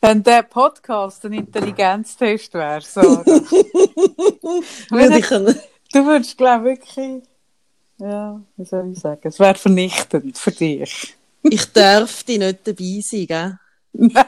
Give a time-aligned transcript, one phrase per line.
[0.00, 3.02] Wenn der Podcast ein Intelligenztest wäre, so.
[4.90, 5.28] Würde ich.
[5.92, 7.22] Du würdest, glaube ich, wirklich,
[7.98, 11.16] ja, wie soll ich sagen, es wäre vernichtend für dich.
[11.42, 13.58] Ich dürfte nicht dabei sein, gell?
[13.92, 14.24] Nein!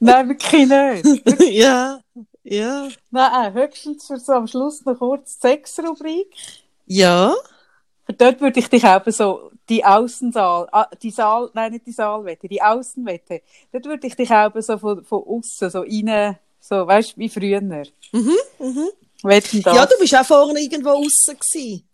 [0.00, 1.40] Nein, wirklich nicht.
[1.52, 2.00] ja,
[2.42, 2.88] ja.
[3.10, 6.34] Nein, höchstens für so am Schluss noch kurz die Sexrubrik.
[6.86, 7.34] Ja.
[8.18, 12.48] Dort würde ich dich eben so, die Außensaal, ah, die Saal, nein, nicht die Saalwette,
[12.48, 13.42] die Außenwette,
[13.72, 17.28] dort würde ich dich eben so von, von außen so rein, so, weißt du, wie
[17.28, 17.60] früher.
[17.60, 17.84] Mhm,
[18.58, 18.88] mhm.
[19.22, 19.74] Wetten das?
[19.74, 21.88] Ja, du bist auch vorne irgendwo außen gewesen.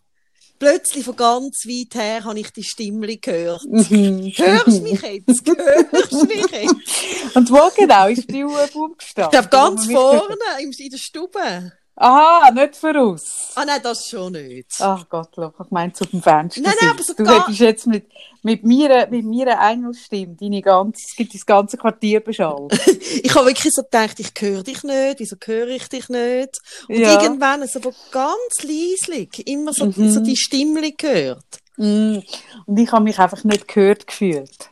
[0.59, 3.63] Plötzlich von ganz weit her habe ich die Stimme gehört.
[3.65, 4.31] Mhm.
[4.35, 5.47] Hörst du mich jetzt?
[5.57, 7.35] Hörst du mich jetzt?
[7.35, 9.31] Und wo genau ist die Ich gestanden?
[9.31, 11.71] glaube, ganz vorne in der Stube.
[11.95, 13.51] Aha, nicht voraus.
[13.55, 14.71] Ah, nein, das schon nicht.
[14.79, 16.61] Ach Gott, ich meine zu dem Fenster.
[16.61, 18.07] Nein, nein, aber so du hättest jetzt mit,
[18.43, 22.71] mit mir, mit mir Engelstimme deine ganze, es gibt das ganze Quartier beschallt.
[23.23, 26.59] Ich habe wirklich so gedacht, ich höre dich nicht, wieso höre ich dich nicht?
[26.87, 27.21] Und Ja.
[27.21, 30.09] irgendwann so von ganz leislich immer so, Mhm.
[30.11, 31.45] so die Stimme gehört.
[31.77, 32.19] Mm.
[32.65, 34.69] Und ich habe mich einfach nicht gehört gefühlt.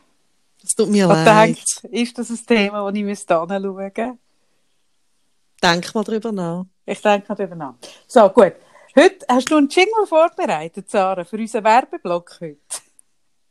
[0.64, 1.48] Es tut mir Ich leid.
[1.48, 1.62] denke,
[2.02, 4.18] ist das ein Thema, das ich anschauen müsste?
[5.62, 6.64] Denk mal drüber nach.
[6.86, 7.74] Ich denke darüber nach.
[8.06, 8.54] So, gut.
[8.96, 12.56] Heute hast du einen Jingle vorbereitet, Sarah, für unseren Werbeblock heute.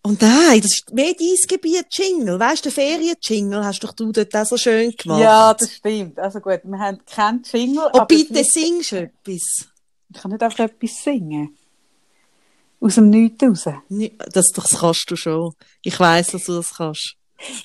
[0.02, 2.40] Und nein, das ist mehr dein Gebiet, Jingle.
[2.40, 5.22] Weißt du, den Ferien-Jingle hast doch du dort auch so schön gemacht.
[5.22, 6.18] Ja, das stimmt.
[6.20, 7.90] Also gut, wir haben keinen Jingle.
[7.94, 9.68] Oh, bitte vielleicht- singst du etwas.
[10.14, 11.56] Ich kann nicht einfach etwas singen.
[12.82, 13.66] Aus dem Nichts raus.
[14.32, 15.54] Das, das kannst du schon.
[15.84, 17.16] Ich weiss, dass du das kannst.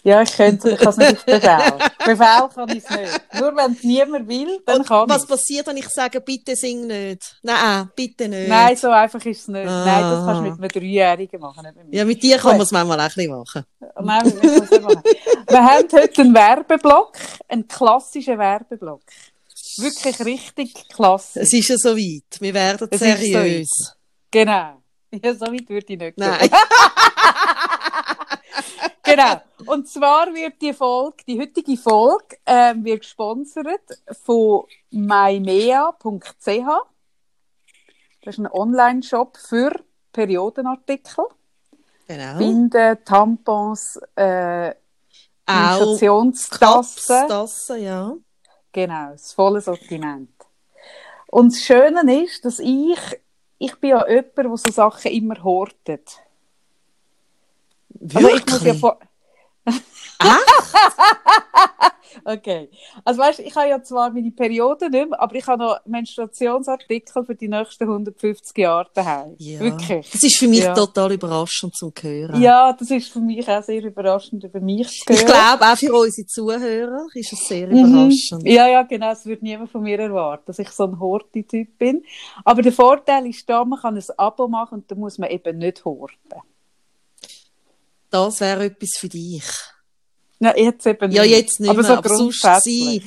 [0.02, 1.72] Ja, ich könnte, ich kann es nicht auf Befehl.
[1.98, 3.20] Befehl kann ich es nicht.
[3.40, 6.54] Nur wenn es niemand will, dann Und kann was ich passiert, wenn ich sage, bitte
[6.54, 7.36] sing nicht?
[7.42, 8.48] Nein, bitte nicht.
[8.48, 9.66] Nein, so einfach ist es nicht.
[9.66, 9.84] Ah.
[9.84, 11.96] Nein, das kannst du mit einem Dreijährigen machen, nicht mit mir.
[11.96, 13.64] Ja, mit dir kann man es manchmal auch ein bisschen machen.
[14.00, 15.02] Nein, wir müssen es nicht machen.
[15.48, 17.12] Wir haben heute einen Werbeblock,
[17.48, 19.02] einen klassischen Werbeblock.
[19.78, 21.42] Wirklich richtig klassisch.
[21.42, 22.40] Es ist ja so weit.
[22.40, 23.96] Wir werden Es ist so seriös.
[24.30, 24.82] Genau.
[25.10, 26.18] Ja, so weit würde ich nicht.
[26.18, 26.50] Nein.
[29.14, 29.40] Genau.
[29.66, 36.48] Und zwar wird die Folge, die heutige Folge, ähm, wird gesponsert von mymea.ch.
[38.22, 39.70] Das ist ein Online-Shop für
[40.12, 41.24] Periodenartikel.
[42.08, 42.38] Genau.
[42.38, 44.74] Binden, Tampons, äh.
[47.28, 48.14] Tassen, ja.
[48.72, 50.30] Genau, das volle Sortiment.
[51.28, 52.98] Und das Schöne ist, dass ich,
[53.58, 56.18] ich bin ja jemand, der so Sachen immer hortet.
[58.00, 58.80] Also ich muss ja Wirklich?
[58.80, 58.98] vor
[62.26, 62.70] Okay.
[63.04, 67.24] Also weißt, ich habe ja zwar meine Periode nicht mehr, aber ich habe noch Menstruationsartikel
[67.24, 69.34] für die nächsten 150 Jahre daheim.
[69.38, 69.58] Ja.
[69.60, 70.10] Wirklich.
[70.10, 70.74] Das ist für mich Ja.
[70.74, 72.40] total überraschend zum Hören.
[72.40, 75.18] Ja, das ist für mich auch sehr überraschend, über mich zu hören.
[75.20, 77.78] Ich glaube, auch für unsere Zuhörer ist es sehr Mhm.
[77.84, 78.42] überraschend.
[78.44, 79.10] Ja, ja, genau.
[79.10, 82.04] Es würde niemand von mir erwarten, dass ich so ein Horti-Typ bin.
[82.44, 85.58] Aber der Vorteil ist da, man kann ein Abo machen und da muss man eben
[85.58, 86.40] nicht horten.
[88.14, 89.42] Das wäre etwas für dich.
[90.38, 93.02] Nein, jetzt eben Ja, jetzt nicht aber mehr, so aber sonst sein.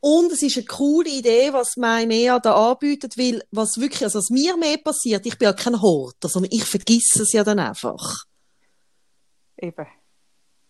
[0.00, 4.30] Und es ist eine coole Idee, was MyMea da anbietet, weil was wirklich, also was
[4.30, 8.24] mir mehr passiert, ich bin ja kein Horter, sondern ich vergesse es ja dann einfach.
[9.56, 9.86] Eben.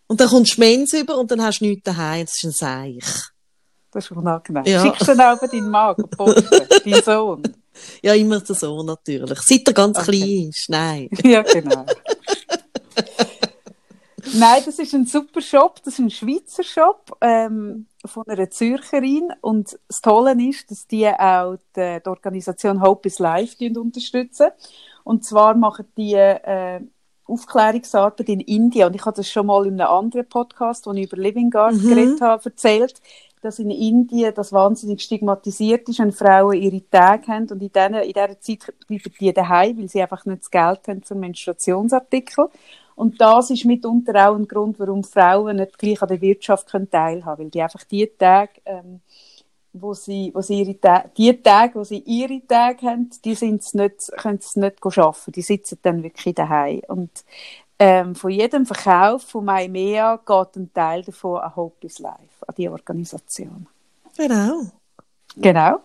[0.05, 2.51] Und dann kommst du Mens über und dann hast du nichts daheim, das ist ein
[2.51, 3.13] Seich.
[3.89, 4.63] Das ist unangenehm.
[4.65, 4.83] Ja.
[4.83, 7.41] Schickst du dann auch deinen Mann posten, deinen Sohn?
[8.03, 9.39] Ja, immer der Sohn natürlich.
[9.41, 10.11] Seit er ganz Okay.
[10.19, 11.09] klein ist, nein.
[11.23, 11.83] Ja, genau.
[14.33, 15.81] Nein, das ist ein super Shop.
[15.83, 19.31] Das ist ein Schweizer Shop ähm, von einer Zürcherin.
[19.41, 24.47] Und das Tolle ist, dass die auch die, die Organisation Hope is Life unterstützen.
[25.03, 26.81] Und zwar machen die äh,
[27.25, 28.87] Aufklärungsarbeit in Indien.
[28.87, 31.75] Und ich habe das schon mal in einem anderen Podcast, wo ich über Living Guard
[31.75, 31.89] Mhm.
[31.89, 33.01] geredet habe, erzählt,
[33.41, 37.47] dass in Indien das wahnsinnig stigmatisiert ist, wenn Frauen ihre Tage haben.
[37.51, 40.87] Und in, denen, in dieser Zeit bleiben die daheim, weil sie einfach nicht das Geld
[40.87, 42.49] haben für Menstruationsartikel.
[42.95, 46.89] Und das ist mitunter auch ein Grund, warum Frauen nicht gleich an der Wirtschaft können
[46.89, 49.01] teilhaben können, weil die einfach die Tage, ähm,
[49.73, 53.73] wo sie, wo sie ihre Ta die Tage, wo sie ihre Tage haben, die sind's
[53.73, 55.31] nicht, können sie nicht arbeiten.
[55.33, 56.81] Die sitzen dann wirklich daheim.
[56.87, 57.11] Und
[57.77, 62.55] ähm, von jedem Verkauf von MyMea geht ein Teil davon an Hope is Life, an
[62.57, 63.67] die Organisation.
[64.17, 64.61] Genau.
[65.35, 65.79] Genau.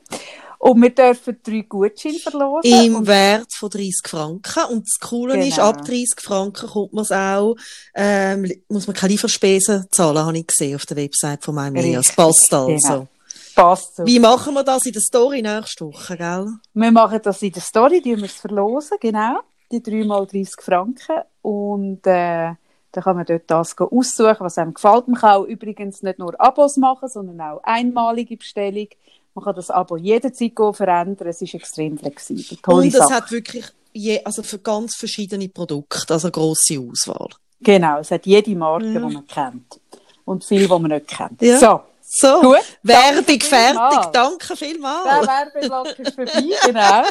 [0.63, 2.71] Und wir dürfen drei Gutscheine verlosen.
[2.71, 4.65] Im Wert von 30 Franken.
[4.71, 5.69] Und das Coole ist, Genau.
[5.71, 7.57] ab 30 Franken kommt man es auch,
[7.95, 11.97] ähm, muss man keine Lieferspesen zahlen, habe ich gesehen auf der Website von meinem Richtig,
[11.97, 12.67] Es passt also.
[12.67, 13.09] genau.
[13.55, 14.05] passt so.
[14.07, 16.47] Wie machen wir das in der Story nächste Woche, gell?
[16.75, 19.41] Wir machen das in der Story, die wir es verlosen, genau.
[19.73, 21.23] Die 3 mal 30 Franken.
[21.41, 22.53] Und äh,
[22.93, 25.09] Dann kann man dort das aussuchen, was einem gefällt.
[25.09, 28.89] Man kann auch übrigens nicht nur Abos machen, sondern auch einmalige Bestellung.
[29.35, 31.29] Man kann das Abo jederzeit verändern.
[31.29, 32.59] Es ist extrem flexibel.
[32.63, 33.15] Tolle Und es Sache.
[33.15, 37.29] hat wirklich je, also für ganz verschiedene Produkte, also grosse Auswahl.
[37.61, 38.93] Genau, es hat jede Marke, Ja.
[39.07, 39.81] die man kennt.
[40.25, 41.41] Und viel, die man nicht kennt.
[41.43, 41.59] Ja.
[41.59, 41.81] So,
[42.13, 44.11] So, Gut, Werbung danke fertig, vielmals.
[44.13, 45.27] danke der vielmals.
[45.29, 47.03] Werbeblock ist vorbei, genau.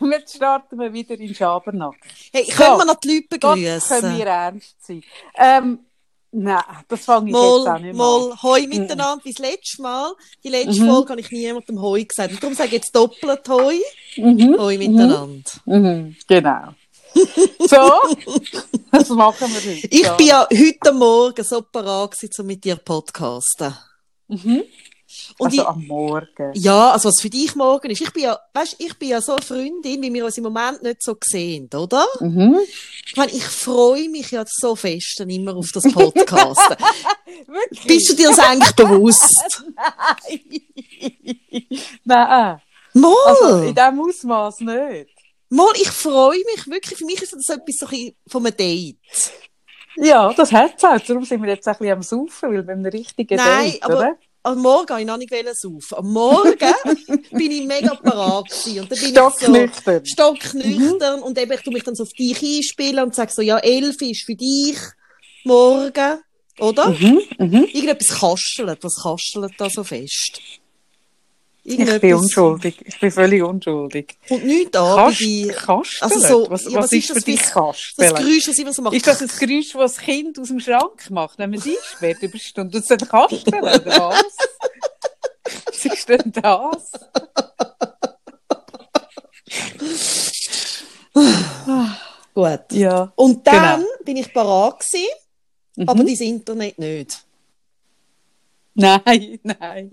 [0.00, 1.94] Und jetzt starten wir wieder in Schabernack.
[2.32, 2.52] Hey, So.
[2.56, 4.16] können wir noch die Leute Gott, können begrüßen?
[4.18, 5.02] wir ernst sein.
[5.36, 5.78] Ähm,
[6.32, 8.42] nein, das fange ich jetzt auch Mal, nicht mal mal.
[8.42, 10.12] Hoi miteinander, wie das letzte Mal.
[10.42, 10.88] Die letzte Mhm.
[10.88, 12.32] Folge habe ich niemandem Hoi gesagt.
[12.32, 13.78] Und darum sage ich jetzt doppelt Hoi.
[14.16, 14.56] Mhm.
[14.58, 15.50] Hoi miteinander.
[15.66, 16.16] Mhm.
[16.26, 16.74] Genau.
[17.14, 17.76] So,
[18.90, 19.86] das machen wir heute.
[19.90, 20.16] Ich so.
[20.16, 23.74] bin ja heute Morgen so parat gewesen, um mit dir podcasten.
[24.28, 24.62] Mhm.
[25.38, 26.52] Und also ich, am Morgen.
[26.54, 28.00] ja, also was für dich morgen ist.
[28.00, 30.82] Ich bin ja, weißt, ich bin ja so eine Freundin, wie wir uns im Moment
[30.82, 32.06] nicht so sehen, oder?
[32.20, 32.58] Mhm.
[33.06, 35.84] Ich meine, ich freue mich ja so fest dann immer auf das.
[35.94, 36.26] Wirklich?
[37.86, 39.64] Bist du dir das eigentlich bewusst?
[42.04, 42.60] Nein.
[42.94, 43.14] Mal!
[43.26, 45.10] Also in diesem Ausmaß nicht.
[45.48, 46.98] Mal, ich freue mich wirklich.
[46.98, 48.96] Für mich ist das etwas so ein von einem Date.
[49.96, 50.98] Ja, das hat es auch.
[50.98, 53.98] Darum sind wir jetzt ein bisschen am Saufen, weil wir einem richtigen Nein, Date, aber
[53.98, 54.18] oder?
[54.42, 55.94] Am Morgen wollte ich noch nicht saufen.
[55.98, 56.56] Am Morgen
[57.30, 58.80] bin ich mega parat gewesen.
[58.80, 60.02] Und dann bin Stocknüchtern.
[60.02, 63.32] ich so stocknüchtern und eben, ich tue mich dann so auf dich einspielen und sage
[63.32, 64.78] so, ja, elf ist für dich
[65.44, 66.20] morgen,
[66.58, 66.90] oder?
[66.90, 67.64] Mhm, mhm.
[67.72, 68.78] Irgendetwas kastelt.
[68.82, 70.40] Was kastelt da so fest?
[71.64, 72.76] Ich bin unschuldig.
[72.84, 74.16] Ich bin völlig unschuldig.
[74.26, 76.00] Kommt nichts an bei Kast.
[76.00, 76.00] Kasteln?
[76.00, 78.14] Also so- was, ja, was, was ist ist für das dich für- Das Kasteln?
[78.26, 78.94] Geräusch, das immer so macht.
[78.94, 82.20] Ist das ein Geräusch, das das Kind aus dem Schrank macht, wenn man es einsperrt
[82.22, 82.72] über Stunden?
[82.72, 84.24] Das ist Kasteln, oder was?
[85.66, 86.92] Was ist denn das?
[92.34, 92.60] Gut.
[92.72, 93.12] Ja.
[93.16, 93.90] Und dann Genau.
[94.04, 95.06] bin ich parat gewesen,
[95.76, 95.88] Mhm.
[95.88, 97.24] aber dein Internet nicht.
[99.04, 99.92] Nein, nein.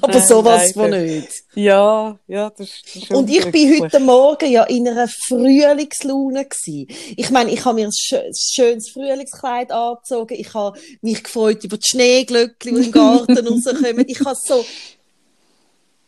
[0.00, 1.04] Aber Nein, sowas von leider.
[1.04, 1.28] nicht.
[1.54, 6.88] Ja, ja, das, ist Und ich bin heute Morgen ja in einer Frühlingslaune gsi.
[7.16, 10.34] Ich meine, ich habe mir ein schö- schönes Frühlingskleid angezogen.
[10.34, 14.04] Ich habe mich gefreut über die Schneeglöckchen, die im Garten rauskommen.
[14.08, 14.64] Ich habe so,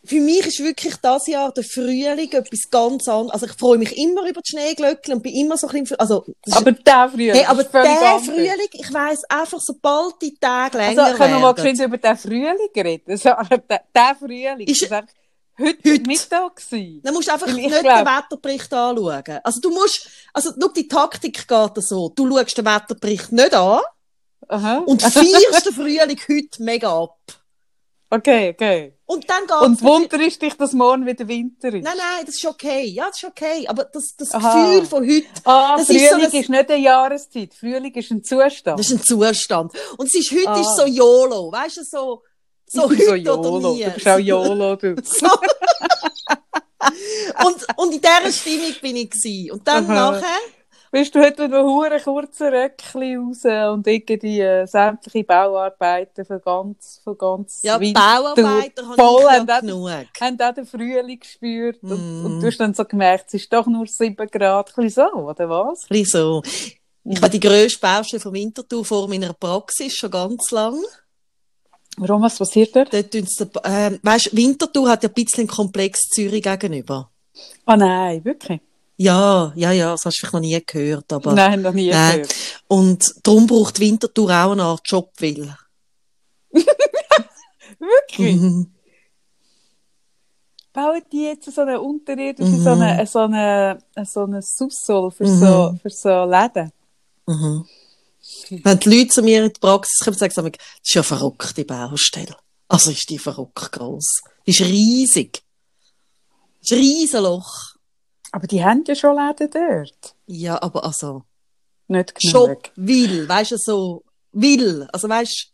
[0.08, 3.32] für mich ist wirklich das Jahr der Frühling etwas ganz anderes.
[3.34, 6.24] Also ich freue mich immer über die Schneeglöckchen und bin immer so ein bisschen, also,
[6.50, 8.18] Aber der Frühling hey, aber der.
[8.20, 12.16] Frühling, ich weiss einfach, sobald die Tage länger Also, können wir mal geschwind über den
[12.16, 13.10] Frühling reden?
[13.24, 15.14] Also, der, der Frühling Ist- ist eigentlich
[15.58, 16.02] heute, Heute.
[16.02, 17.00] Mittag gewesen.
[17.02, 19.40] Dann musst du einfach nicht ich den glaub- Wetterbericht anschauen.
[19.42, 22.10] Also du musst, also schau, die Taktik geht so.
[22.14, 23.80] Du schaust den Wetterbericht nicht an
[24.48, 24.78] Aha.
[24.86, 27.16] und feierst den Frühling heute mega ab.
[28.10, 28.94] Okay, okay.
[29.04, 31.84] Und dann geht's Und dir- Wunder ist dich, dass morgen wieder Winter ist?
[31.84, 32.84] Nein, nein, das ist okay.
[32.86, 33.66] Ja, das ist okay.
[33.68, 34.70] Aber das, das Aha.
[34.70, 37.54] Gefühl von heute, Ah, Das ist Frühling so ist, ein- nicht eine Jahreszeit.
[37.54, 38.78] Frühling ist ein Zustand.
[38.78, 39.72] das ist ein Zustand.
[39.98, 40.60] Und es ist, heute Ah.
[40.60, 41.52] ist so YOLO.
[41.52, 42.22] Weißt du, so,
[42.66, 43.72] so heute oder YOLO.
[43.74, 43.84] nie.
[43.84, 44.94] Du bist auch YOLO, du.
[45.04, 45.26] So.
[47.46, 49.52] und, und in dieser Stimmung bin ich gewesen.
[49.52, 50.12] Und dann Aha.
[50.12, 50.38] nachher,
[50.90, 53.44] Bist du heute noch hure kurze Röckchen raus
[53.74, 59.60] und irgendwie äh, sämtliche Bauarbeiten von ganz, von ganz ja, Winter Bauarbeiter voll haben auch-
[59.60, 59.90] genug.
[60.20, 62.24] haben auch den Frühling gespürt und, Mm.
[62.24, 65.48] und du hast dann so gemerkt, es ist doch nur 7 Grad, ein so, oder
[65.50, 65.84] was?
[65.90, 66.42] Ein so.
[67.04, 70.76] Ich habe die grösste Baustelle von Winterthur vor meiner Praxis schon ganz lang.
[71.98, 72.92] Warum, was passiert dort?
[72.94, 77.10] Dort tun's der, ähm, weisst, Winterthur hat ja ein bisschen einen Komplex Zürich gegenüber.
[77.66, 78.60] Ah nein, wirklich?
[79.00, 81.32] Ja, ja, ja, das hast du vielleicht noch nie gehört, aber.
[81.32, 82.22] Nein, noch nie Nein.
[82.22, 82.34] gehört.
[82.66, 85.54] Und darum braucht Winterthur auch eine Art Jobwill.
[87.78, 88.36] Wirklich?
[88.36, 88.74] Mhm.
[90.72, 92.62] Bauen die jetzt so eine unterirdische, Mhm.
[92.64, 95.38] so eine, so eine, so eine Subsol für Mhm.
[95.40, 96.72] so, für so Läden?
[97.26, 97.66] Mhm.
[98.62, 101.00] Wenn die Leute zu mir in die Praxis kommen, sagen sie mir, das ist ja
[101.02, 102.36] eine verrückte Baustelle.
[102.68, 104.20] Also ist die verrückt gross.
[104.46, 105.42] Die ist riesig.
[106.60, 107.74] Das ist ein Riesenloch.
[108.32, 110.14] Aber die haben ja schon Läden dort.
[110.26, 111.22] Ja, aber also.
[111.88, 112.32] Nicht genug.
[112.32, 114.86] Shop will, weißt du, so will.
[114.92, 115.52] Also weißt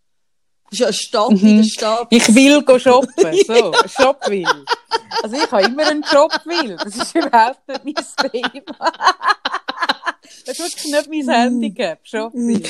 [0.71, 1.57] das ist ja eine Stadt in Mhm.
[1.59, 2.07] der Stadt.
[2.11, 3.12] Ich will go shoppen.
[3.47, 4.45] So, Shop will.
[5.23, 6.76] Also ich habe immer einen Job will.
[6.83, 8.93] Das ist überhaupt nicht mein Thema.
[10.47, 12.00] Das ist wirklich nicht mein Handicap.
[12.02, 12.62] Shop will.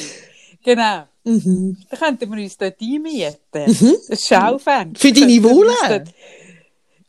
[0.63, 1.05] Genau.
[1.25, 1.77] Mhm.
[1.91, 3.37] Da könnten wir uns dort einmieten.
[4.09, 5.01] Das Schaufenster.
[5.01, 5.89] Für deine Könnten wir uns Wolle?
[5.89, 6.15] dort-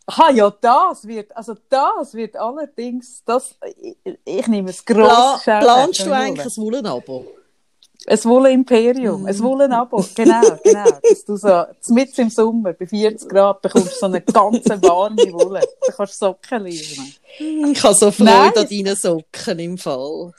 [0.07, 5.43] Ah ja, das wird, also das wird allerdings, das, ich, ich nehme ein Pla grosses
[5.43, 5.59] Schaufenster.
[5.59, 7.25] planst du mit eigentlich ein Wollenabo?
[8.07, 9.27] Ein Wolle-Imperium, Mhm.
[9.27, 10.85] ein Wollen-Abo, genau, genau.
[11.01, 11.63] Dass du so,
[11.95, 15.62] mitten im Sommer, bei 40 Grad, bekommst du so eine ganze warme Wolle.
[15.88, 17.12] Da kannst du Socken liefern.
[17.71, 18.53] Ich habe so Freude Nein.
[18.57, 20.33] an deinen Socken im Fall.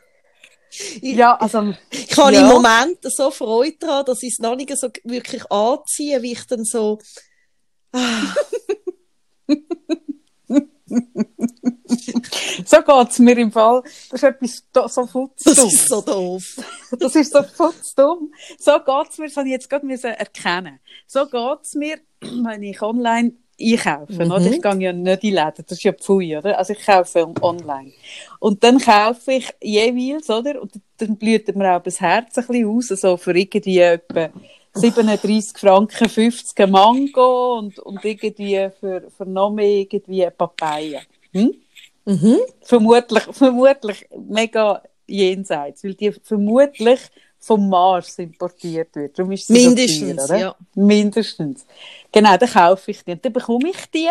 [0.70, 2.42] Ich, Ja, also, ich habe ja.
[2.42, 6.46] im Moment so Freude daran, dass ich es noch nicht so wirklich anziehe, wie ich
[6.46, 6.98] dann so.
[7.92, 8.32] Ah,
[12.64, 13.82] so geht's mir im Fall.
[14.10, 15.68] Das ist etwas so das futzdumm.
[15.68, 16.56] ist so doof.
[16.98, 18.32] Das ist so futzdumm.
[18.58, 20.78] So geht's mir, das habe ich jetzt gerade müssen erkennen.
[21.06, 24.30] So geht's mir, wenn ich online einkaufe, Mhm.
[24.30, 24.46] oder?
[24.50, 26.58] Ich gehe ja nicht in Läden, das ist ja Pfui, oder?
[26.58, 27.92] Also ich kaufe online.
[28.38, 30.60] Und dann kaufe ich jeweils, oder?
[30.60, 34.28] Und dann blüht mir auch das Herz ein bisschen aus, so für irgendwie etwa
[34.76, 41.00] 37 Franken 50 ein Mango und, und irgendwie für, für noch mehr irgendwie Papaya.
[41.32, 41.54] Hm?
[42.04, 42.38] Mhm.
[42.62, 47.00] vermutlich, vermutlich mega jenseits, weil die vermutlich
[47.38, 49.18] vom Mars importiert wird.
[49.18, 50.36] Darum ist sie so Mindestens, teuer, oder?
[50.36, 50.56] ja.
[50.74, 51.66] Mindestens.
[52.10, 53.12] Genau, dann kaufe ich die.
[53.12, 54.08] Und dann bekomme ich die.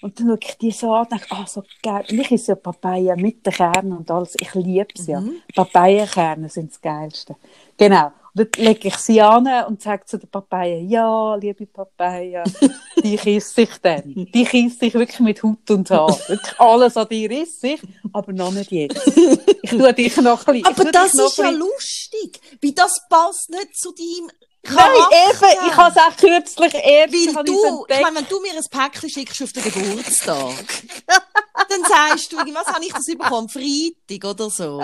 [0.00, 2.04] Und dann schaue ich die so an und denke, ah, so geil.
[2.10, 4.34] Und ich esse ja Papaya mit den Kernen und alles.
[4.40, 5.20] Ich liebe es ja.
[5.20, 5.42] Mhm.
[5.54, 7.36] Papaya-Kerne sind das Geilste.
[7.76, 8.10] Genau.
[8.34, 12.42] Dann lege ich sie an und sage zu der Papaya, ja, liebe Papaya,
[13.02, 14.02] die kisse ich dann.
[14.32, 16.08] Die kisse ich wirklich mit Haut und Haar.
[16.28, 19.06] Wirklich alles an dir esse ich, aber noch nicht jetzt.
[19.62, 20.74] Ich tue dich noch ein bisschen.
[20.74, 24.30] Aber das ist ja lustig, weil das passt nicht zu deinem
[24.64, 25.56] Nein, Charakter.
[25.56, 28.64] eben, ich habe es auch kürzlich erst Weil du, ich meine, wenn du mir ein
[28.70, 30.64] Päckchen schickst auf den Geburtstag,
[31.68, 33.34] dann sagst du, was habe ich das bekommen?
[33.34, 34.80] Am Freitag oder so.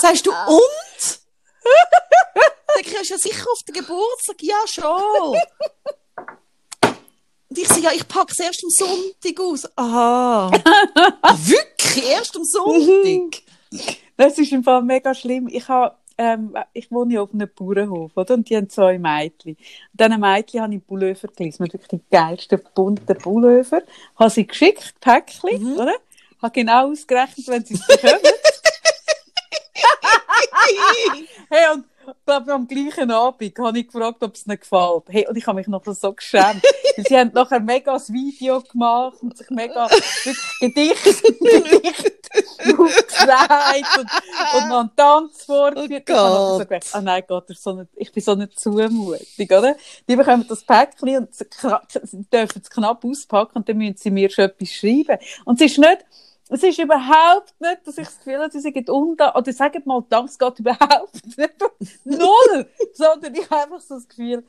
[0.00, 1.21] Sagst du, und?
[3.02, 4.36] Du ja sicher auf den Geburtstag.
[4.42, 5.36] Ja, schon.
[7.48, 9.68] Und ich sage, ja, ich packe es erst am Sonntag aus.
[9.76, 10.52] Aha.
[11.20, 12.08] Ah, wirklich?
[12.08, 13.42] Erst am Sonntag?
[14.16, 15.48] Das ist im Fall mega schlimm.
[15.48, 18.34] Ich, habe, ähm, ich wohne ja auf einem Bauernhof, oder?
[18.34, 19.56] Und die haben zwei Mädchen.
[19.56, 21.58] Und diesen Mädchen habe ich Pullover gelesen.
[21.58, 23.82] Wirklich die geilsten bunten Pullover.
[24.14, 25.96] Habe sie geschickt, Päckchen, oder?
[26.40, 28.20] Habe genau ausgerechnet, wenn sie es bekommen.
[31.50, 31.84] hey, und
[32.24, 35.04] glaub, am gleichen Abend habe ich gefragt, ob es ihnen gefällt.
[35.08, 36.62] Hey, und ich habe mich noch so geschämt.
[36.96, 39.88] Sie haben nachher mega ein Video gemacht und sich mega
[40.60, 42.12] Gedicht, Gedicht
[42.58, 44.10] aufgesagt und,
[44.54, 46.10] und noch einen Tanz vorgeführt.
[46.10, 49.76] Oh Ich gedacht, ah nein Gott, so ich bin so eine Zumutung, oder?
[50.08, 51.46] Die bekommen das Päckchen und sie
[52.32, 55.18] dürfen es knapp auspacken und dann müssen sie mir schon etwas schreiben.
[55.44, 56.04] Und es ist nicht,
[56.52, 60.04] es ist überhaupt nicht, dass ich das Gefühl habe, sie sind unten, oder sagen mal,
[60.08, 61.54] das geht überhaupt nicht.
[62.04, 62.66] Null!
[62.94, 64.44] Sondern ich habe einfach so das Gefühl,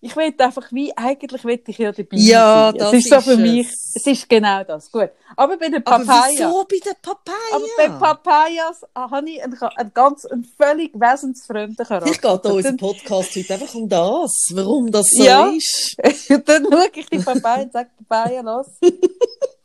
[0.00, 2.78] ich will einfach wie, eigentlich will ich ja dabei Ja, sein.
[2.78, 3.38] das es ist so ist für es.
[3.38, 4.92] mich, es ist genau das.
[4.92, 5.10] Gut.
[5.36, 6.30] Aber bei der Aber Papaya.
[6.30, 7.34] wieso bei den Papaya?
[7.52, 12.06] Aber bei Papayas habe ich einen, einen ganz, einen völlig wesensfremden Charakter.
[12.06, 15.48] Vielleicht geht da unser Podcast heute einfach um das, warum das so Ja.
[15.48, 15.96] ist.
[16.48, 18.66] dann schaue ich die Papaya und sage, Papaya, los.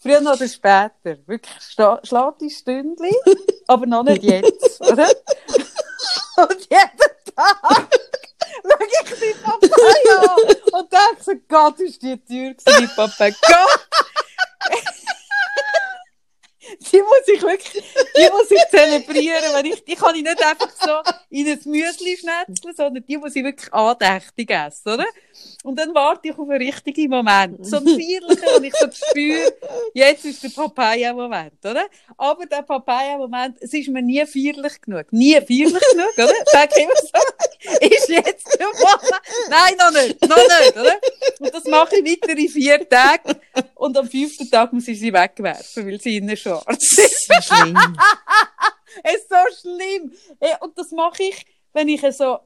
[0.04, 1.18] Früher oder später.
[1.26, 1.64] Wirklich,
[2.04, 3.16] schlag die Stündli,
[3.68, 5.08] aber noch nicht jetzt, oder?
[6.36, 7.90] Und jeden Tag
[8.64, 13.34] schaue ich die Papaya an und denke so, Gott, ist die teuer gewesen, Papaya.
[13.42, 13.88] Gott!
[16.92, 17.84] Die muss ich wirklich,
[18.16, 22.18] die muss ich zelebrieren, wenn ich, die kann ich nicht einfach so in ein Müsli
[22.18, 25.06] schnetzeln, sondern die muss ich wirklich andächtig essen, oder?
[25.64, 27.66] Und dann warte ich auf einen richtigen Moment.
[27.66, 29.54] So einen feierlichen, wo ich so spüre,
[29.94, 31.86] jetzt ist der Papaya-Moment, oder?
[32.18, 35.12] Aber der Papaya-Moment, es ist mir nie feierlich genug.
[35.12, 36.34] Nie feierlich genug, oder?
[36.52, 39.22] Sag ich immer so, ist jetzt der Moment?
[39.50, 40.96] Nein, noch nicht, noch nicht, oder?
[41.40, 43.40] Und das mache ich weitere vier Tage.
[43.76, 46.96] Und am fünften Tag muss ich sie wegwerfen, weil sie innen schwarz.
[46.96, 47.78] Das ist ja schlimm.
[49.04, 50.14] Es ist so schlimm.
[50.40, 52.38] Ey, Und das mache ich, wenn ich so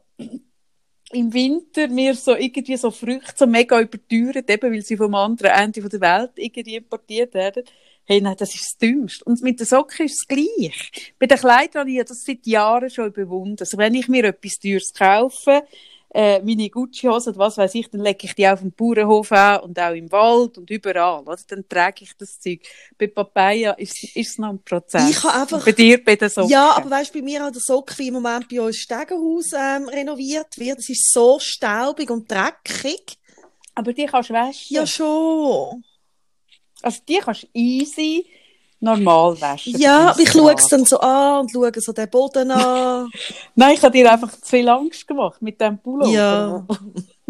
[1.11, 5.51] im Winter mir so irgendwie so Früchte so mega überteuert, eben weil sie vom anderen
[5.51, 7.63] Ende der Welt irgendwie importiert werden.
[8.05, 9.25] Hey, nein, das ist das Dümmste.
[9.25, 11.13] Und mit den Socken ist es gleich.
[11.19, 13.57] Bei den Kleidern habe ich das seit Jahren schon überwunden.
[13.59, 15.63] Also wenn ich mir etwas Teures kaufe,
[16.09, 19.59] äh, meine Gucci-Hose oder was weiß ich, dann lege ich die auf dem Bauernhof an
[19.61, 21.21] und auch im Wald und überall.
[21.21, 21.37] Oder?
[21.47, 22.61] Dann trage ich das Zeug.
[22.97, 25.09] Bei Papaya ist, ist es noch ein Prozess.
[25.09, 26.49] Ich habe einfach- Und Bei dir, bei den Socken.
[26.49, 29.89] Ja, aber weißt, bei mir an der Socke, wie im Moment bei uns Stegenhaus ähm,
[29.89, 33.17] renoviert wird, es ist so staubig und dreckig.
[33.75, 34.75] aber die kannst du waschen.
[34.75, 35.83] Ja, schon.
[36.81, 38.25] Also die kannst du easy
[38.79, 39.79] normal waschen.
[39.79, 43.09] Ja, aber ich schaue es dann so an und schaue so den Boden an.
[43.55, 46.11] Nein, ich habe dir einfach zu viel Angst gemacht mit dem Pullover.
[46.11, 46.65] Ja.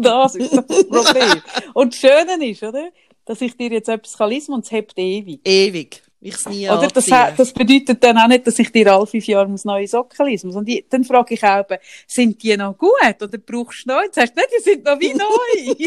[0.00, 1.42] Das ist das Problem.
[1.74, 2.90] Und das Schöne ist, oder?
[3.24, 5.40] Dass ich dir jetzt etwas kann lesen und es hebt ewig.
[5.44, 6.02] Ewig.
[6.20, 9.24] Ich es nie Oder das, das bedeutet dann auch nicht, dass ich dir alle fünf
[9.26, 10.56] Jahre muss neue Socken lesen muss.
[10.56, 14.08] Und dann frage ich auch, eben, sind die noch gut oder brauchst du neue?
[14.08, 15.24] Du sagst, nein, die sind noch wie neu.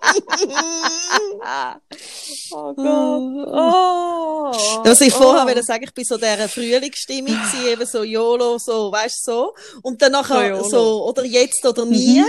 [2.52, 3.48] oh Gott.
[3.52, 4.52] Oh.
[4.84, 5.46] Was ich vorher oh.
[5.46, 9.54] wollte sagen, ich bin so dieser Frühlingsstimmung gewesen, eben so YOLO, so, weißt du, so.
[9.82, 12.24] Und dann nachher So so, oder jetzt oder nie.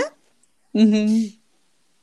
[0.72, 1.34] Mhm.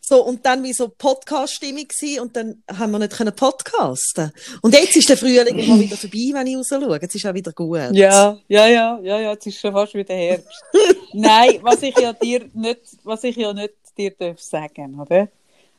[0.09, 4.31] So, und dann wie so Podcast-Stimmung gewesen, und dann haben wir nicht können podcasten.
[4.63, 6.99] Und jetzt ist der Frühling mal wieder vorbei, wenn ich raus schaue.
[6.99, 7.77] Jetzt ist auch wieder gut.
[7.91, 10.63] Ja, ja, ja, ja, ja, jetzt ist schon fast wieder Herbst.
[11.13, 15.29] Nein, was ich ja dir nicht, was ich ja nicht dir darf sagen, oder?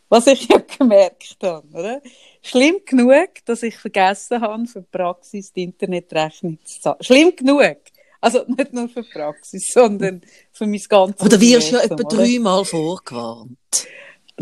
[0.09, 2.01] Was ich ja gemerkt habe, oder?
[2.41, 6.99] Schlimm genug, dass ich vergessen habe, für die Praxis die Internetrechnung zu zahlen.
[7.01, 7.79] Schlimm genug.
[8.21, 10.21] Also nicht nur für die Praxis, sondern
[10.53, 12.05] für mein ganzes Aber da wirst du ja etwa oder?
[12.05, 13.57] dreimal vorgewarnt.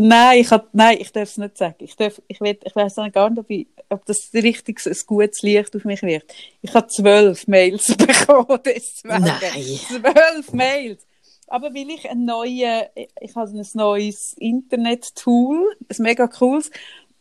[0.01, 1.75] Nein, ich hab, nein, ich darf es nicht sagen.
[1.81, 4.97] Ich darf, ich will, ich weiß auch gar nicht, ob, ich, ob das richtig ein
[5.07, 6.33] gutes Licht auf mich wirkt.
[6.63, 9.25] Ich habe zwölf Mails bekommen, deswegen.
[9.25, 9.81] Nein.
[9.89, 11.05] Zwölf Mails.
[11.49, 16.71] Aber weil ich ein neues, ich habe ein neues Internet-Tool, ein mega cooles,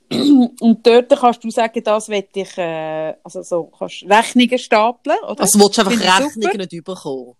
[0.09, 5.41] und dort kannst du sagen, das will ich, äh, also so, kannst Rechnungen stapeln, oder?
[5.41, 6.21] Also willst du einfach.
[6.21, 7.33] Rechnungen nicht überkommen?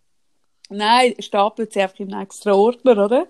[0.70, 3.28] Nein, stapelt sie einfach im nächsten Ordner, oder?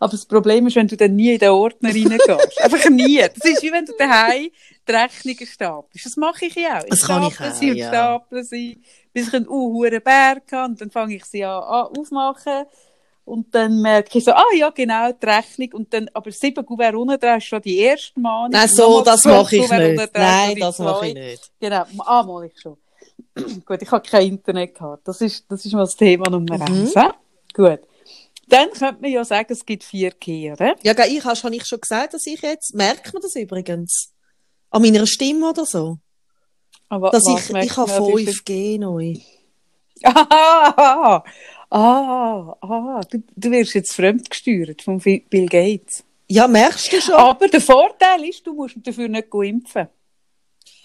[0.00, 2.58] Aber das Problem ist, wenn du dann nie in den Ordner reingehst.
[2.62, 3.18] einfach nie.
[3.18, 4.48] Das ist wie wenn du daheim
[4.88, 6.06] die Rechnungen stapelst.
[6.06, 6.84] Das mache ich ja auch.
[6.88, 7.88] Das kann ich auch, sie und ja.
[7.88, 8.80] staple sie,
[9.12, 10.70] bis ich einen unhuren Berg habe.
[10.72, 12.64] Und dann fange ich sie an, an aufmachen.
[13.26, 15.68] Und dann merke ich so, ah ja, genau, die Rechnung.
[15.74, 18.52] Und dann, aber sieben Kuvert unten dran ist schon die erste Mahnung.
[18.52, 20.14] Nein, so, das mache ich Kuvert nicht.
[20.14, 21.52] Nein, das mache ich nicht.
[21.60, 22.78] Genau, ah, mal ich schon.
[23.66, 25.06] Gut, ich habe kein Internet gehabt.
[25.06, 26.62] Das ist, das ist mal das Thema Nummer Mhm.
[26.62, 26.94] eins.
[27.52, 27.80] Gut.
[28.50, 30.76] Dann könnte man ja sagen, es gibt 4G, oder?
[30.82, 34.12] Ja, ich habe ich schon gesagt, dass ich jetzt, merkt man das übrigens?
[34.70, 35.98] An meiner Stimme oder so?
[36.88, 39.14] Aber Dass ich, ich habe man an deiner 5G neu.
[40.02, 41.22] Ah,
[41.70, 46.02] ah, ah, du, du wirst jetzt fremdgesteuert von Bill Gates.
[46.26, 47.14] Ja, merkst du schon?
[47.14, 49.88] Aber der Vorteil ist, du musst dafür nicht impfen.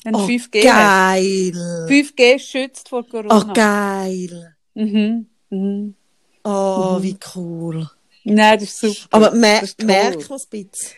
[0.04, 1.16] Wenn Oh, 5G hast.
[1.16, 1.88] geil.
[1.90, 3.48] 5G schützt vor Corona.
[3.50, 4.56] Oh, geil.
[4.76, 5.28] Mhm.
[5.50, 5.96] Mhm.
[6.46, 7.90] Oh, wie cool.
[8.24, 9.18] Nein, das ist super.
[9.18, 10.96] Aber mer ist merkt man es ein bisschen?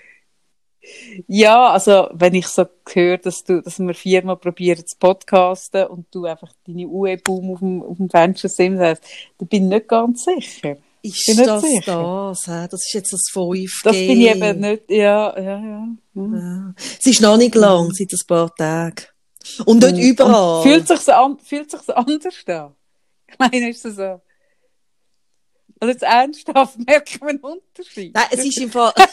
[1.28, 6.06] Ja, also wenn ich so höre, dass du, dass wir viermal probieren zu podcasten und
[6.12, 10.24] du einfach deine UE-Boom auf dem, auf dem Fenster siehst, dann bin ich nicht ganz
[10.24, 10.78] sicher.
[11.02, 12.44] Ist Bin das das?
[12.46, 13.70] Das ist jetzt das 5G.
[13.84, 15.88] Das bin ich eben nicht, ja, ja, ja.
[16.14, 16.36] Mhm.
[16.36, 16.74] Ja.
[17.00, 19.06] Es ist noch nicht lang, seit ein paar Tagen.
[19.66, 20.64] Und nicht Und überall.
[20.64, 22.76] Fühlt sich an, fühlt sich anders an?
[23.30, 24.22] Ich meine, ist es so.
[25.80, 28.14] Also jetzt ernsthaft merkt man einen Unterschied.
[28.14, 28.94] Nein, es ist im Fall.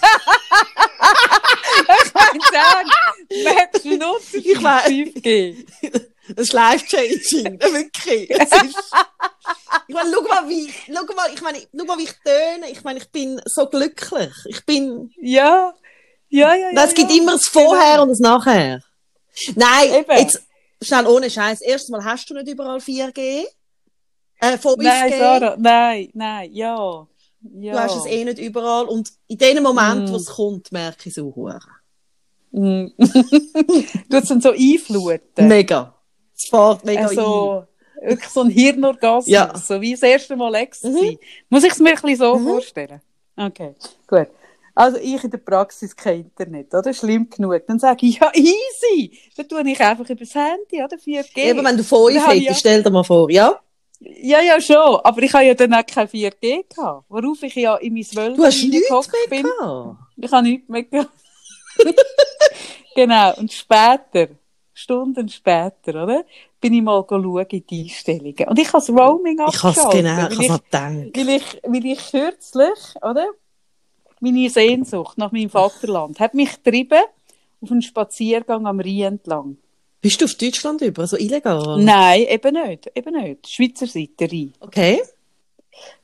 [1.76, 4.46] Ich meine, ernst, merkst du einen Unterschied?
[4.46, 5.66] Ich mein- 5G.
[6.28, 7.60] Es ist life-changing.
[7.60, 8.30] Wirklich.
[8.30, 8.76] Es ist,
[9.88, 12.70] ich meine, schau mal, wie, schau mal, ich meine, schau mal, wie ich töne.
[12.70, 14.32] Ich meine, ich bin so glücklich.
[14.46, 15.74] Ich bin, Ja,
[16.28, 16.70] ja, ja.
[16.72, 17.16] ja es gibt ja.
[17.18, 18.80] immer das Vorher und das Nachher.
[19.54, 20.18] Nein, Eben.
[20.18, 20.42] jetzt,
[20.82, 21.60] schnell ohne Scheiß.
[21.60, 23.44] Erstens mal hast du nicht überall 4G.
[24.52, 24.82] Äh, 5G.
[24.82, 27.06] Nein, Sarah, nein, nein, ja.
[27.54, 27.72] ja.
[27.72, 28.84] Du hast es eh nicht überall.
[28.86, 30.12] Und in dem Moment, Mm.
[30.12, 31.60] wo es kommt, merke ich es auch.
[32.52, 32.86] Mm.
[32.98, 35.48] du es dann so einfluten.
[35.48, 35.94] Mega.
[36.36, 37.64] Es fährt mega Also,
[38.02, 39.56] wirklich so ein Hirnorgasmus, Ja.
[39.56, 41.18] so wie das erste Mal Ex Mhm.
[41.48, 42.44] Muss ich es mir ein bisschen so Mhm.
[42.46, 43.00] vorstellen?
[43.36, 43.74] Okay,
[44.06, 44.28] gut.
[44.76, 46.92] Also ich in der Praxis kein Internet, oder?
[46.92, 47.62] Schlimm genug.
[47.68, 49.16] Dann sage ich, ja, easy.
[49.36, 50.96] Dann tue ich einfach übers Handy, oder?
[50.98, 51.30] 4G.
[51.42, 51.48] ein.
[51.48, 53.60] Eben, wenn du 5 Dann habe ich hättest, stell dir mal vor, ja?
[54.00, 54.76] Ja, ja, schon.
[54.76, 57.04] Aber ich habe ja dann auch kein 4G gehabt.
[57.08, 59.42] Worauf ich ja in mein Wölkchen Du hast nichts mehr bin.
[59.42, 59.96] gehabt.
[60.16, 61.10] Ich habe nichts mehr gehabt.
[62.94, 63.34] genau.
[63.36, 64.28] Und später,
[64.72, 66.24] Stunden später, oder?
[66.60, 68.48] Bin ich mal schauen in die Einstellungen.
[68.48, 69.92] Und ich habe das Roaming Ich habe es abgeschaltet.
[69.92, 73.26] genau, weil ich habe weil ich, weil ich kürzlich, oder?
[74.20, 77.02] Meine Sehnsucht nach meinem Vaterland hat mich getrieben
[77.60, 79.56] auf einen Spaziergang am Rhein entlang.
[80.04, 81.82] Bist du auf Deutschland über, so illegal?
[81.82, 83.48] Nein, eben nicht, eben nicht.
[83.48, 84.52] Schweizer Seite Rhein.
[84.60, 85.00] Okay.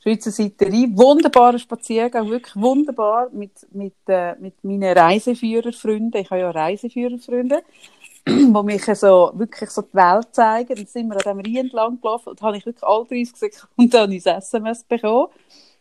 [0.03, 0.97] Schweizer Seite rein.
[0.97, 6.19] Wunderbarer Spaziergang, wirklich wunderbar mit, mit, äh, mit meinen Reiseführerfreunden.
[6.19, 7.63] Ich habe ja Reiseführerfreunde,
[8.27, 10.77] die mich so, wirklich so die Welt zeigen.
[10.77, 13.91] Dann sind wir an diesem Rhein entlang gelaufen und habe ich wirklich all 30 Sekunden
[13.91, 15.29] dann ein SMS bekommen.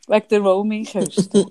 [0.10, 1.40] Wegen der Roaming-Kosten.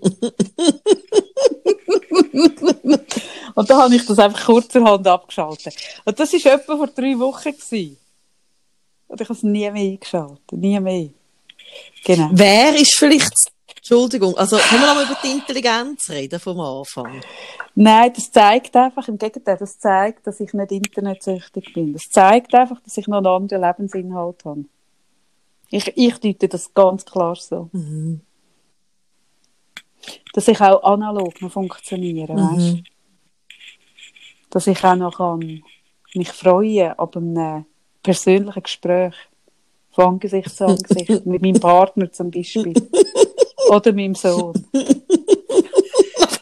[3.55, 5.77] und dann habe ich das einfach kurzerhand abgeschaltet.
[6.05, 7.53] Und das war etwa vor drei Wochen.
[7.53, 7.97] Gewesen.
[9.07, 10.53] Und ich habe es nie mehr eingeschaltet.
[10.53, 11.11] Nie mehr.
[12.05, 12.31] Genau.
[12.33, 13.33] Wer ist vielleicht
[13.77, 17.23] Entschuldigung, also können wir noch mal über die Intelligenz reden vom Anfang?
[17.75, 21.94] Nein, das zeigt einfach, im Gegenteil, das zeigt, dass ich nicht internetsüchtig bin.
[21.94, 24.64] Das zeigt einfach, dass ich noch einen anderen Lebensinhalt habe.
[25.71, 27.71] Ich, ich deute das ganz klar so.
[27.73, 28.21] Mhm.
[30.33, 32.39] Dass ich auch analog noch funktioniere, Mhm.
[32.39, 32.77] weißt?
[34.51, 35.63] Dass ich auch noch kann
[36.15, 37.65] mich freuen ab einem
[38.03, 39.15] persönlichen Gespräch.
[39.91, 41.09] Von Angesicht zu Angesicht.
[41.27, 42.73] mit meinem Partner zum Beispiel.
[43.69, 44.55] Oder meinem Sohn.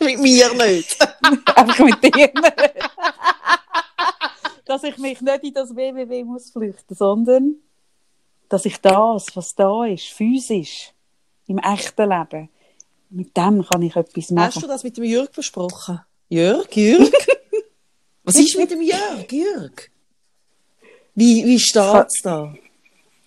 [0.00, 0.96] Mit mir nicht.
[1.56, 2.30] Einfach mit dir.
[4.64, 7.56] dass ich mich nicht in das WWW muss flüchten, sondern
[8.48, 10.92] dass ich das, was da ist, physisch,
[11.46, 12.48] im echten Leben,
[13.10, 14.68] mit dem kann ich etwas Hast du machen.
[14.68, 16.00] das mit dem Jörg besprochen?
[16.28, 17.10] Jörg, Jörg?
[18.24, 19.90] Was ist mit dem Jörg, Jörg?
[21.14, 22.54] Wie, wie steht's da?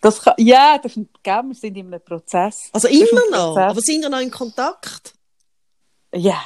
[0.02, 2.70] Das kann, ja, das gell, wir sind in einem Prozess.
[2.72, 3.54] Also immer noch?
[3.54, 3.72] Prozess.
[3.72, 5.13] Aber sind wir noch in Kontakt?
[6.13, 6.42] Ja.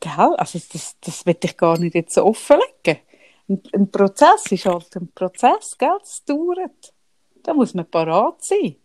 [0.00, 0.34] Gell?
[0.36, 3.02] Also das, das will ich gar nicht jetzt so offenlegen.
[3.48, 5.96] Ein, ein Prozess ist halt ein Prozess, gell?
[6.00, 6.94] Das dauert.
[7.42, 8.76] Da muss man parat sein.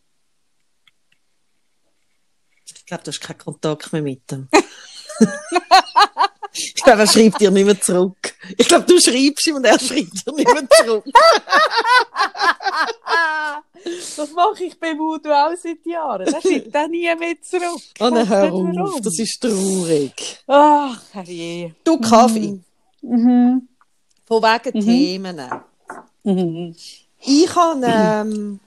[2.75, 4.47] Ich glaube, du hast keinen Kontakt mehr mit ihm.
[6.53, 8.33] ich glaube, er schreibt dir nicht mehr zurück.
[8.57, 11.05] Ich glaube, du schreibst ihm und er schreibt dir nicht mehr zurück.
[14.15, 16.25] Das mache ich bei Voodoo auch seit Jahren.
[16.25, 17.81] Der schreibt auch nie mehr zurück.
[17.99, 19.01] Oh, nein, hör auf.
[19.01, 20.39] Das ist traurig.
[20.47, 21.75] Ach, herrje.
[21.83, 22.59] Du, Kaffee.
[23.01, 23.67] Mhm.
[24.25, 24.85] Von wegen Mhm.
[24.85, 25.41] Themen.
[26.23, 26.75] Mhm.
[27.25, 28.59] Ich habe, ähm,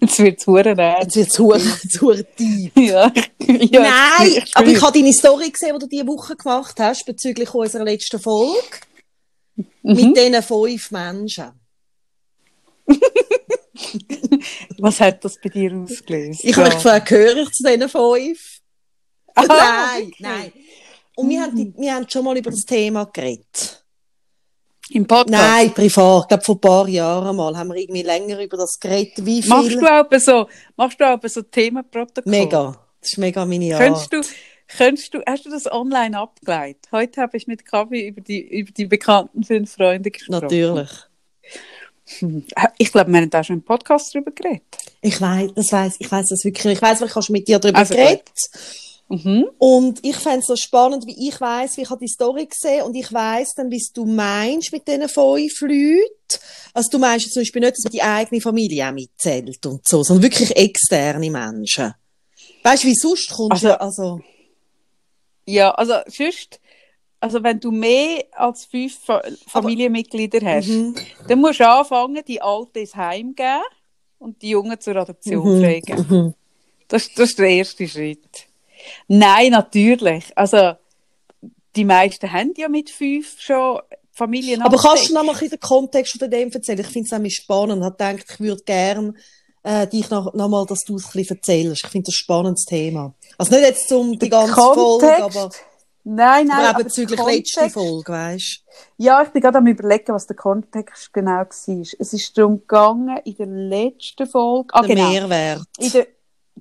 [0.00, 2.72] Jetzt wird es hure jetzt wird es zu tief.
[2.76, 3.12] Ja.
[3.38, 3.80] ja.
[3.80, 7.52] Nein, ich aber ich habe deine Story gesehen, die du diese Woche gemacht hast, bezüglich
[7.54, 8.62] unserer letzten Folge.
[9.56, 9.66] Mhm.
[9.82, 11.50] Mit diesen fünf Menschen.
[14.78, 16.44] Was hat das bei dir ausgelöst?
[16.44, 18.60] Ich habe mich gefragt, gehöre ich zu diesen fünf?
[19.34, 20.20] Ah, nein, wirklich?
[20.20, 20.52] nein.
[21.16, 23.84] Und wir haben, wir haben schon mal über das Thema geredet.
[24.92, 25.30] Im Podcast?
[25.30, 26.22] Nein, privat.
[26.22, 29.24] Ich glaube, vor ein paar Jahren mal haben wir irgendwie länger über das geredet.
[29.24, 29.50] Wie viel?
[29.50, 32.30] Machst du auch so, machst du auch so Themenprotokoll?
[32.30, 32.76] Mega.
[33.00, 33.82] Das ist mega meine Art.
[33.82, 34.20] Könntest du,
[34.76, 36.88] könntest du, hast du das online abgeleitet?
[36.90, 40.42] Heute habe ich mit Kavi über die, über die bekannten fünf Freunde gesprochen.
[40.42, 40.90] Natürlich.
[42.18, 42.44] Hm.
[42.78, 44.64] Ich glaube, wir haben da schon im Podcast drüber geredet.
[45.00, 46.74] Ich weiß, das weiß, ich weiß das wirklich.
[46.74, 48.28] Ich weiß, ich habe schon mit dir darüber Also geredet.
[49.10, 49.50] Mhm.
[49.58, 52.84] Und ich fände es so spannend, wie ich weiß, wie ich habe die Story gesehen
[52.84, 56.38] und ich weiß dann, wie du meinst mit diesen fünf Leuten.
[56.72, 60.22] Also du meinst zum Beispiel nicht, dass die eigene Familie auch mitzählt und so, sondern
[60.22, 61.92] wirklich externe Menschen.
[62.62, 64.20] Weißt du, wie sonst kommst Also- du, also,
[65.46, 66.60] Ja, also sonst,
[67.18, 70.94] also wenn du mehr als fünf Fa Familienmitglieder hast, Mhm.
[71.26, 73.62] dann musst du anfangen, die Alten ins Heim geben
[74.20, 75.60] und die Jungen zur Adoption Mhm.
[75.60, 76.06] pflegen.
[76.08, 76.34] Mhm.
[76.86, 78.46] Das, das ist der erste Schritt.
[79.08, 80.26] Nein, natürlich.
[80.36, 80.72] Also,
[81.76, 83.80] die meisten haben ja mit fünf schon
[84.12, 86.80] Familien Aber kannst du noch mal ein bisschen den Kontext von dem erzählen?
[86.80, 89.14] Ich finde es nämlich spannend und habe gedacht, ich würde gerne
[89.62, 91.84] äh, dich noch, noch mal, dass du es ein bisschen erzählst.
[91.84, 93.14] Ich finde das ein spannendes Thema.
[93.38, 95.50] Also nicht jetzt um die ganze Folge, aber,
[96.02, 98.64] Nein, nein, aber bezüglich der letzte Kontext- Folge, weißt
[98.96, 101.46] Ja, ich bin gerade am überlegen, was der Kontext genau war.
[101.50, 105.62] Es ist darum gegangen, in der letzten Folge, ah, Der genau, Mehrwert.
[105.78, 106.06] in der,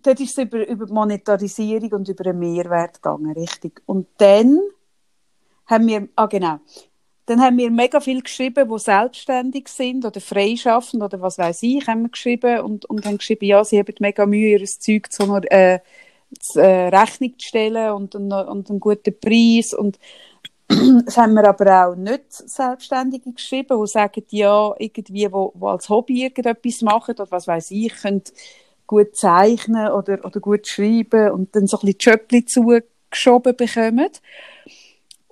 [0.03, 3.81] dort ist es über, über die Monetarisierung und über einen Mehrwert gegangen, richtig.
[3.85, 4.59] Und dann
[5.65, 6.59] haben wir, ah genau,
[7.29, 11.85] dann haben wir mega viel geschrieben, die selbstständig sind oder freischaffend oder was weiß ich,
[11.87, 15.23] haben wir geschrieben und, und haben geschrieben, ja, sie haben mega Mühe, ihr Zeug zu,
[15.51, 15.79] äh,
[16.39, 19.99] zu äh, Rechnung zu stellen und, und, und einen guten Preis und
[21.05, 25.89] das haben wir aber auch nicht Selbstständige geschrieben, die sagen, ja, irgendwie, wo, wo als
[25.89, 28.23] Hobby irgendetwas machen oder was weiß ich, können
[28.89, 34.09] gut zeichnen oder, oder gut schreiben und dann so ein bisschen Jöppli zugeschoben bekommen.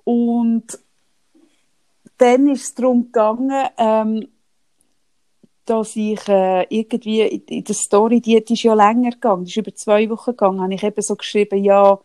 [0.04, 0.78] Und
[2.18, 4.28] dann ist es darum gegangen, ähm,
[5.64, 9.50] dass ich äh, irgendwie in, in der Story, die, die ist ja länger gegangen, die
[9.50, 11.98] ist über zwei Wochen gegangen, habe ich eben so geschrieben, ja,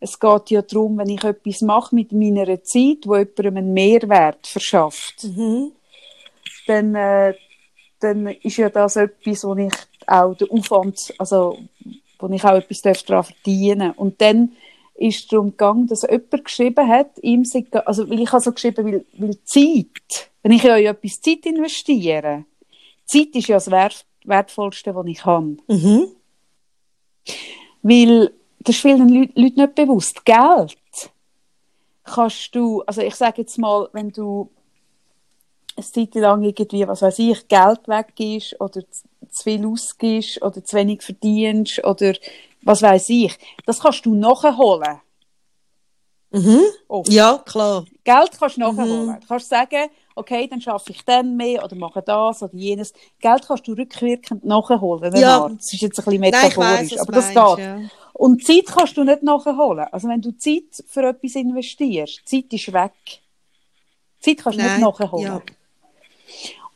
[0.00, 4.44] es geht ja darum, wenn ich etwas mache mit meiner Zeit, wo jemandem einen Mehrwert
[4.44, 5.70] verschafft, Mhm.
[6.66, 7.34] dann, äh,
[8.00, 9.72] dann ist ja das etwas, wo ich
[10.06, 11.58] auch den Aufwand, also
[12.18, 14.52] wo ich auch etwas darf daran verdienen Und dann
[14.94, 18.52] ist es darum gegangen, dass jemand geschrieben hat, ihm sei, also weil ich habe so
[18.52, 22.44] geschrieben, weil, weil Zeit, wenn ich ja in etwas Zeit investiere,
[23.04, 25.56] Zeit ist ja das Wert, Wertvollste, was ich habe.
[25.68, 26.08] Mhm.
[27.82, 30.24] Weil das ist vielen Leu- Leuten nicht bewusst.
[30.24, 30.76] Geld
[32.02, 34.50] kannst du, also ich sage jetzt mal, wenn du
[35.76, 38.82] eine Zeit lang irgendwie, was weiß ich, Geld weg ist oder
[39.30, 42.14] zu viel ausgibst oder zu wenig verdienst oder
[42.62, 43.36] was weiß ich.
[43.64, 45.00] Das kannst du nachholen.
[46.30, 46.62] Mhm.
[47.08, 47.84] Ja, klar.
[48.04, 49.06] Geld kannst du nachholen.
[49.06, 49.20] Mhm.
[49.20, 52.92] Du kannst sagen, okay, dann schaffe ich dann mehr oder mache das oder jenes.
[53.20, 55.14] Geld kannst du rückwirkend nachholen.
[55.14, 55.48] Ja.
[55.48, 57.64] Das ist jetzt ein bisschen metaphorisch, Nein, weiss, aber das meinst, geht.
[57.64, 57.80] Ja.
[58.12, 59.86] Und Zeit kannst du nicht nachholen.
[59.92, 62.92] Also wenn du Zeit für etwas investierst, Zeit ist weg.
[64.20, 65.22] Zeit kannst du nicht nachholen.
[65.22, 65.42] Ja.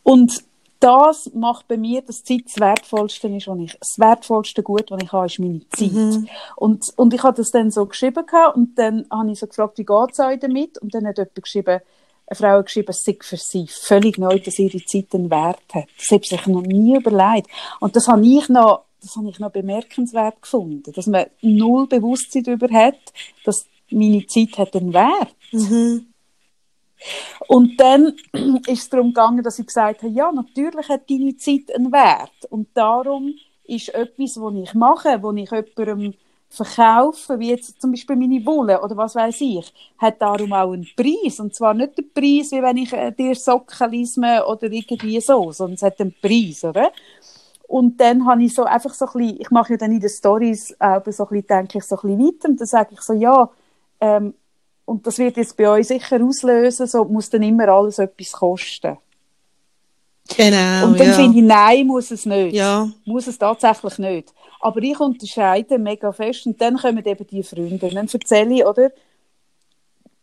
[0.03, 0.45] Und
[0.81, 5.03] das macht bei mir, dass Zeit das Wertvollste ist, was ich, das wertvollste Gut, was
[5.03, 5.93] ich habe, ist meine Zeit.
[5.93, 6.29] Mhm.
[6.57, 9.79] Und, und ich habe das dann so geschrieben gehabt, und dann habe ich so gefragt,
[9.79, 10.79] wie geht es euch damit?
[10.79, 11.81] Und dann hat jemand geschrieben,
[12.27, 15.59] eine Frau hat geschrieben, es sei für sie völlig neu, dass ihre Zeit einen Wert
[15.75, 15.87] hat.
[15.99, 17.49] Das habe ich sich noch nie überlegt.
[17.81, 22.45] Und das habe ich noch, das habe ich noch bemerkenswert gefunden, dass man null Bewusstsein
[22.45, 22.99] darüber hat,
[23.45, 25.35] dass meine Zeit hat einen Wert.
[25.53, 26.10] Mhm.
[27.49, 28.15] Und dann
[28.67, 32.47] ist es darum gegangen, dass ich gesagt habe, ja, natürlich hat deine Zeit einen Wert.
[32.51, 33.35] Und darum
[33.65, 36.15] ist etwas, was ich mache, wo ich jemandem
[36.51, 40.89] verkaufe, wie jetzt zum Beispiel meine Wolle oder was weiß ich, hat darum auch einen
[40.97, 41.39] Preis.
[41.39, 44.15] Und zwar nicht den Preis, wie wenn ich äh, dir Socken
[44.47, 46.91] oder irgendwie so, sondern es hat einen Preis, oder?
[47.69, 50.11] Und dann habe ich so einfach so ein bisschen, ich mache ja dann in den
[50.11, 53.01] Stories auch so ein bisschen, denke ich so ein bisschen weiter und dann sage ich
[53.01, 53.49] so, ja,
[54.01, 54.35] ähm,
[54.91, 58.99] und das wird jetzt bei euch sicher auslösen, so muss dann immer alles etwas kosten.
[60.37, 60.87] Genau.
[60.87, 61.13] Und dann ja.
[61.13, 62.57] finde ich, nein, muss es nicht.
[62.57, 62.91] Ja.
[63.05, 64.35] Muss es tatsächlich nicht.
[64.59, 67.87] Aber ich unterscheide mega fest und dann kommen eben die Freunde.
[67.87, 68.91] Und dann erzähle ich, oder,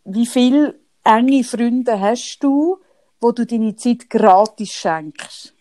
[0.03, 2.77] wie viele enge Freunde hast du,
[3.21, 5.53] wo du deine Zeit gratis schenkst?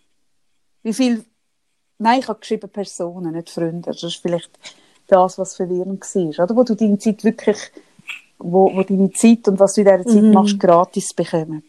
[0.83, 1.25] Wie viel,
[1.99, 3.93] nein, ich habe geschrieben Personen, nicht Freunde.
[3.93, 4.51] Das ist vielleicht
[5.07, 6.57] das, was verwirrend war, oder?
[6.57, 7.71] Wo du deine Zeit wirklich
[8.39, 10.33] wo, wo deine Zeit und was du in dieser Zeit mhm.
[10.33, 11.63] machst, gratis bekommen.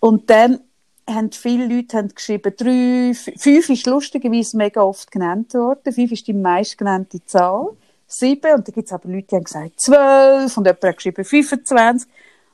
[0.00, 0.60] Und dann
[1.08, 5.92] haben viele Leute haben geschrieben, drei, fünf ist lustigerweise mega oft genannt worden.
[5.92, 7.70] Fünf ist die meistgenannte Zahl.
[8.06, 8.54] Sieben.
[8.54, 10.56] Und dann gibt es aber Leute, die haben gesagt zwölf.
[10.56, 12.08] Und jemand hat geschrieben 25.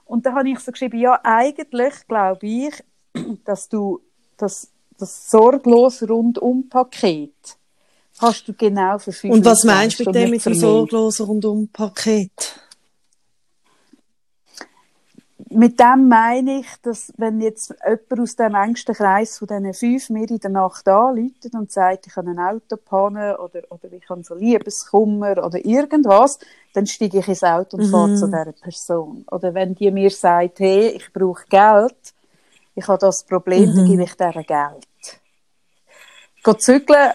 [0.04, 2.72] Und dann habe ich so geschrieben, ja, eigentlich glaube ich,
[3.44, 4.00] dass du
[4.36, 7.32] das, das sorglos Rundum-Paket
[8.18, 12.60] hast du genau für fünf Und was meinst du mit dem mit dem sorglos Rundum-Paket?
[15.54, 20.10] Mit dem meine ich, dass wenn jetzt jemand aus dem engsten Kreis von diesen fünf
[20.10, 24.22] mir in der Nacht anruft und sagt, ich habe eine Autopanne oder, oder ich habe
[24.22, 26.38] so Liebeskummer oder irgendwas,
[26.74, 27.90] dann steige ich ins Auto und mhm.
[27.90, 29.24] fahre zu dieser Person.
[29.30, 32.14] Oder wenn die mir sagt, hey, ich brauche Geld,
[32.74, 33.76] ich habe das Problem, mhm.
[33.76, 34.88] dann gebe ich dir Geld.
[36.44, 37.12] Geht zügeln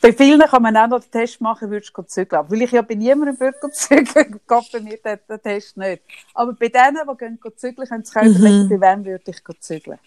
[0.00, 2.44] bei vielen kann man auch noch den Test machen, würdest du zügeln.
[2.48, 6.02] Weil ich ja bei niemandem würde zügeln, geht bei mir der, der Test nicht.
[6.34, 8.36] Aber bei denen, die gehen zügeln, können sie mhm.
[8.36, 9.98] überlegen, bei wem würde ich zügeln.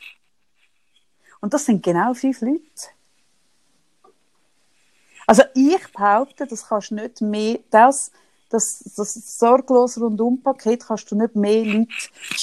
[1.41, 2.61] Und das sind genau fünf Leute.
[5.27, 8.11] Also ich behaupte, das kannst du nicht mehr, das,
[8.49, 11.87] das, das sorglos Rundum-Paket kannst du nicht mehr Leute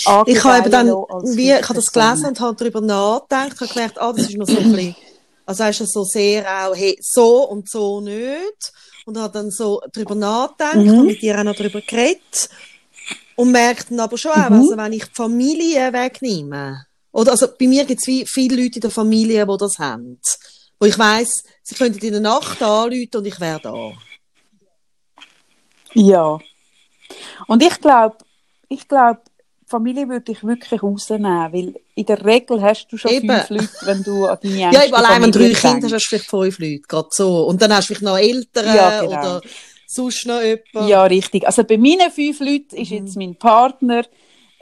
[0.04, 0.36] angeben.
[0.36, 3.72] Ich habe eben dann, wie, ich habe das gelesen und habe darüber nachgedacht, ich habe
[3.72, 4.96] gemerkt, ah, das ist noch so ein bisschen
[5.50, 8.72] also hast du so sehr auch, hey, so und so nicht.
[9.04, 10.90] Und hat dann so drüber nachgedacht, mhm.
[10.90, 12.48] habe mit dir auch noch drüber geredet.
[13.34, 14.60] Und merkt dann aber schon auch, mhm.
[14.60, 18.82] also wenn ich die Familie wegnehme, oder also bei mir gibt es viele Leute in
[18.82, 20.20] der Familie, die das haben.
[20.78, 23.92] Wo ich weiss, sie könnten in der Nacht anrufen und ich wäre da.
[25.94, 26.38] Ja.
[27.48, 28.18] Und ich glaube,
[28.68, 29.20] ich glaube,
[29.70, 33.28] Familie würde ich wirklich rausnehmen, weil in der Regel hast du schon eben.
[33.28, 36.04] fünf Leute, wenn du an deine Ja, eben allein wenn du drei Kinder hast, hast
[36.04, 37.44] du vielleicht fünf Leute, gerade so.
[37.46, 39.12] Und dann hast du vielleicht noch Eltern ja, genau.
[39.12, 39.40] oder
[39.86, 40.88] sonst noch jemanden.
[40.88, 41.46] Ja, richtig.
[41.46, 43.22] Also bei meinen fünf Leuten ist jetzt mhm.
[43.22, 44.04] mein Partner,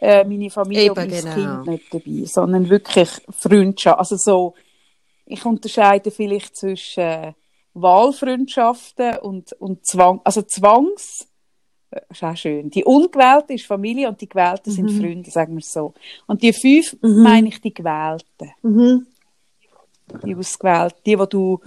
[0.01, 1.35] äh, meine Familie eben, und mein genau.
[1.35, 3.99] Kind nicht dabei, sondern wirklich Freundschaft.
[3.99, 4.55] Also so,
[5.27, 7.35] ich unterscheide vielleicht zwischen
[7.73, 11.29] Wahlfreundschaften und, und Zwang, also Zwangs
[11.91, 12.71] das ist auch schön.
[12.71, 14.75] Die Ungewählte ist Familie und die Gewählten mhm.
[14.75, 15.95] sind Freunde, sagen wir so.
[16.27, 17.23] Und die fünf mhm.
[17.23, 18.53] meine ich die Gewählten.
[18.63, 19.07] Mhm.
[20.25, 21.61] Die Ausgewählten, die, wo du,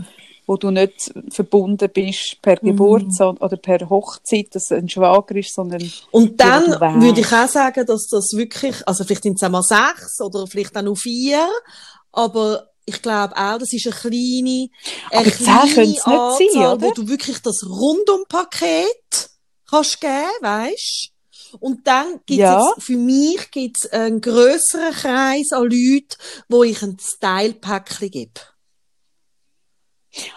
[0.46, 2.68] wo du nicht verbunden bist per mhm.
[2.68, 5.92] Geburt oder per Hochzeit, dass ein Schwager ist, sondern.
[6.12, 9.64] Und dann die, würde ich auch sagen, dass das wirklich, also vielleicht sind es einmal
[9.64, 11.48] sechs oder vielleicht auch nur vier,
[12.12, 14.70] aber ich glaube auch, das ist eine kleine,
[15.12, 19.31] eine aber kleine Anzahl, sein, wo du wirklich das Rundumpaket
[19.72, 21.12] kannst geben, weisst?
[21.60, 22.60] Und dann gibt's ja.
[22.60, 26.16] jetzt, für mich gibt's einen grösseren Kreis an Leuten,
[26.48, 28.42] wo ich ein Style-Päckchen gebe.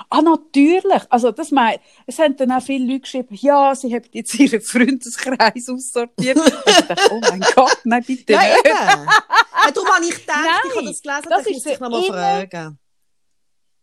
[0.09, 1.03] Ah, natürlich.
[1.09, 4.61] Also, das mein, es haben dann auch viele Leute geschrieben, ja, sie haben jetzt ihren
[4.61, 6.39] Freundeskreis aussortiert.
[6.67, 8.67] ich dachte, oh mein Gott, nein, bitte ja, nicht.
[8.67, 8.77] Eben.
[8.77, 12.03] Ja, darum habe ich gedacht, nein, ich habe das gelesen, das ich muss dich nochmal
[12.05, 12.79] fragen.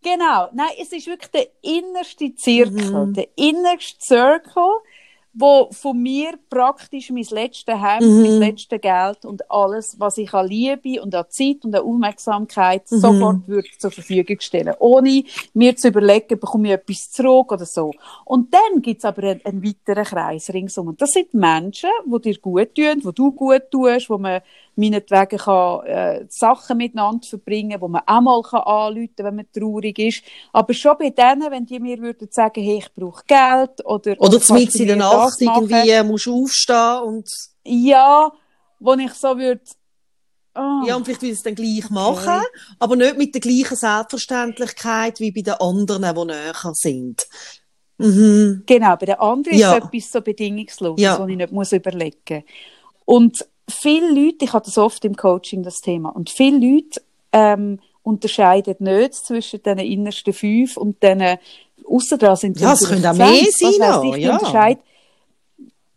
[0.04, 3.14] Genau, nein, es ist wirklich der innerste Zirkel, mhm.
[3.14, 4.80] der innerste Circle,
[5.34, 8.22] wo von mir praktisch mein letztes Hemd, mhm.
[8.22, 12.89] mein letztes Geld und alles, was ich an Liebe und an Zeit und an Aufmerksamkeit
[12.91, 12.98] mhm.
[12.98, 17.91] sofort würde zur Verfügung stellen, ohne mir zu überlegen, bekomme ich etwas zurück oder so.
[18.26, 20.89] Und dann gibt's aber einen, einen weiteren Kreis ringsum.
[20.89, 24.41] Und das sind Menschen, die dir gut tun, die du gut tust, wo man
[24.76, 29.52] meinetwegen kann, äh, Sachen miteinander verbringen, wo man auch mal kann anrufen kann, wenn man
[29.52, 30.24] traurig ist.
[30.54, 34.16] Aber schon bei denen, wenn die mir würden sagen, hey, ich brauche Geld oder...
[34.20, 37.30] Oder, mitten in der Nacht irgendwie musst du aufstehen und...
[37.64, 38.32] Ja,
[38.80, 39.62] wo ich so würde...
[40.54, 40.86] Oh.
[40.86, 41.94] Ja, und vielleicht will es dann gleich okay.
[41.94, 42.42] machen,
[42.78, 47.26] aber nicht mit der gleichen Selbstverständlichkeit wie bei den anderen, die näher sind.
[47.98, 48.64] Mhm.
[48.66, 49.78] Genau, bei den anderen ja.
[49.78, 51.18] ist etwas so bedingungsloses, ja.
[51.18, 52.44] was ich nicht muss überlegen muss.
[53.06, 57.80] Und viele Leute, ich habe das oft im Coaching, das Thema, und viele Leute ähm,
[58.04, 61.38] unterscheiden nicht zwischen den innersten fünf und den
[61.88, 64.76] aussen dran sind Ja, es können auch mehr sein, noch, ja.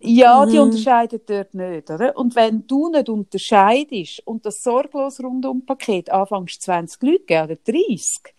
[0.07, 0.65] Ja, die mhm.
[0.65, 2.15] unterscheiden dort nicht, oder?
[2.17, 8.35] Und wenn du nicht unterscheidest und das sorglos Rundum-Paket anfängst 20 Leute geben, oder 30,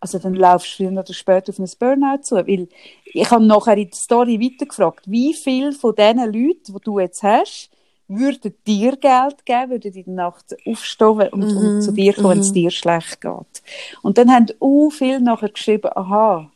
[0.00, 2.36] also dann laufst du früher oder später auf ein Burnout zu.
[2.36, 2.68] Weil
[3.06, 7.22] ich habe nachher in der Story weitergefragt, wie viele von diesen Leuten, die du jetzt
[7.22, 7.70] hast,
[8.08, 12.26] würden dir Geld geben, würden in der Nacht aufstehen und, und mhm, zu dir kommen,
[12.26, 12.54] mm wenn es mhm.
[12.54, 13.62] dir schlecht geht.
[14.02, 16.50] Und dann haben auch viele nachher geschrieben, aha,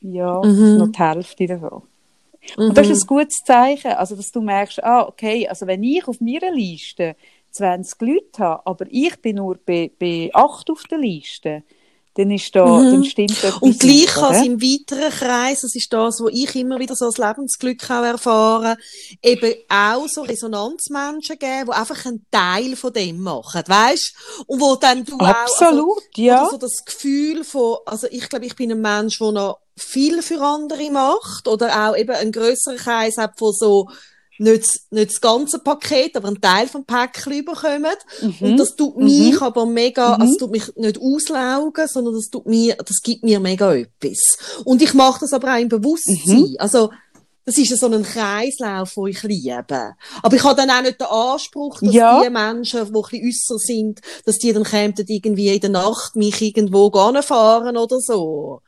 [0.00, 1.82] ja, mm noch die Hälfte davon.
[2.56, 6.06] Und das ist ein gutes Zeichen, also dass du merkst, ah, okay, also wenn ich
[6.06, 7.16] auf meiner Liste
[7.50, 11.64] 20 Leute habe, aber ich bin nur bei, bei 8 auf der Liste,
[12.16, 12.90] dann ist da, mhm.
[12.92, 16.54] dann stimmt etwas Und gleich kann es im weiteren Kreis, das ist das, was ich
[16.56, 18.76] immer wieder so als Lebensglück auch erfahren,
[19.22, 24.14] eben auch so Resonanzmenschen geben, die einfach einen Teil von dem machen, weißt?
[24.46, 26.48] Und wo dann du Absolut, auch, also, ja.
[26.50, 30.40] so das Gefühl von, also ich glaube, ich bin ein Mensch, der noch viel für
[30.40, 33.88] andere macht, oder auch eben einen grösseren Kreis hat von so,
[34.38, 37.94] nicht, nicht das ganze Paket, aber ein Teil vom Päckchen bekommen.
[38.20, 38.34] Mhm.
[38.40, 39.42] Und das tut mich mhm.
[39.42, 40.22] aber mega, mhm.
[40.22, 44.62] also tut mich nicht auslaugen, sondern das tut mir, das gibt mir mega etwas.
[44.64, 46.40] Und ich mache das aber auch im Bewusstsein.
[46.40, 46.56] Mhm.
[46.58, 46.90] Also,
[47.44, 49.94] das ist so ein Kreislauf, den ich liebe.
[50.20, 52.20] Aber ich habe dann auch nicht den Anspruch, dass ja.
[52.20, 56.16] die Menschen, die ein bisschen äusser sind, dass die dann kämen, irgendwie in der Nacht
[56.16, 58.62] mich irgendwo fahren oder so.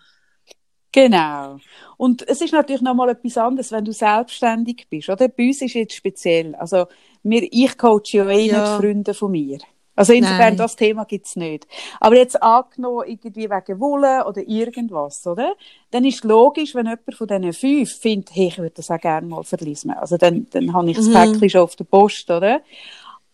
[0.93, 1.59] Genau.
[1.99, 5.29] Und es ist natürlich nochmal etwas anderes, wenn du selbstständig bist, oder?
[5.29, 6.55] Bei uns ist jetzt speziell.
[6.55, 6.87] Also,
[7.23, 8.61] wir, ich coache ja eh ja.
[8.61, 9.59] nicht Freunde von mir.
[9.99, 10.57] Also insofern, Nein.
[10.57, 11.67] das Thema gibt's nicht.
[11.99, 15.55] Aber jetzt angenommen, irgendwie wegen Wolle oder irgendwas, oder?
[15.91, 19.27] Dann ist logisch, wenn jemand von diesen fünf findet, hey, ich würde das auch gerne
[19.27, 19.91] mal verlesen.
[19.91, 21.15] Also dann, dann habe ich das mhm.
[21.15, 22.61] Päckchen schon auf der Post, oder?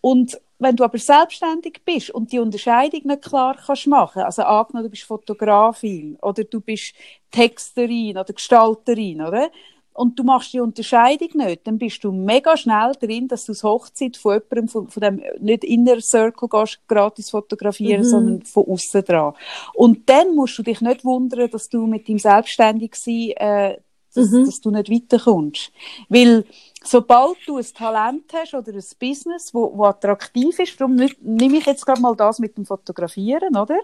[0.01, 4.85] Und wenn du aber selbstständig bist und die Unterscheidung nicht klar kannst machen, also angenommen,
[4.85, 6.93] du bist Fotografin oder du bist
[7.31, 9.49] Texterin oder Gestalterin, oder?
[9.93, 13.63] Und du machst die Unterscheidung nicht, dann bist du mega schnell drin, dass du das
[13.63, 18.05] Hochzeit von jemandem, von, von dem, nicht Inner Circle gehst, gratis fotografieren, mhm.
[18.05, 19.33] sondern von außen dran.
[19.73, 23.77] Und dann musst du dich nicht wundern, dass du mit dem Selbstständigsein, äh,
[24.15, 24.45] dass, mhm.
[24.45, 25.71] dass du nicht weiterkommst.
[26.09, 26.45] Weil,
[26.83, 31.65] sobald du ein Talent hast oder ein Business, wo, wo attraktiv ist, darum nehme ich
[31.65, 33.79] jetzt gerade mal das mit dem Fotografieren, oder?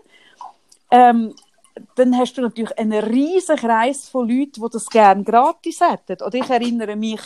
[0.89, 1.33] Ähm,
[1.95, 6.23] dann hast du natürlich einen riesen Kreis von Leuten, die das gerne gratis hätten.
[6.23, 7.21] Oder ich erinnere mich,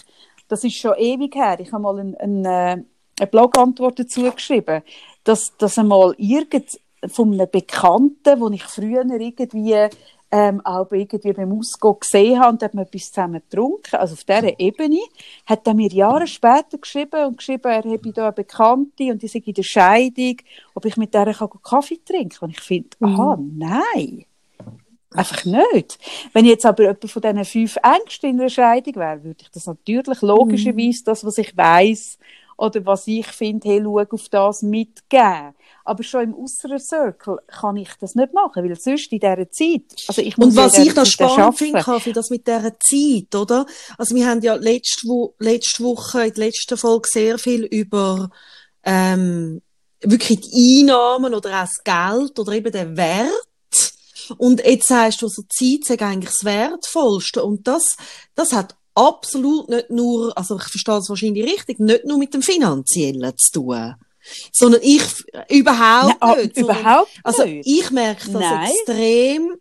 [0.47, 2.83] das ist schon ewig her, ich habe mal einen, einen, äh,
[3.19, 4.83] eine Blogantwort dazu geschrieben,
[5.23, 9.87] dass, dass einmal irgend von einem Bekannten, wo ich früher irgendwie
[10.31, 14.23] ähm, auch irgendwie beim Ausgehen gesehen habe und hat man etwas zusammen getrunken, also auf
[14.23, 14.99] dieser Ebene,
[15.45, 19.27] hat er mir Jahre später geschrieben und geschrieben, er habe da eine Bekannte und die
[19.27, 20.37] sei in der Scheidung,
[20.73, 21.33] ob ich mit der
[21.63, 22.49] Kaffee trinken kann.
[22.49, 23.07] Und ich finde, mhm.
[23.07, 24.25] aha, nein.
[25.11, 25.97] Einfach nicht.
[26.33, 29.65] Wenn jetzt aber jemand von diesen fünf Ängsten in einer Scheidung wäre, würde ich das
[29.65, 32.17] natürlich logischerweise, das, was ich weiß
[32.57, 35.53] oder was ich finde, hey, schau auf das mitgeben.
[35.85, 39.83] Aber schon im äußeren Circle kann ich das nicht machen, weil sonst in dieser Zeit,
[40.07, 43.65] also ich muss Und was ich noch spannend finde, Kaffee, das mit dieser Zeit, oder?
[43.97, 48.29] Also wir haben ja letzte, Wo letzte Woche, in der letzten Folge sehr viel über,
[48.83, 49.61] ähm,
[50.01, 53.31] wirklich die Einnahmen oder auch das Geld oder eben den Wert
[54.37, 57.43] und jetzt sagst du, so Zeit sei eigentlich das Wertvollste.
[57.43, 57.95] Und das,
[58.33, 62.41] das hat absolut nicht nur, also ich verstehe es wahrscheinlich richtig, nicht nur mit dem
[62.41, 63.95] Finanziellen zu tun
[64.51, 65.03] sondern ich
[65.49, 66.55] überhaupt Nein, nicht.
[66.55, 68.71] Sondern, überhaupt also ich merke das Nein.
[68.71, 69.55] extrem.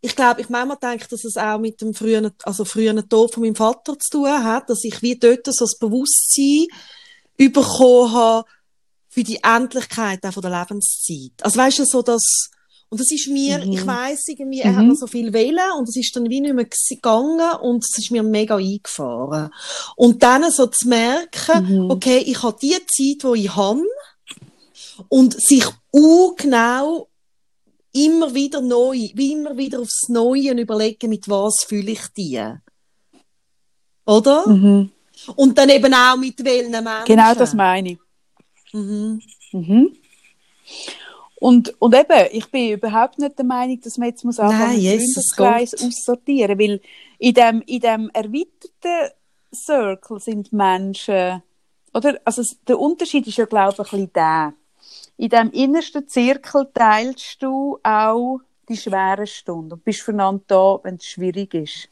[0.00, 3.42] Ich glaube, ich manchmal denke, dass es auch mit dem frühen, also frühen Tod von
[3.42, 6.66] meinem Vater zu tun hat, dass ich wie dort so das Bewusstsein
[7.36, 8.46] bekommen habe
[9.08, 11.32] für die Endlichkeit auch von der Lebenszeit.
[11.40, 12.50] Also weißt du, so dass
[12.94, 13.72] Und das ist mir, mhm.
[13.72, 14.76] ich weiss irgendwie, er mhm.
[14.76, 17.98] hat noch so viel wählen und es ist dann wie nicht mehr gegangen und es
[17.98, 19.50] ist mir mega eingefahren.
[19.96, 21.90] Und dann so zu merken, mhm.
[21.90, 22.88] okay, ich habe die Zeit,
[23.24, 23.82] die ich habe
[25.08, 25.64] und sich
[26.36, 27.08] genau
[27.92, 32.40] immer wieder neu, wie immer wieder aufs Neue überlegen, mit was fühle ich die.
[34.06, 34.48] Oder?
[34.48, 34.92] Mhm.
[35.34, 37.06] Und dann eben auch mit welchen Menschen.
[37.06, 37.98] Genau das meine ich.
[38.72, 39.20] Mhm.
[39.50, 39.96] Mhm.
[41.44, 44.98] Und, und eben, ich bin überhaupt nicht der Meinung, dass man jetzt muss anfangen, Nein,
[44.98, 46.80] Freundeskreis aussortieren, weil
[47.18, 49.12] in dem, in dem erweiterten
[49.54, 51.42] Circle sind Menschen,
[51.92, 54.54] oder, also der Unterschied ist ja, glaube ich, ein bisschen der.
[55.18, 60.94] In dem innersten Zirkel teilst du auch die schweren Stunden und bist füreinander da, wenn
[60.94, 61.90] es schwierig ist.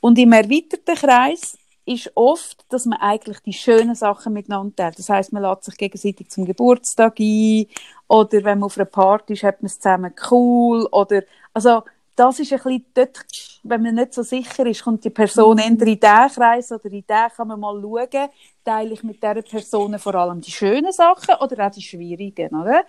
[0.00, 4.98] Und im erweiterten Kreis ist oft, dass man eigentlich die schönen Sachen miteinander teilt.
[4.98, 7.66] Das heißt, man lädt sich gegenseitig zum Geburtstag ein
[8.06, 11.22] oder wenn man auf einer Party ist, hat man es zusammen cool oder
[11.52, 11.82] also
[12.14, 13.24] das ist ein bisschen dort,
[13.62, 15.62] wenn man nicht so sicher ist, kommt die Person mhm.
[15.62, 18.28] entweder in diesen Kreis oder in den, kann man mal schauen,
[18.64, 22.84] teile ich mit dieser Person vor allem die schönen Sachen oder auch die schwierigen, oder?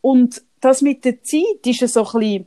[0.00, 2.46] Und das mit der Zeit ist so ein bisschen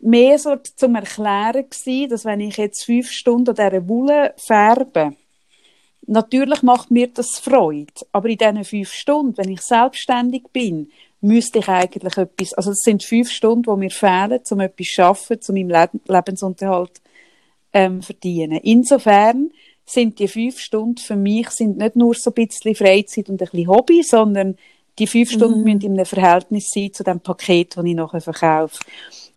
[0.00, 5.14] mehr so zum Erklären gewesen, dass wenn ich jetzt fünf Stunden an dieser Wolle färbe,
[6.06, 10.90] natürlich macht mir das Freude, aber in diesen fünf Stunden, wenn ich selbstständig bin,
[11.20, 14.92] müsste ich eigentlich etwas, also es sind fünf Stunden, die mir fehlen, um etwas zu
[14.92, 17.00] schaffen, um meinen Lebensunterhalt
[17.72, 18.60] ähm, verdienen.
[18.62, 19.50] Insofern
[19.84, 23.48] sind die fünf Stunden für mich sind nicht nur so ein bisschen Freizeit und ein
[23.48, 24.56] bisschen Hobby, sondern
[24.98, 25.64] die fünf Stunden mhm.
[25.64, 28.78] müssen in einem Verhältnis sein zu dem Paket, das ich nachher verkaufe.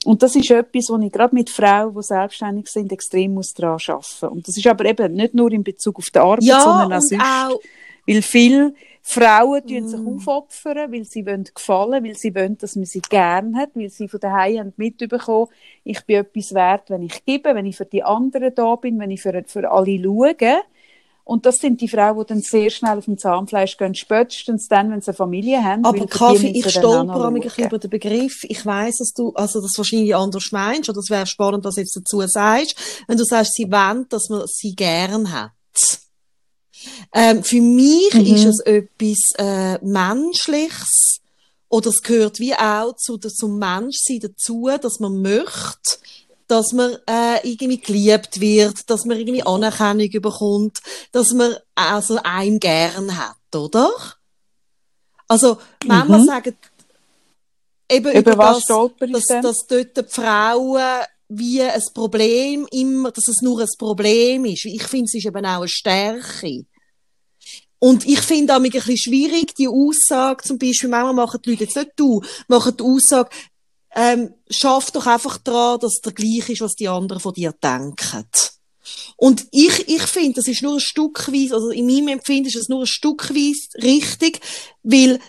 [0.06, 3.80] Und das ist etwas, wo ich gerade mit Frauen, die selbstständig sind, extrem muss daran
[3.88, 4.28] arbeiten.
[4.28, 7.02] Und das ist aber eben nicht nur in Bezug auf die Arbeit, ja, sondern auch
[7.02, 7.24] sonst.
[7.24, 7.60] Auch
[8.06, 9.88] weil viele Frauen mm.
[9.88, 13.90] sich aufopfern, weil sie wollen gefallen, weil sie wollen, dass man sie gern hat, weil
[13.90, 15.48] sie von daheim haben mitbekommen,
[15.84, 19.12] ich bin etwas wert, wenn ich gebe, wenn ich für die anderen da bin, wenn
[19.12, 20.36] ich für, für alle schaue.
[21.26, 24.92] Und das sind die Frauen, die dann sehr schnell auf dem Zahnfleisch gehen, spätestens dann,
[24.92, 25.86] wenn sie eine Familie haben.
[25.86, 28.44] Aber Kaffee, ich stolper ein bisschen über den Begriff.
[28.44, 31.82] Ich weiss, dass du, also das wahrscheinlich anders meinst, oder es wäre spannend, was du
[31.82, 32.76] jetzt dazu sagst,
[33.08, 35.52] wenn du sagst, sie wollen, dass man sie gern hat.
[37.14, 38.36] Ähm, für mich mhm.
[38.36, 41.22] ist es etwas äh, Menschliches,
[41.70, 45.98] oder es gehört wie auch zu, zum Menschsein dazu, dass man möchte,
[46.54, 50.82] dass man äh, irgendwie geliebt wird, dass man irgendwie Anerkennung bekommt,
[51.12, 53.90] dass man also einen gern hat, oder?
[55.28, 56.26] Also, manchmal mhm.
[56.26, 56.58] sagen
[57.90, 63.28] eben über, über was das, dass, dass dort die Frauen wie ein Problem immer, dass
[63.30, 64.66] es nur ein Problem ist.
[64.66, 66.66] Ich finde, es ist eben auch eine Stärke.
[67.80, 71.64] Und ich finde auch ein bisschen schwierig, die Aussage, zum Beispiel, manchmal machen die Leute,
[71.64, 73.32] jetzt nicht du, machen die Aussage,
[73.96, 78.26] ähm, schaff doch einfach daran, dass der gleich ist, was die anderen von dir denken.
[79.16, 82.70] Und ich, ich finde, das ist nur ein Stückweise, also in meinem Empfinden ist es
[82.70, 84.42] nur ein Stückweise richtig,
[84.84, 85.20] weil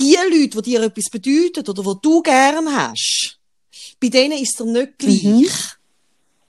[0.00, 3.38] die Leute, die dir etwas bedeuten oder die du gern hast,
[4.00, 5.24] bei denen ist es nicht gleich.
[5.24, 5.46] Mhm.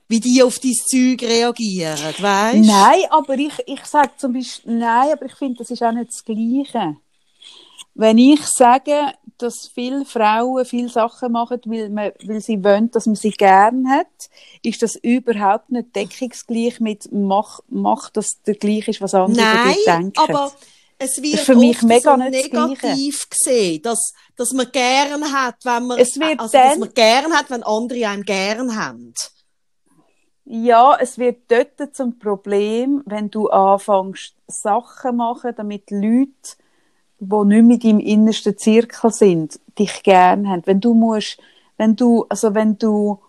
[0.08, 2.66] Wie die auf dein Zeug reagieren, weißt?
[2.66, 6.10] Nein, aber ich, ich sage zum Beispiel, nein, aber ich finde, das ist auch nicht
[6.10, 6.96] das Gleiche.
[7.94, 9.12] Wenn ich sage,
[9.42, 13.88] dass viele Frauen viele Sachen machen, weil, man, weil sie wollen, dass man sie gern
[13.90, 14.06] hat,
[14.62, 19.76] ist das überhaupt nicht deckungsgleich mit mach, mach dass der gleich ist, was andere Nein,
[19.86, 20.18] denken.
[20.18, 20.52] aber
[20.98, 25.98] es wird für mich mega so negativ gesehen, dass, dass man gern hat, wenn man,
[25.98, 29.14] es wird also, dann, dass man gern hat, wenn andere einen gern haben.
[30.44, 36.56] Ja, es wird dort zum Problem, wenn du anfängst, Sachen machen, damit Leute
[37.20, 40.62] wo nicht mit im innersten Zirkel sind, dich gern haben.
[40.64, 41.38] Wenn du musst,
[41.76, 43.20] wenn du, also wenn du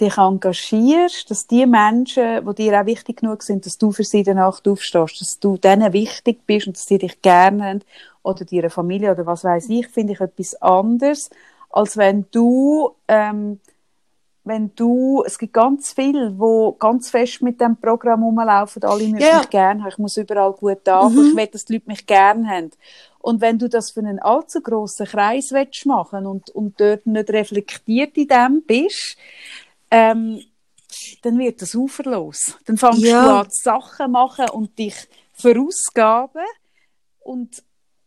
[0.00, 4.24] dich engagierst, dass die Menschen, die dir auch wichtig genug sind, dass du für sie
[4.24, 7.80] danach aufstehst, dass du denen wichtig bist und dass sie dich gern haben,
[8.24, 11.30] oder ihre Familie oder was weiß ich, finde ich etwas anderes,
[11.70, 13.60] als wenn du ähm,
[14.44, 19.26] wenn du, es gibt ganz viele, wo ganz fest mit dem Programm rumlaufen, alle möchten
[19.26, 19.38] yeah.
[19.38, 21.30] mich gerne haben, ich muss überall gut anfangen, mhm.
[21.30, 22.70] ich will, dass die Leute mich gerne haben.
[23.20, 27.30] Und wenn du das für einen allzu grossen Kreis willst machen und, und dort nicht
[27.30, 29.16] reflektiert in dem bist,
[29.90, 30.40] ähm,
[31.22, 32.58] dann wird das uferlos.
[32.66, 33.24] Dann fängst ja.
[33.24, 36.44] du an, Sachen machen und dich verausgaben
[37.20, 37.62] und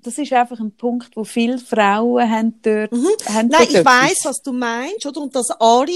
[0.07, 3.07] das ist einfach ein Punkt, wo viele Frauen haben dort, Mhm.
[3.27, 5.21] haben Nein, ich weiß, was du meinst, oder?
[5.21, 5.91] Und das alle.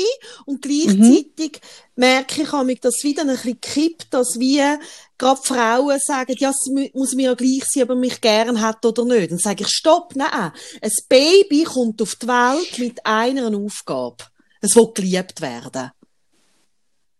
[0.45, 1.59] Und gleichzeitig
[1.95, 4.79] merke ich, mich das wieder ein bisschen kippt, dass wir
[5.17, 8.59] gerade Frauen sagen, ja, es mu- muss mir ja gleich sein, ob er mich gern
[8.61, 9.31] hat oder nicht.
[9.31, 10.51] Dann sage ich, stopp, nein.
[10.81, 14.17] Ein Baby kommt auf die Welt mit einer Aufgabe.
[14.61, 15.91] Es will geliebt werden.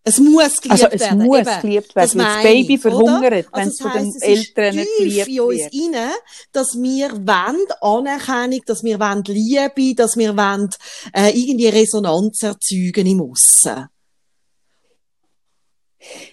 [0.03, 1.21] Es muss geliebt Also, es werden.
[1.23, 3.91] muss Eben, geliebt das werden, das meine Baby ich, verhungert, wenn Also es das von
[4.01, 5.73] den es Eltern nicht geliebt in uns wird.
[5.73, 6.11] rein,
[6.51, 10.69] dass wir wollen Anerkennung, dass wir wollen Liebe, dass wir wollen,
[11.13, 13.87] äh, irgendwie Resonanz erzeugen im Aussen.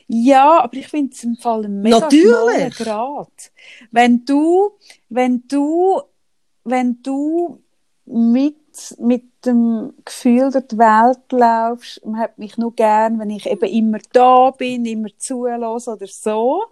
[0.07, 2.75] Ja, aber ich finde es im Fall ein mega Natürlich.
[2.77, 3.53] Grad.
[3.91, 4.79] Wenn du,
[5.11, 6.01] wenn du,
[6.65, 7.63] wenn du
[8.07, 8.57] mit,
[8.99, 13.69] mit dem Gefühl durch die Welt laufst, man hat mich nur gern, wenn ich eben
[13.69, 16.65] immer da bin, immer zulasse oder so,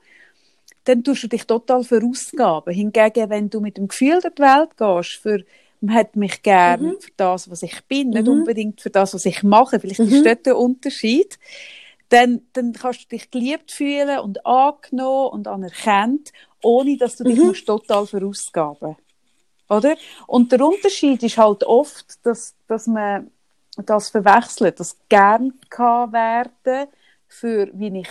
[0.84, 2.72] dann tust du dich total verausgaben.
[2.72, 5.44] Hingegen, wenn du mit dem Gefühl durch die Welt gehst, für
[5.80, 6.96] man hat mich gern Mhm.
[7.00, 8.32] für das, was ich bin, nicht Mhm.
[8.32, 9.78] unbedingt für das, was ich mache.
[9.78, 10.06] Vielleicht Mhm.
[10.08, 11.38] ist dort der Unterschied
[12.08, 16.32] dann, dann kannst du dich geliebt fühlen und angenommen und anerkannt,
[16.62, 17.46] ohne dass du dich Mhm.
[17.46, 18.96] musst total verausgaben
[19.68, 19.96] Oder?
[20.26, 23.30] Und der Unterschied ist halt oft, dass, dass man
[23.76, 26.88] das verwechselt, das gern kann werden
[27.28, 28.08] für wie ich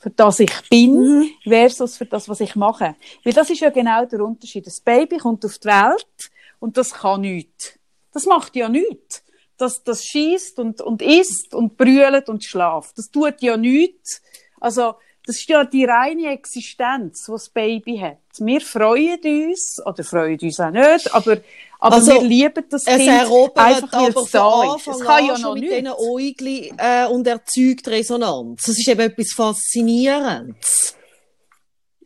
[0.00, 1.30] für das ich bin Mhm.
[1.42, 2.94] versus für das, was ich mache.
[3.24, 4.64] Weil das ist ja genau der Unterschied.
[4.66, 6.30] Das Baby kommt auf die Welt
[6.60, 7.78] und das kann nichts.
[8.12, 9.24] Das macht ja nichts.
[9.56, 12.96] Das, das schießt und, und isst und brüllt und schlaft.
[12.96, 14.22] Das tut ja nichts.
[14.60, 14.94] Also,
[15.28, 18.16] das ist ja die reine Existenz, die das Baby hat.
[18.38, 19.20] Wir freuen
[19.50, 21.36] uns, oder freuen uns auch nicht, aber,
[21.78, 24.86] aber Also, wir lieben das Es Kind erobert einfach, weil es da ist.
[24.88, 25.76] Es kann ja noch schon mit nichts.
[25.76, 28.62] diesen Äugli äh, und erzeugt Resonanz.
[28.62, 30.94] Das ist eben etwas Faszinierendes.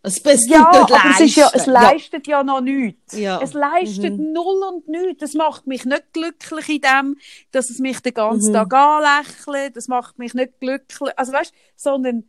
[0.05, 3.17] Es, es Ja, aber es, ist ja, es leistet ja, noch nichts.
[3.17, 3.41] Ja.
[3.41, 4.33] Es leistet Mhm.
[4.33, 5.21] null und nichts.
[5.21, 7.17] Das macht mich nicht glücklich in dem,
[7.53, 8.55] dass es mich den ganzen Mhm.
[8.55, 9.77] Tag anlächelt.
[9.77, 11.13] Das macht mich nicht glücklich.
[11.17, 12.25] Also weißt, sondern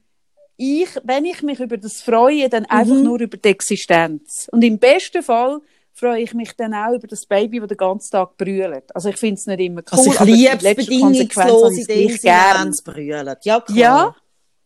[0.57, 3.03] ich, wenn ich mich über das freue, dann einfach Mhm.
[3.03, 4.47] nur über die Existenz.
[4.51, 5.59] Und im besten Fall
[5.93, 8.95] freue ich mich dann auch über das Baby, das den ganzen Tag brüllt.
[8.95, 12.17] Also ich finde es nicht immer cool, Also ich liebe es bedingungslos ich in dem
[12.17, 12.67] gern.
[12.69, 13.37] es brüllt.
[13.45, 13.77] Ja, klar.
[13.77, 14.15] Ja,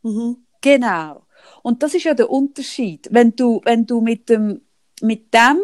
[0.03, 0.37] Mhm.
[0.61, 1.23] Genau.
[1.63, 3.07] Und das ist ja der Unterschied.
[3.11, 4.61] Wenn du, wenn du mit dem,
[5.01, 5.59] mit dem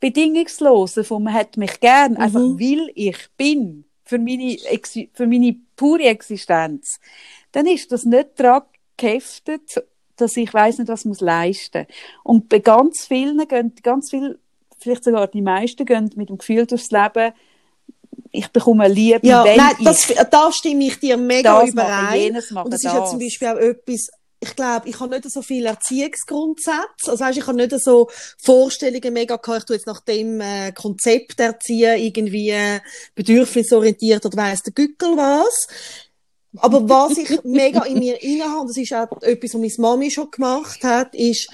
[0.00, 4.56] Bedingungslosen von man hat mich gern, einfach weil ich bin, für meine,
[5.12, 6.98] für meine pure Existenz,
[7.52, 8.62] dann ist das nicht daran
[9.00, 9.82] geheftet,
[10.16, 11.86] dass ich weiß nicht, was ich muss leisten.
[12.22, 14.38] Und bei ganz vielen gehen, ganz viel,
[14.78, 17.32] vielleicht sogar die meisten gehen mit dem Gefühl durchs Leben,
[18.32, 21.86] ich bekomme Liebe, Ja, wenn nein, ich das, da stimme ich dir mega das mache,
[21.86, 22.20] überein.
[22.20, 23.10] jenes mache, Und das ist ja das.
[23.10, 24.08] zum Beispiel auch etwas,
[24.42, 27.10] ich glaube, ich habe nicht so viele Erziehungsgrundsätze.
[27.10, 28.08] Also weißt, ich habe nicht so
[28.42, 32.80] Vorstellungen mega gehabt, ich tue jetzt nach dem äh, Konzept erziehen, irgendwie äh,
[33.14, 35.66] bedürfnisorientiert oder weiss der Gückel was.
[36.56, 40.10] Aber was ich mega in mir inne habe, das ist auch etwas, was meine Mami
[40.10, 41.48] schon gemacht hat, ist,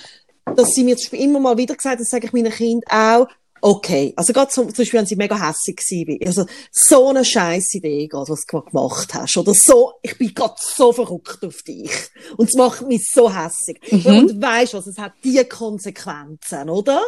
[0.45, 3.29] dass sie mir immer mal wieder gesagt hat, das sage ich meinen Kindern auch,
[3.61, 7.75] okay, also gerade zum, zum Beispiel, wenn sie mega hässig war, also so eine scheiß
[7.75, 11.91] Idee, gerade, was du gemacht hast, oder so, ich bin gerade so verrückt auf dich
[12.37, 13.81] und es macht mich so hässig.
[13.91, 14.07] Mhm.
[14.07, 17.03] Und weißt was, es hat die Konsequenzen, oder?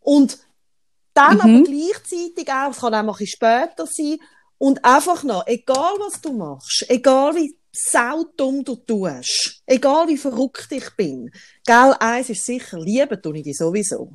[0.00, 0.38] Und
[1.14, 1.40] dann Mhm.
[1.40, 4.18] aber gleichzeitig auch, es kann auch ein bisschen später sein,
[4.58, 10.68] und einfach noch, egal was du machst, egal wie saudumm du tust, egal wie verrückt
[10.70, 11.30] ich bin,
[11.64, 14.12] gell, eins ist sicher, lieben tue ich dich sowieso.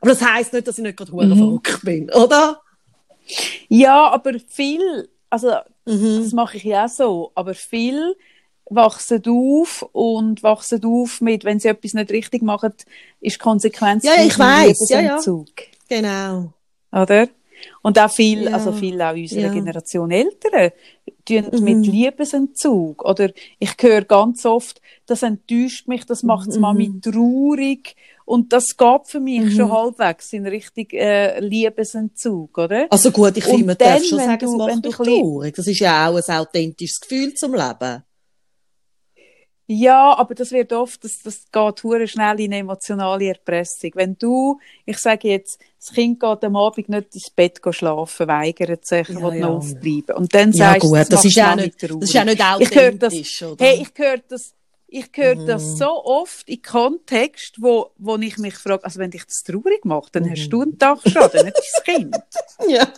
[0.00, 1.36] Aber das heisst nicht, dass ich nicht gerade Mhm.
[1.36, 2.60] verrückt bin, oder?
[3.68, 5.54] Ja, aber viel, also
[5.86, 6.22] Mhm.
[6.24, 8.16] das mache ich ja auch so, aber viel
[8.72, 12.72] wachsen auf und wachsen auf mit, wenn sie etwas nicht richtig machen,
[13.20, 15.18] ist die Konsequenz Ja, ich weiss, ja, ja.
[15.88, 16.52] Genau.
[16.92, 17.28] Oder?
[17.82, 18.52] Und auch viel, Ja.
[18.52, 19.52] also viel auch unserer Ja.
[19.52, 20.70] Generation Älteren,
[21.26, 21.64] tun Mhm.
[21.64, 23.04] mit Liebesentzug.
[23.04, 26.60] Oder ich höre ganz oft, das enttäuscht mich, das macht Mhm.
[26.60, 27.94] Mami traurig.
[28.24, 29.50] Und das geht für mich Mhm.
[29.50, 32.86] schon halbwegs in Richtung äh, Liebesentzug, oder?
[32.90, 35.54] Also gut, ich finde, man dann, darf schon sagen, es du- macht mich traurig.
[35.56, 38.04] Das ist ja auch ein authentisches Gefühl zum Leben.
[39.72, 43.92] Ja, aber das wird oft, das, das geht hure schnell in emotionale Erpressung.
[43.94, 48.84] Wenn du, ich sage jetzt, das Kind geht am Abend nicht ins Bett schlafen, weigert
[48.84, 49.46] sich, Ja, will ja.
[49.46, 50.16] noch aufbleiben.
[50.16, 52.00] Und dann Ja sagst du, das macht ist ja nicht, traurig.
[52.00, 53.64] das ist ja nicht Ich höre das, authentisch, oder?
[53.64, 54.54] hey, ich höre das,
[54.88, 55.46] ich höre Mhm.
[55.46, 59.84] das so oft in Kontext, wo, wo ich mich frage, also wenn dich das traurig
[59.84, 60.50] macht, dann hast Mhm.
[60.50, 61.56] du einen Dachschaden, nicht
[61.86, 62.16] dein Kind.
[62.68, 62.88] ja.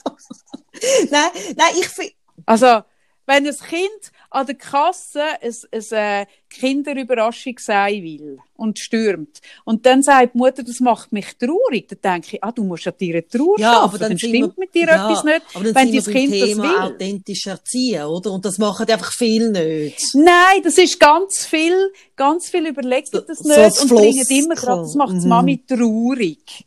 [1.10, 2.12] nein, nein, ich finde,
[2.46, 2.80] Also,
[3.26, 9.40] wenn ein Kind an der Kasse ein, ein, ein Kinderüberraschung sein will und stürmt.
[9.64, 11.88] Und dann sagt die Mutter, das macht mich traurig.
[11.88, 13.84] Dann denke ich, ah, du musst an deiner Trauer Ja, schaffen.
[13.84, 16.32] aber dann dann stimmt wir- mit dir ja, etwas nicht, aber dann wenn dein Kind
[16.32, 16.76] das Thema will.
[16.94, 18.32] authentisch erziehen, oder?
[18.32, 20.02] Und das machen einfach viele nicht.
[20.14, 24.26] Nein, das ist ganz viel, ganz viel überlegen So- das so nicht als und bringen
[24.28, 25.28] immer gerade, das macht die Mhm.
[25.28, 26.64] Mami traurig.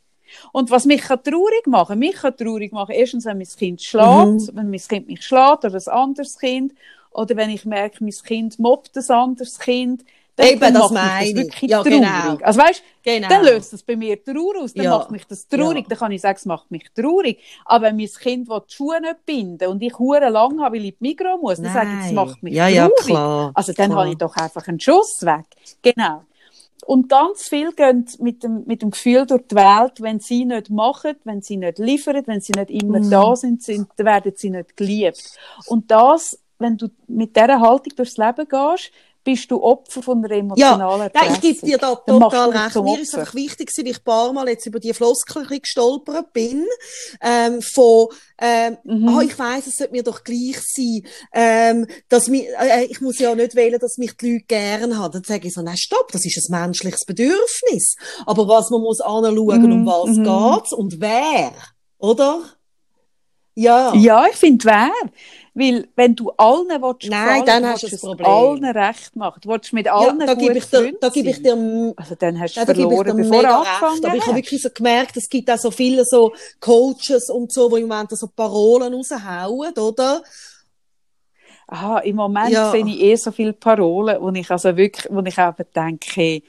[0.55, 4.07] Und was mich kann traurig machen, mich kann traurig machen, erstens, wenn mein Kind schlägt,
[4.07, 4.49] Mhm.
[4.53, 6.71] wenn mein Kind mich schlägt oder ein anderes Kind,
[7.11, 10.05] oder wenn ich merke, mein Kind mobbt ein anderes Kind,
[10.37, 11.35] dann, Eben, das macht mich das ich.
[11.35, 11.99] wirklich Ja, traurig.
[11.99, 12.37] genau.
[12.41, 13.27] Also weißt, Genau.
[13.27, 14.97] dann löst das bei mir Trauer aus, dann Ja.
[14.97, 15.89] macht mich das traurig, Ja.
[15.89, 17.37] dann kann ich sagen, es macht mich traurig.
[17.65, 20.85] Aber wenn mein Kind will die Schuhe nicht binden und ich hure lang habe, weil
[20.85, 22.15] ich die Migros muss, dann sage ich, Nein.
[22.15, 22.75] macht mich Ja, traurig.
[22.75, 23.51] ja, klar.
[23.53, 23.99] Also dann Klar.
[23.99, 25.45] habe ich doch einfach einen Schuss weg.
[25.81, 26.23] Genau.
[26.85, 30.69] Und ganz viel gehen mit dem, mit dem Gefühl durch die Welt, wenn sie nicht
[30.69, 33.09] machen, wenn sie nicht liefern, wenn sie nicht immer Mhm.
[33.09, 35.35] da sind, sind, dann werden sie nicht geliebt.
[35.67, 38.91] Und das, wenn du mit dieser Haltung durchs Leben gehst,
[39.25, 42.75] bist du Opfer von einer Ja, emotionalen nein, ich gebe dir da total recht.
[42.75, 46.65] Mir ist einfach wichtig, dass ich ein paar Mal jetzt über die Floskel gestolpert bin,
[47.21, 48.07] ähm, von,
[48.39, 49.09] ähm, Mhm.
[49.09, 51.01] ah, ich weiss, es sollte mir doch gleich sein,
[51.33, 55.11] ähm, dass mi, äh, ich muss ja nicht wählen, dass mich die Leute gern haben.
[55.11, 57.95] Dann sage ich so, nein, stopp, das ist ein menschliches Bedürfnis.
[58.25, 60.23] Aber was man muss anschauen, um Mhm, was mhm.
[60.23, 61.51] geht's und wer,
[61.97, 62.41] oder?
[63.55, 63.93] Ja.
[63.95, 64.91] Ja, ich finde wer.
[65.57, 68.27] Weil, wenn du allen willst Nein, gefallen, dann hast du es Problem.
[68.27, 69.39] allen recht machen.
[69.41, 72.37] Du willst mit Ja, allen da gebe ich dir, da gebe ich dir Also dann
[72.39, 74.05] hast du da ich verloren, dir bevor du mega angefangen recht.
[74.05, 77.69] Aber ich habe wirklich so gemerkt, es gibt auch so viele so Coaches und so,
[77.69, 80.23] die im Moment so Parolen raushauen, oder?
[81.67, 82.71] Aha, im Moment Ja.
[82.71, 86.43] sehe ich eh so viele Parolen, wo ich also wirklich, wo ich eben denke,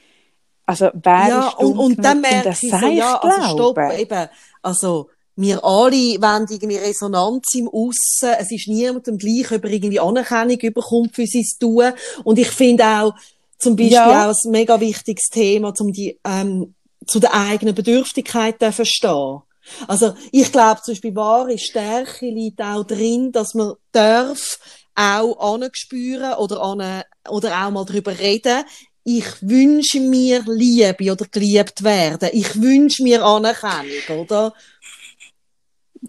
[0.65, 4.27] also wer ja, ist und, und dann merke das ich so, ja, also stopp, eben,
[4.61, 8.35] also, wir alle wollen irgendwie Resonanz im Aussen.
[8.39, 11.93] Es ist niemandem gleich, ob er irgendwie Anerkennung überkommt für sein Tun.
[12.23, 13.13] Und ich finde auch,
[13.59, 14.29] zum Beispiel Ja.
[14.29, 16.73] auch ein mega wichtiges Thema, um die, ähm,
[17.05, 19.41] zu der eigenen Bedürftigkeit zu verstehen.
[19.87, 24.59] Also, ich glaube, zum Beispiel wahre Stärke liegt auch drin, dass man darf
[24.95, 28.63] auch anspüren oder an, oder auch mal darüber reden.
[29.03, 32.29] Ich wünsche mir Liebe oder geliebt werden.
[32.33, 34.53] Ich wünsche mir Anerkennung, oder?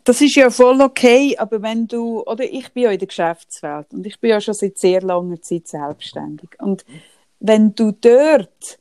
[0.05, 3.86] Das ist ja voll okay, aber wenn du, oder ich bin ja in der Geschäftswelt
[3.93, 6.51] und ich bin ja schon seit sehr langer Zeit selbstständig.
[6.59, 6.84] Und
[7.41, 8.78] wenn du dort,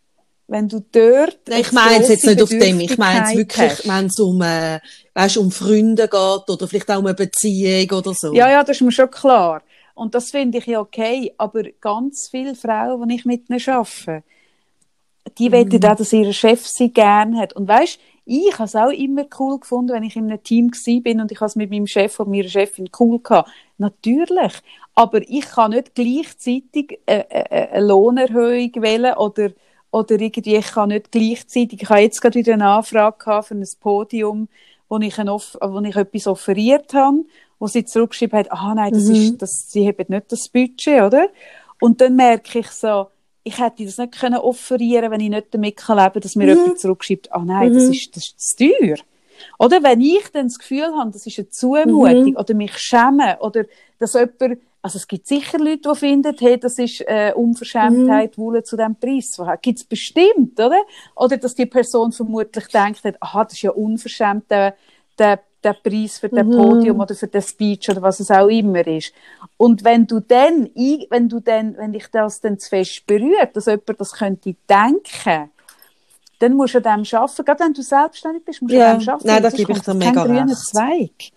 [0.48, 1.40] wenn du dort.
[1.48, 2.80] Ich eine meine es jetzt nicht auf dem.
[2.80, 4.80] Ich meine es wirklich, wenn es um, äh,
[5.14, 8.34] weißt, um Freunde geht oder vielleicht auch um eine Beziehung oder so.
[8.34, 9.62] Ja, ja, das ist mir schon klar.
[9.94, 11.34] Und das finde ich ja okay.
[11.38, 14.24] Aber ganz viele Frauen, die ich mit ihnen arbeite,
[15.38, 15.84] die wollen Mhm.
[15.84, 17.54] auch, dass ihr Chef sie gern hat.
[17.54, 20.72] Und weißt, ich habe es auch immer cool gefunden, wenn ich in einem Team
[21.02, 23.50] bin und ich habe es mit meinem Chef und meiner Chefin cool gehabt.
[23.78, 24.54] Natürlich.
[24.96, 29.52] Aber ich kann nicht gleichzeitig äh, äh, eine Lohnerhöhung wählen oder,
[29.92, 33.56] oder irgendwie, ich kann nicht gleichzeitig, ich habe jetzt gerade wieder eine Anfrage gehabt für
[33.56, 34.50] ein Podium,
[34.90, 37.26] wo ich, ein Off wo ich etwas offeriert habe,
[37.60, 39.16] wo sie zurückgeschrieben hat, ah nein, das Mhm.
[39.16, 41.30] ist, das, sie haben nicht das Budget, oder?
[41.80, 43.08] Und dann merke ich so,
[43.48, 46.50] ich hätte das nicht können offerieren, wenn ich nicht damit kann leben, dass mir Mhm.
[46.60, 48.98] jemand zurückschreibt, ah nein, das ist, das ist zu teuer.
[49.60, 52.38] Oder wenn ich dann das Gefühl habe, das ist eine Zumutung Mhm.
[52.38, 53.66] oder mich schäme oder
[54.00, 58.42] dass jemand, also es gibt sicher Leute, die finden, hey, das ist äh, Unverschämtheit, Mhm.
[58.42, 59.40] Wolle zu diesem Preis.
[59.62, 60.82] Gibt es bestimmt, oder?
[61.16, 64.76] Oder dass die Person vermutlich denkt, aha, das ist ja unverschämt, der,
[65.20, 66.52] der, der Preis für das Mhm.
[66.52, 69.12] Podium oder für den Speech oder was es auch immer ist.
[69.58, 70.70] Und wenn du dann,
[71.10, 75.50] wenn du dann, wenn dich das dann zu fest berührt, dass jemand das könnte denken,
[76.40, 77.46] dann musst du an dem arbeiten.
[77.46, 78.94] Gerade wenn du selbstständig bist, musst du Ja.
[78.94, 79.28] an dem arbeiten.
[79.28, 80.56] Nein, da Sonst gebe ich dir mega recht.
[80.58, 81.32] Zweig.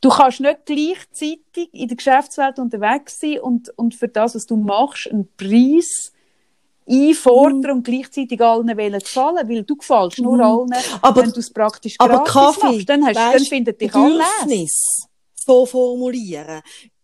[0.00, 4.56] Du kannst nicht gleichzeitig in der Geschäftswelt unterwegs sein und, und für das, was du
[4.56, 6.12] machst, einen Preis
[6.90, 7.70] einfordern Mhm.
[7.78, 10.72] und gleichzeitig allen wollen gefallen, weil du gefällst nur allen,
[11.02, 12.88] Aber- wenn du es praktisch Aber gratis Kaffee, machst.
[12.88, 14.26] Dann, hast, dann weisst, finden dich alle les.
[14.42, 15.06] Bedürfnis
[15.46, 16.60] so formulieren,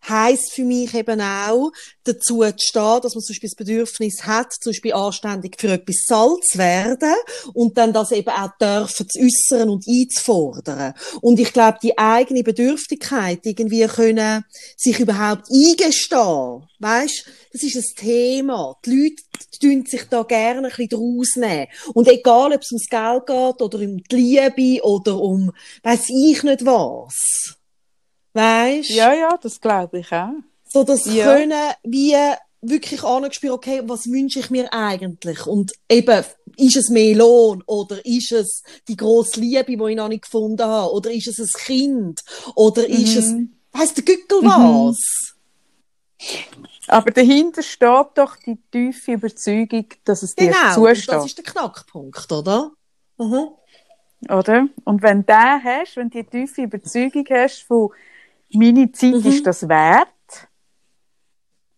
[0.09, 1.71] heisst für mich eben auch,
[2.03, 6.05] dazu zu stehen, dass man zum Beispiel das Bedürfnis hat, zum Beispiel anständig für etwas
[6.05, 7.13] Salz zu werden
[7.53, 10.93] und dann das eben auch dürfen zu äußern und einzufordern.
[11.21, 14.45] Und ich glaube, die eigene Bedürftigkeit irgendwie können
[14.77, 18.77] sich überhaupt eingestehen, weißt, das ist ein Thema.
[18.85, 19.23] Die Leute
[19.59, 21.67] tun sich da gerne ein bisschen draus nehmen.
[21.93, 25.51] Und egal, ob es ums Geld geht oder um die Liebe oder um,
[25.83, 27.56] weiss ich nicht was.
[28.37, 28.89] Weißt?
[28.91, 30.29] Ja, ja, das glaube ich auch.
[30.69, 31.33] So das Ja.
[31.33, 32.15] können wie
[32.61, 35.45] wirklich angespürt, okay, was wünsche ich mir eigentlich?
[35.47, 36.23] Und eben,
[36.57, 37.63] ist es mehr Lohn?
[37.65, 40.91] Oder ist es die grosse Liebe, die ich noch nicht gefunden habe?
[40.93, 42.21] Oder ist es ein Kind?
[42.55, 43.53] Oder ist es, Mhm.
[43.71, 44.47] weiss der Gückel Mhm.
[44.47, 45.33] was?
[46.87, 51.09] Aber dahinter steht doch die tiefe Überzeugung, dass es dir Genau, und zusteht.
[51.15, 52.71] das ist der Knackpunkt, oder?
[53.17, 53.47] Mhm.
[54.29, 54.67] Oder?
[54.83, 57.89] Und wenn du hast, wenn du die tiefe Überzeugung hast von,
[58.53, 59.25] meine Zeit Mhm.
[59.25, 60.07] ist das wert,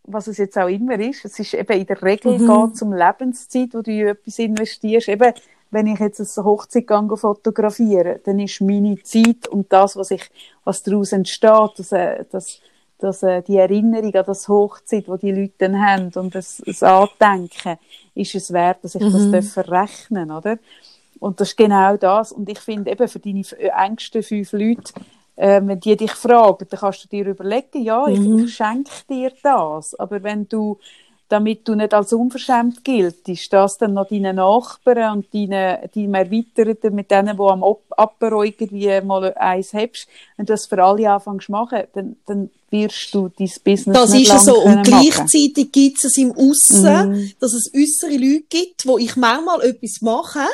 [0.03, 2.45] was es jetzt auch immer ist, es ist eben in der Regel Mhm.
[2.45, 5.07] geht es um Lebenszeit, wo du in etwas investierst.
[5.09, 5.33] Eben,
[5.71, 10.29] wenn ich jetzt eine Hochzeit gehe fotografieren, dann ist meine Zeit und das, was ich,
[10.63, 12.59] was daraus entsteht, dass, äh, dass,
[12.97, 16.81] dass äh, die Erinnerung an das Hochzeit, wo die Leute dann haben und das, das
[16.81, 17.77] Andenken,
[18.15, 19.31] ist es wert, dass ich Mhm.
[19.31, 20.57] das verrechnen, oder?
[21.19, 22.31] Und das ist genau das.
[22.31, 23.43] Und ich finde eben für deine
[23.77, 24.91] engsten fünf Leute,
[25.39, 28.43] äh, wenn die dich fragen, dann kannst du dir überlegen, ja, ich, Mhm.
[28.45, 29.95] ich schenke dir das.
[29.95, 30.77] Aber wenn du,
[31.29, 36.93] damit du nicht als unverschämt giltst, das dann noch deinen Nachbarn und deinen, deinem Erweiterten,
[36.95, 37.63] mit denen, die am
[37.95, 42.49] Apero irgendwie mal eins hast, wenn du das für alle anfängst zu machen, dann, dann
[42.71, 44.59] wirst du dein Business Das nicht ist ja so.
[44.61, 47.31] Und gleichzeitig gibt es im Aussen, Mhm.
[47.39, 50.45] dass es äußere Leute gibt, wo ich manchmal etwas mache,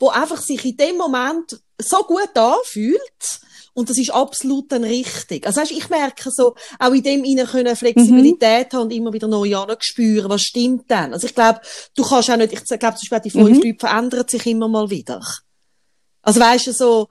[0.00, 3.40] wo einfach sich in dem Moment so gut anfühlt.
[3.74, 5.46] Und das ist absolut dann richtig.
[5.46, 8.76] Also, weißt, ich merke so, auch in dem ihnen können Flexibilität Mhm.
[8.76, 11.12] haben und immer wieder neu spüren, was stimmt denn?
[11.12, 11.60] Also, ich glaube,
[11.94, 13.62] du kannst auch nicht, ich glaube, zum Beispiel die fünf Mhm.
[13.64, 15.20] Leute verändern sich immer mal wieder.
[16.22, 17.08] Also, weißt du, so,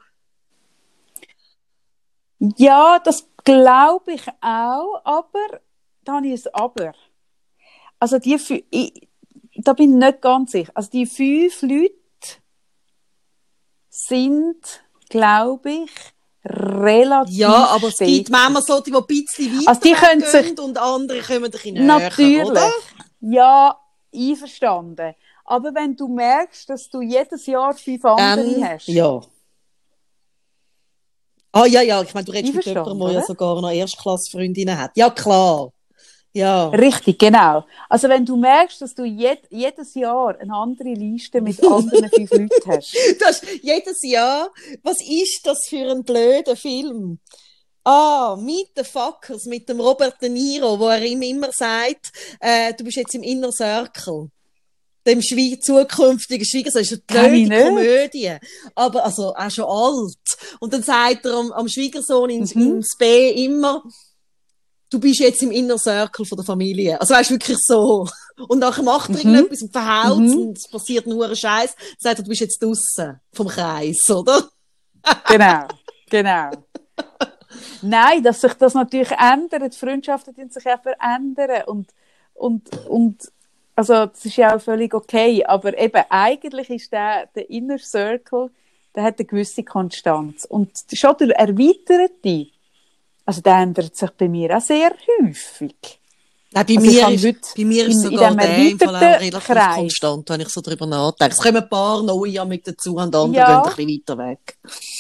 [2.58, 5.62] Ja, das glaube ich auch, aber
[6.04, 6.94] da habe ich ein Aber.
[8.00, 8.38] Also die
[8.72, 9.08] ich,
[9.58, 10.72] da bin ich nicht ganz sicher.
[10.74, 11.94] Also die fünf Leute
[13.90, 15.92] sind, glaube ich,
[16.44, 20.60] relativ ja, aber es gibt manchmal solche, die ein bisschen weiter Also die können sich-
[20.60, 22.44] und andere kommen bisschen näher, Natürlich.
[22.44, 22.70] oder?
[23.22, 23.78] Ja,
[24.14, 25.16] einverstanden.
[25.46, 29.22] Aber wenn du merkst, dass du jedes Jahr fünf andere Ähm, hast, Ja.
[31.54, 34.92] Ah, ja, ja, ich meine, du redest mit jemandem, der ja sogar noch Erstklassfreundinnen hat.
[34.96, 35.72] Ja, klar.
[36.34, 36.70] Ja.
[36.70, 37.66] Richtig, genau.
[37.90, 42.32] Also wenn du merkst, dass du jed jedes Jahr eine andere Liste mit anderen fünf
[42.32, 42.96] Leuten hast.
[43.20, 44.50] Das jedes Jahr,
[44.82, 47.20] was ist das für ein blöder Film?
[47.84, 52.74] Ah, Meet the Fuckers mit dem Robert De Niro, wo er ihm immer sagt, äh,
[52.76, 54.30] du bist jetzt im Inner Circle.
[55.06, 56.84] Dem Schwie zukünftigen Schwiegersohn.
[56.84, 57.64] Das ist eine blöde.
[57.64, 58.38] Komödie.
[58.76, 60.58] Aber, also, auch schon alt.
[60.60, 62.76] Und dann sagt er am, am Schwiegersohn ins, Mhm.
[62.78, 63.82] ins B immer,
[64.92, 67.00] du bist jetzt im Inner Circle von der Familie.
[67.02, 68.08] Also, weißt du, wirklich so.
[68.48, 69.36] Und nachher macht er Mhm.
[69.36, 70.38] irgendetwas und verhaut Mhm.
[70.38, 71.76] und es passiert nur ein Scheiß.
[71.98, 74.44] Sagt er, du bist jetzt draussen vom Kreis, oder?
[75.28, 75.68] Genau,
[76.10, 76.52] genau.
[77.82, 79.74] Nein, dass sich das natürlich ändert.
[79.74, 81.64] Die Freundschaften die sich auch verändern.
[81.66, 81.90] Und,
[82.34, 83.32] und, und,
[83.76, 85.44] also, das ist ja auch völlig okay.
[85.46, 88.52] Aber eben, eigentlich ist der, der Inner Circle,
[88.96, 90.46] der hat eine gewisse Konstanz.
[90.46, 92.48] Und schon der Erweiterte,
[93.32, 95.76] also der ändert sich bei mir auch sehr häufig.
[96.54, 98.78] Nein, bei Also mir ist, heute bei mir ist in- in sogar dem der im
[98.80, 99.76] Fall auch relativ Kreis.
[99.78, 101.34] konstant, wenn ich so drüber nachdenke.
[101.34, 103.62] Es kommen ein paar neue mit dazu und andere Ja.
[103.62, 104.58] gehen ein bisschen weiter weg.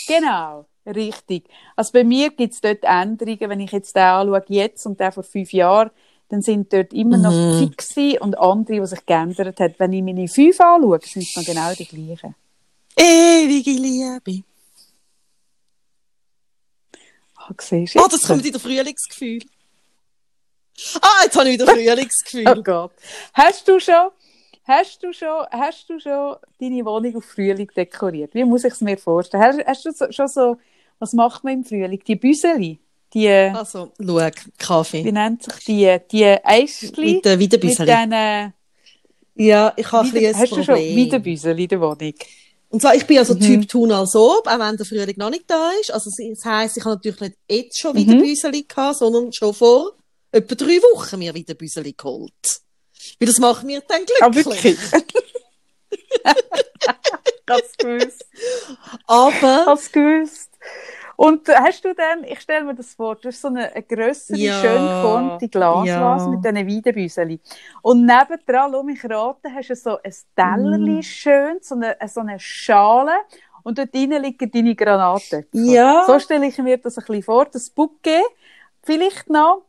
[0.08, 1.44] Genau, richtig.
[1.76, 5.12] Also bei mir gibt es dort Änderungen, wenn ich jetzt den anschaue, jetzt und den
[5.12, 5.92] vor fünf Jahren,
[6.30, 7.60] dann sind dort immer noch Mhm.
[7.70, 9.76] fixe und andere, die sich geändert haben.
[9.78, 12.34] Wenn ich meine fünf anschaue, sind es noch genau die gleichen.
[12.98, 14.44] Ewige Liebe.
[17.48, 18.14] Ah, siehst du jetzt?
[18.14, 19.42] das kommt wieder Frühlingsgefühl.
[21.02, 22.46] Ah, jetzt habe ich wieder Frühlingsgefühl.
[22.48, 22.92] Oh Gott.
[23.34, 24.10] Hast du schon,
[24.64, 28.34] hast du schon, hast du schon deine Wohnung auf Frühling dekoriert?
[28.34, 29.44] Wie muss ich es mir vorstellen?
[29.44, 30.58] Hast, hast du so, schon so,
[31.00, 32.02] was macht man im Frühling?
[32.06, 32.80] Die Büseli?
[33.14, 35.04] Die, Also, schau, Kaffee.
[35.04, 37.16] wie nennt sich die, die Eistli?
[37.16, 37.92] Mit den mit Wiederbüseli.
[37.92, 38.54] diesen,
[39.36, 40.96] Ja, ich habe ein bisschen ein hast du schon Problem.
[40.96, 42.14] wieder Büseli in der Wohnung?
[42.72, 43.40] Und zwar, ich bin also Mhm.
[43.42, 45.92] Typ Tun als ob, auch wenn der Frühling noch nicht da ist.
[45.92, 48.22] Also, das heisst, ich habe natürlich nicht jetzt schon wieder Mhm.
[48.22, 49.92] Büseli gehabt, sondern schon vor
[50.32, 52.32] etwa drei Wochen mir wieder Büseli geholt.
[53.20, 54.64] Weil das macht mir dann Ah, glücklich.
[54.64, 55.34] wirklich?
[57.46, 58.26] Ganz gewusst.
[59.06, 60.50] Aber, Hast gewusst.
[61.26, 64.38] Und hast du dann, ich stelle mir das vor, du hast so eine, eine grössere,
[64.38, 66.32] Ja, schön geformte Glasvase ja.
[66.32, 67.40] mit diesen Weidenbüseli.
[67.84, 71.02] Und nebendran, lass mich raten, hast du so ein Tellerli Mm.
[71.04, 73.12] schön, so eine, so eine Schale.
[73.64, 75.46] Und dort drinnen liegen deine Granaten.
[75.54, 77.46] ja, So stelle ich mir das ein bisschen vor.
[77.46, 78.24] Das Bouquet,
[78.82, 79.66] vielleicht noch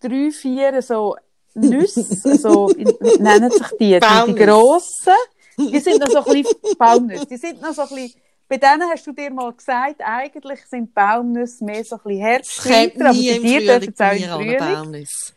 [0.00, 1.16] drei, vier so
[1.54, 2.02] Nüsse,
[2.36, 3.98] so, wie nennen sich die?
[3.98, 5.14] Die, die grossen.
[5.58, 7.26] Die sind noch so ein bisschen Baumnüsse.
[7.26, 10.94] Die sind noch so ein bisschen, bei denen hast du dir mal gesagt, eigentlich sind
[10.94, 14.40] Baumnüsse mehr so ein bisschen es kommt Herbst, aber bei dir dürfen es auch im
[14.40, 14.58] Frühling.
[14.58, 15.32] Baumnüsse.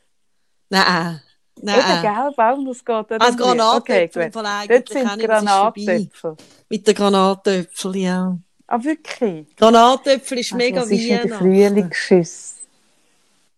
[0.69, 1.19] Nein,
[1.57, 2.01] Eben, nein.
[2.01, 3.37] gell, Baumnuss geht im Frühling.
[3.37, 5.17] Granatäpfel Okay, Dort sind auch.
[5.17, 6.37] Granatäpfel.
[6.69, 8.37] Mit den Granatäpfeln, ja.
[8.67, 9.55] Ah, wirklich?
[9.57, 11.33] Granatäpfel ist Also, mega der Weihnachten.
[11.33, 12.55] Frühlingsschuss?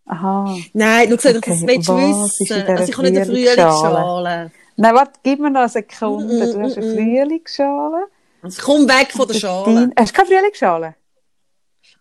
[0.05, 0.57] Aha.
[0.73, 1.39] Nein, schau, okay.
[1.45, 2.67] das willst du wissen.
[2.67, 4.51] Also ich habe nicht eine Frühlingsschale?
[4.75, 6.25] Nein, warte, gib mir noch eine Sekunde.
[6.25, 6.95] Mm, Du hast eine mm, mm.
[6.95, 8.07] Frühlingsschale.
[8.43, 9.91] Also komm weg von der Schale.
[9.97, 10.95] Hast du keine Frühlingsschale?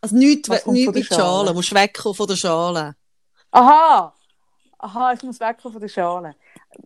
[0.01, 1.20] Also nichts, nichts von der mit Schale.
[1.22, 1.49] Schale?
[1.49, 2.97] Du musst wegkommen von der Schale.
[3.53, 4.14] Aha!
[4.78, 6.34] Aha, ich muss wegkommen von der Schale.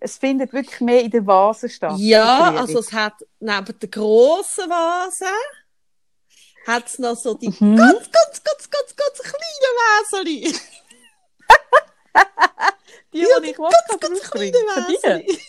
[0.00, 1.94] Es findet wirklich mehr in der Vase statt.
[1.96, 5.24] Ja, also es hat neben der grossen Vase
[6.66, 7.76] hat es noch so die Mhm.
[7.76, 9.74] ganz, ganz, ganz, ganz, ganz kleinen
[10.12, 10.52] Wäseli.
[13.12, 14.52] die, Ja, die ich ganz, ganz draufbringe.
[14.52, 14.98] kleine Von dir?
[15.02, 15.40] Wäseli.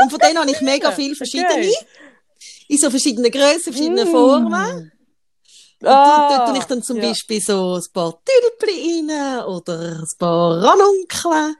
[0.00, 1.50] Und von denen habe ich mega viele verschiedene.
[1.52, 1.74] Okay.
[2.68, 4.10] In so verschiedenen Grössen, verschiedenen Mm.
[4.10, 4.92] Formen.
[5.78, 7.08] Und Ah, dort tue ich dann zum ja.
[7.08, 11.56] Beispiel so ein paar Tülpli rein oder ein paar Ranunkeln.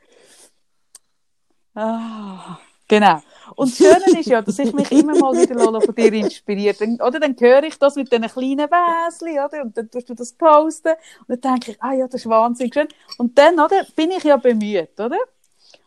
[1.74, 3.20] Ah, genau.
[3.54, 6.80] Und das Schöne ist ja, dass ich mich immer mal wieder Lola, von dir inspiriert.
[6.80, 9.62] Dann- Oder dann höre ich das mit diesen kleinen Wäschen, oder?
[9.62, 10.94] Und dann tust du das posten.
[11.28, 12.88] Und dann denke ich, ah ja, das ist wahnsinnig schön.
[13.18, 15.18] Und dann, oder, bin ich ja bemüht, oder?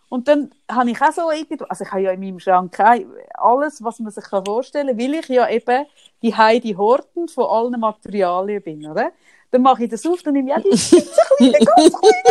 [0.09, 2.77] Und dann habe ich auch so irgendwo, also ich habe ja in meinem Schrank
[3.35, 5.85] alles, was man sich vorstellen kann, weil ich ja eben
[6.23, 9.11] die Heidi Horten von allen Materialien bin, oder?
[9.51, 12.29] Dann mache ich das auf, dann nehme ich auch die spitze kleine, ganz kleine.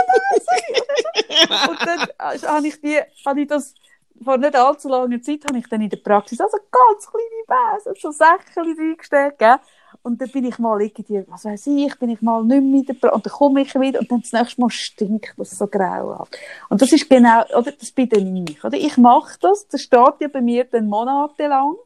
[1.71, 3.75] Und dann äh, habe ich die, habe ich das,
[4.23, 7.95] vor nicht allzu langer Zeit, habe ich dann in der Praxis also ganz kleine Wäsche,
[8.01, 9.57] so Säckchen eingestellt, gell?
[10.03, 13.13] Und dann bin ich mal irgendwie, was weiß ich, bin ich mal nicht mehr Praxis,
[13.13, 16.29] und dann komme ich wieder, und dann das nächste Mal stinkt das so grau ab.
[16.69, 18.77] Und das ist genau, oder, das bin dann ich, oder?
[18.77, 21.77] Ich mache das, das steht ja bei mir dann monatelang.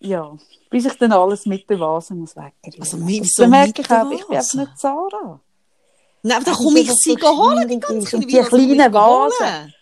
[0.00, 0.36] Ja,
[0.70, 2.80] bis ich dann alles mit der Vase muss wegrühren.
[2.80, 4.58] Also, wieso dann merke ich auch, ich bin einfach Vase?
[4.60, 5.40] nicht Sarah.
[6.22, 8.24] Nein, aber dann komme ich sie holen, die ganz kleinen.
[8.24, 9.74] Und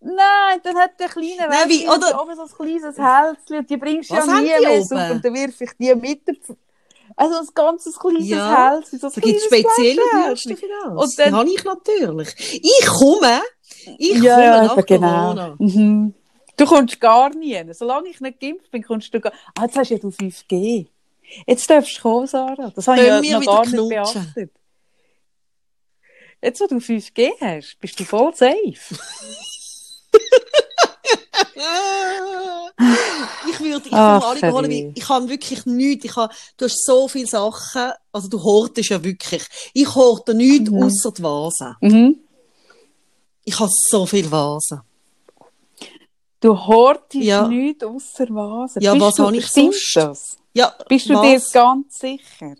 [0.00, 3.76] Nein, dann hat der kleine Nein, wie- oder- oben so ein kleines Hälzchen und die
[3.76, 4.90] bringst du ja nie mehr und
[5.24, 6.56] dann wirf ich die mit Pf-
[7.16, 10.02] also ein ganzes kleines Ja, Hälzchen, so ein Da gibt es spezielle.
[10.12, 10.92] Bürsten für das.
[11.04, 12.60] Und dann- habe ich natürlich.
[12.62, 13.40] Ich komme,
[13.98, 15.08] ich ja, komme ja, nach genau.
[15.24, 15.56] Corona.
[15.58, 16.14] Mhm.
[16.56, 17.60] Du kommst gar nie.
[17.72, 20.86] Solange ich nicht geimpft bin, kommst du gar Ah, jetzt hast ja du 5G.
[21.46, 22.72] Jetzt darfst du kommen, Sarah.
[22.74, 23.88] Das habe ich ja noch gar nicht knutschen?
[23.88, 24.50] beachtet.
[26.40, 28.74] Jetzt, wo du 5G hast, bist du voll safe.
[33.48, 36.04] Ich würde, ich Ach, alle holen, weil ich habe wirklich nichts.
[36.04, 39.44] Ich habe, du hast so viele Sachen, also du hortest ja wirklich.
[39.74, 40.82] Ich horte nichts Mhm.
[40.82, 41.76] außer die Vasen.
[41.80, 42.16] Mhm.
[43.44, 44.80] Ich habe so viele Vasen.
[46.40, 47.48] Du hortest Ja.
[47.48, 48.82] nichts außer Vasen.
[48.82, 49.96] Ja, Bist was habe ich sonst?
[49.96, 50.36] das?
[50.52, 51.22] Ja, Bist du was?
[51.22, 52.54] dir ganz sicher?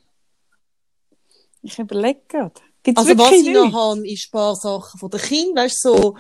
[1.63, 2.55] Ich überlege gerade.
[2.83, 3.77] Gibt's Also was ich noch nichts?
[3.77, 6.17] habe, ist ein paar Sachen von den Kindern, weißt du, so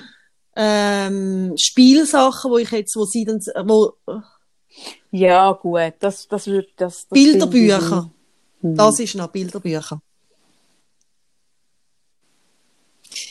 [0.60, 3.38] ähm, Spielsachen, wo ich jetzt, wo sie dann,
[3.68, 3.92] wo
[5.12, 5.94] Ja, gut.
[6.00, 8.10] Das, das wird, das, das Bilderbücher.
[8.60, 8.74] Hm.
[8.74, 10.02] Das ist noch Bilderbücher.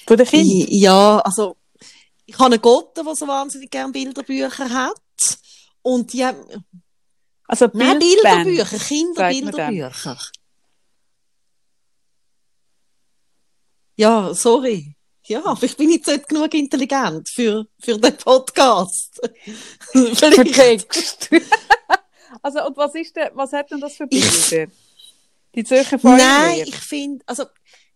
[0.07, 0.67] Von den Kindern?
[0.71, 1.57] Ja, also
[2.25, 5.39] ich habe eine Gotte, die so wahnsinnig gerne Bilderbücher hat.
[5.81, 6.65] Und die haben,
[7.45, 8.45] Also nein, Bildband.
[8.45, 8.77] Bilderbücher.
[8.77, 10.17] Kinderbilderbücher.
[13.97, 14.96] Ja, sorry.
[15.27, 19.19] Ja, aber ich bin jetzt nicht genug intelligent für, für den Podcast.
[19.91, 20.55] Für Vielleicht.
[20.55, 21.29] Text.
[22.41, 24.71] also, und was ist denn, was hat denn das für Bilder?
[25.53, 26.67] Die Zürcher Nein, Feuerwehr?
[26.67, 27.43] ich finde, also,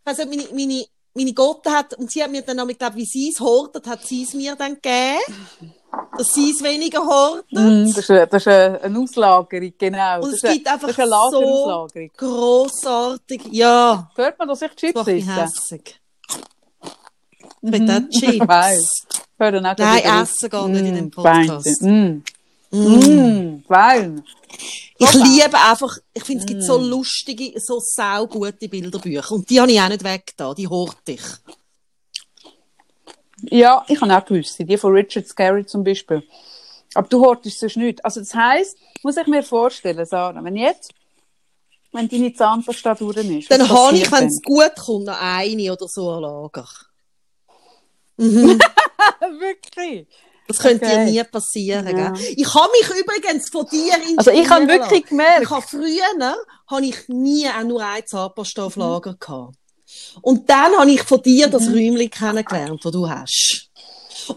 [0.05, 3.05] nicht, meine, meine, meine Gotte hat, und sie hat mir dann auch, ich glaube, wie
[3.05, 5.73] sie es hortet, hat sie es mir dann gegeben,
[6.17, 7.51] dass sie es weniger hortet.
[7.51, 10.15] Mm, das ist, eine, das ist eine Auslagerung, genau.
[10.15, 14.75] Und das es ist eine, gibt einfach so grossartig, ja, Hört man, dass ich das
[14.75, 16.00] Chips macht
[17.61, 17.71] Ich
[18.19, 18.47] Chips.
[19.81, 20.31] Nein, wieder auf.
[20.31, 21.81] essen geht nicht in dem Mm, Podcast.
[21.81, 22.23] Mm.
[22.71, 23.63] Mm.
[23.67, 24.23] Mm.
[24.97, 26.83] Ich liebe einfach, ich finde, es gibt so Mm.
[26.89, 29.31] lustige, so saugute Bilderbücher.
[29.31, 31.21] Und die habe ich auch nicht weg da, die horte ich.
[33.43, 34.63] Ja, ich habe auch gewisse.
[34.65, 36.23] Die von Richard Scarry zum Beispiel.
[36.93, 38.03] Aber du hortest sonst nicht.
[38.05, 40.93] Also das heisst, muss ich mir vorstellen, Sarah, wenn jetzt,
[41.91, 45.87] wenn deine Zahnpasta durch ist, Dann habe ich, wenn es gut kommt, noch eine oder
[45.87, 46.67] so ein Lager.
[48.17, 48.59] Mhm.
[48.59, 49.39] dann?
[49.39, 50.07] Wirklich?
[50.47, 51.05] Das könnte Okay.
[51.05, 51.97] dir nie passieren.
[51.97, 52.11] Ja.
[52.11, 52.33] Gell?
[52.35, 56.35] Ich habe mich übrigens von dir inspirieren Also ich habe wirklich gemerkt, Ich habe früher
[56.67, 59.55] habe ich nie auch nur ein Zahnpasta auf Lager gehabt.
[60.21, 61.73] Und dann habe ich von dir das Mhm.
[61.73, 63.69] Räumchen kennengelernt, das du hast.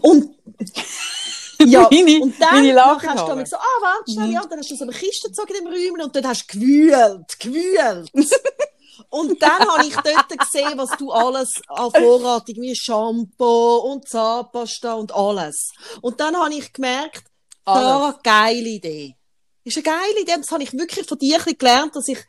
[0.01, 0.35] Und
[1.65, 4.33] ja, Meine- und dann meine hast du dann gesagt, ah, warte schnell, Mhm.
[4.33, 6.45] ja, und dann hast du so eine Kiste gezogen in dem Räumchen und dort hast
[6.53, 8.09] du gewühlt, gewühlt.
[9.09, 14.93] Und dann habe ich dort gesehen, was du alles an Vorratung, wie Shampoo und Zahnpasta
[14.93, 15.71] und alles.
[16.01, 17.23] Und dann habe ich gemerkt,
[17.65, 17.83] Alles.
[17.83, 19.15] Sarah, geile Idee.
[19.63, 20.35] Ist eine geile Idee.
[20.37, 22.19] Das habe ich wirklich von dir gelernt, dass ich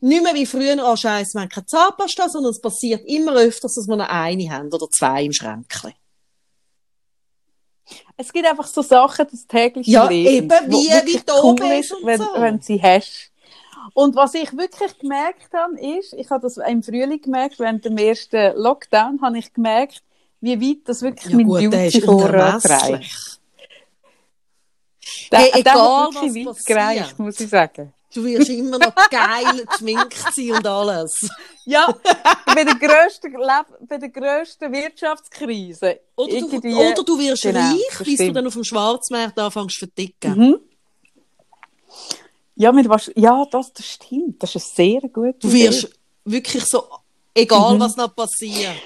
[0.00, 3.86] nicht mehr wie früher, Scheiße, wir haben keine Zahnpasta, sondern es passiert immer öfters, dass
[3.88, 5.94] wir noch eine haben oder zwei im Schränkchen.
[8.16, 11.94] Es gibt einfach so Sachen des täglichen Ja, Lebens, eben, wie- wie du cool ist,
[12.02, 12.28] wenn, so.
[12.36, 13.30] wenn sie hast.
[13.94, 17.96] Und was ich wirklich gemerkt habe, ist, ich habe das im Frühling gemerkt, während dem
[17.96, 20.02] ersten Lockdown, habe ich gemerkt,
[20.40, 23.40] wie weit das wirklich Ja mein Beauty-Vorrat reicht.
[25.30, 26.66] Der, Hey, egal, was wirklich weit passiert.
[26.66, 27.92] gereicht, muss ich sagen.
[28.12, 31.28] Du wirst immer noch geil geschminkt sein und alles.
[31.64, 31.94] Ja,
[32.46, 33.32] bei der grössten,
[33.88, 36.00] bei der grössten Wirtschaftskrise.
[36.14, 39.86] Oder du, oder du wirst Genau, reich, bis du dann auf dem Schwarzmarkt anfängst zu
[39.86, 40.36] verdicken.
[40.36, 40.60] Mhm.
[42.56, 44.42] Ja, mit was, ja, das, das stimmt.
[44.42, 45.88] Das ist eine sehr gute Du wirst
[46.24, 46.84] wirklich so,
[47.34, 47.80] egal Mhm.
[47.80, 48.76] was noch passiert.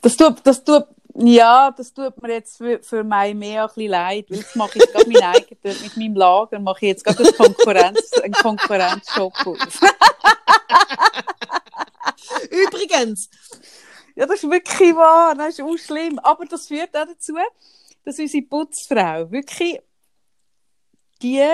[0.00, 0.84] Das tut, das tut,
[1.16, 4.78] ja, das tut mir jetzt für, für mich mehr ein bisschen leid, weil jetzt mache
[4.78, 9.58] ich gerade mein eigenes, mit meinem Lager mache ich jetzt gerade Konkurrenz, einen Konkurrenzshop auf.
[12.50, 13.28] Übrigens,
[14.16, 16.18] Ja, das ist wirklich wahr, das ist auch schlimm.
[16.20, 17.34] Aber das führt auch dazu,
[18.04, 19.80] dass unsere Putzfrau wirklich
[21.22, 21.46] die,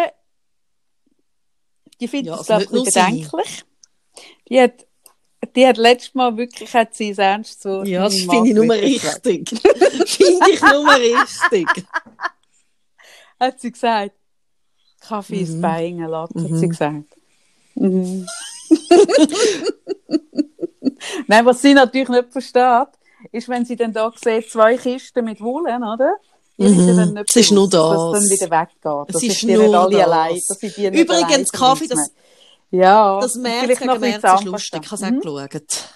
[2.01, 3.01] die findet Ja, das, also glaube ich, sie.
[3.01, 3.65] bedenklich.
[4.49, 4.87] Die hat,
[5.55, 7.83] die hat letztes Mal wirklich, hat sie ins Ernst so.
[7.85, 9.49] ja, das finde ich nur richtig.
[9.49, 11.69] finde ich nur richtig.
[13.41, 14.13] Hat sie gesagt.
[15.01, 15.61] Kaffee ist Mhm.
[15.63, 16.69] bei Ihnen, hat sie Mhm.
[16.69, 17.05] gesagt.
[17.75, 18.27] Mhm.
[21.27, 22.89] Nein, was sie natürlich nicht versteht,
[23.33, 26.15] ist, wenn sie dann da sieht, zwei Kisten mit Wohlen, oder?
[26.59, 27.17] Ist ja Mhm.
[27.27, 27.83] Es ist nur das.
[27.93, 29.09] es dann wieder weggeht.
[29.09, 30.07] Es Das ist ist nicht nur alle das.
[30.07, 30.41] allein.
[30.49, 32.11] Dass sie die Übrigens, Kaffee, das,
[32.71, 34.81] ja, das März gegen März ist lustig.
[34.85, 35.95] Ich habe es auch geschaut.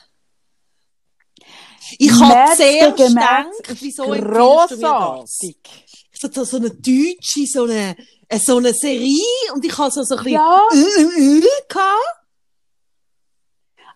[1.98, 2.56] Ich habe
[2.94, 3.46] gegen gedacht,
[3.80, 5.38] wieso ist empfiehlst du mir das?
[6.12, 7.96] Ich so eine deutsche, so eine,
[8.44, 9.18] so eine Serie
[9.54, 10.60] und ich habe so, so ein bisschen Ja.
[10.72, 12.16] äh, äh, äh, gehabt.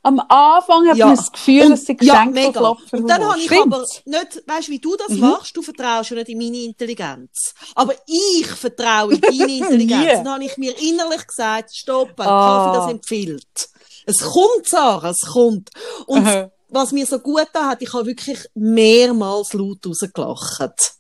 [0.06, 1.06] Am Anfang hat Ja.
[1.06, 2.60] man das Gefühl, dass sie ja, Geschenke mega.
[2.60, 3.00] klopfen.
[3.00, 3.72] Und dann habe ich Stimmt.
[3.74, 5.20] aber nicht, weißt du, wie du das Mhm.
[5.20, 5.56] machst?
[5.56, 7.54] Du vertraust ja nicht in meine Intelligenz.
[7.74, 10.22] Aber ich vertraue in deine Intelligenz.
[10.22, 12.66] Dann habe ich mir innerlich gesagt, stopp, ein Ah.
[12.66, 13.68] Kaffee das empfiehlt.
[14.06, 15.70] Es kommt, Sarah, es kommt.
[16.06, 16.50] Und Aha.
[16.68, 20.92] was mir so gut da hat, ich habe wirklich mehrmals laut rausgelacht.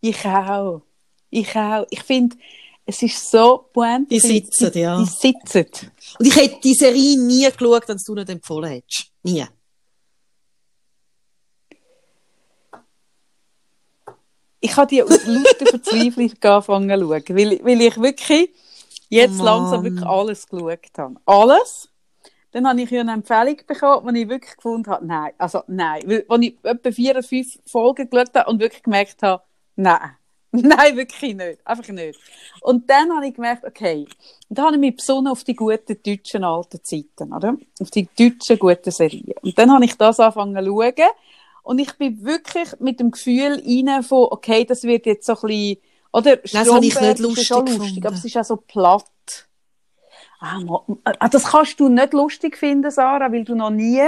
[0.00, 0.82] Ich auch.
[1.30, 1.86] Ich auch.
[1.90, 2.36] Ich finde,
[2.86, 4.10] es ist so pointiert.
[4.10, 4.98] Die sitzen, ja.
[4.98, 5.66] Die sitzen.
[6.18, 9.06] Und ich hätte die Serie nie geschaut, wenn du nicht empfohlen hättest.
[9.22, 9.46] Nie.
[14.60, 18.50] Ich habe die aus lauter Verzweiflung angefangen zu schauen, weil, weil ich wirklich
[19.08, 21.16] jetzt Oh langsam wirklich alles geschaut habe.
[21.26, 21.88] Alles.
[22.50, 26.02] Dann habe ich ja eine Empfehlung bekommen, die ich wirklich gefunden habe, nein, also nein.
[26.06, 29.42] Weil, als ich etwa vier oder fünf Folgen geschaut habe und wirklich gemerkt habe,
[29.76, 30.16] nein.
[30.62, 31.58] Nein, wirklich nicht.
[31.66, 32.18] Einfach nicht.
[32.60, 34.06] Und dann habe ich gemerkt, okay,
[34.48, 37.56] und dann habe ich mich besonnen auf die guten deutschen alten Zeiten, oder?
[37.80, 39.34] Auf die deutschen guten Serien.
[39.42, 41.10] Und dann habe ich das angefangen zu schauen.
[41.64, 45.40] Und ich bin wirklich mit dem Gefühl rein von, okay, das wird jetzt so ein
[45.48, 45.76] bisschen,
[46.12, 46.36] oder?
[46.36, 48.06] das habe ich nicht ist schon lustig lustig, gefunden.
[48.06, 49.48] aber es ist auch so platt.
[50.40, 50.60] Ah,
[51.18, 54.02] ah, das kannst du nicht lustig finden, Sarah, weil du noch nie,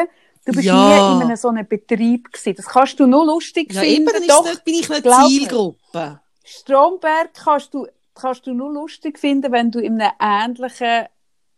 [0.45, 0.75] du bist Ja.
[0.77, 2.55] nie in einem so einem Betrieb gewesen.
[2.57, 4.29] Das kannst du nur lustig Ja, eben, finden.
[4.29, 5.03] Doch, nicht, bin ich nicht.
[5.27, 6.21] Zielgruppe.
[6.47, 11.09] Stromberg kannst du, kannst du nur lustig finden, wenn du in einem ähnlichen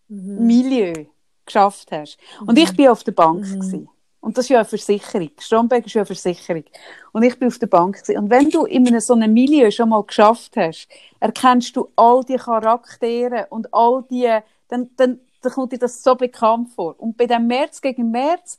[0.08, 0.46] Mhm.
[0.46, 1.06] Milieu
[1.44, 2.18] geschafft hast.
[2.46, 3.88] Und ich bin auf der Bank gewesen.
[4.20, 5.30] Und das ist ja eine Versicherung.
[5.38, 6.64] Stromberg ist ja eine Versicherung.
[7.12, 8.18] Und ich bin auf der Bank gewesen.
[8.18, 10.88] Und wenn du in einem so einem Milieu schon mal geschafft hast,
[11.20, 14.28] erkennst du all die Charaktere und all die,
[14.68, 16.96] dann, dann, dann kommt dir das so bekannt vor.
[16.98, 18.58] Und bei dem März gegen März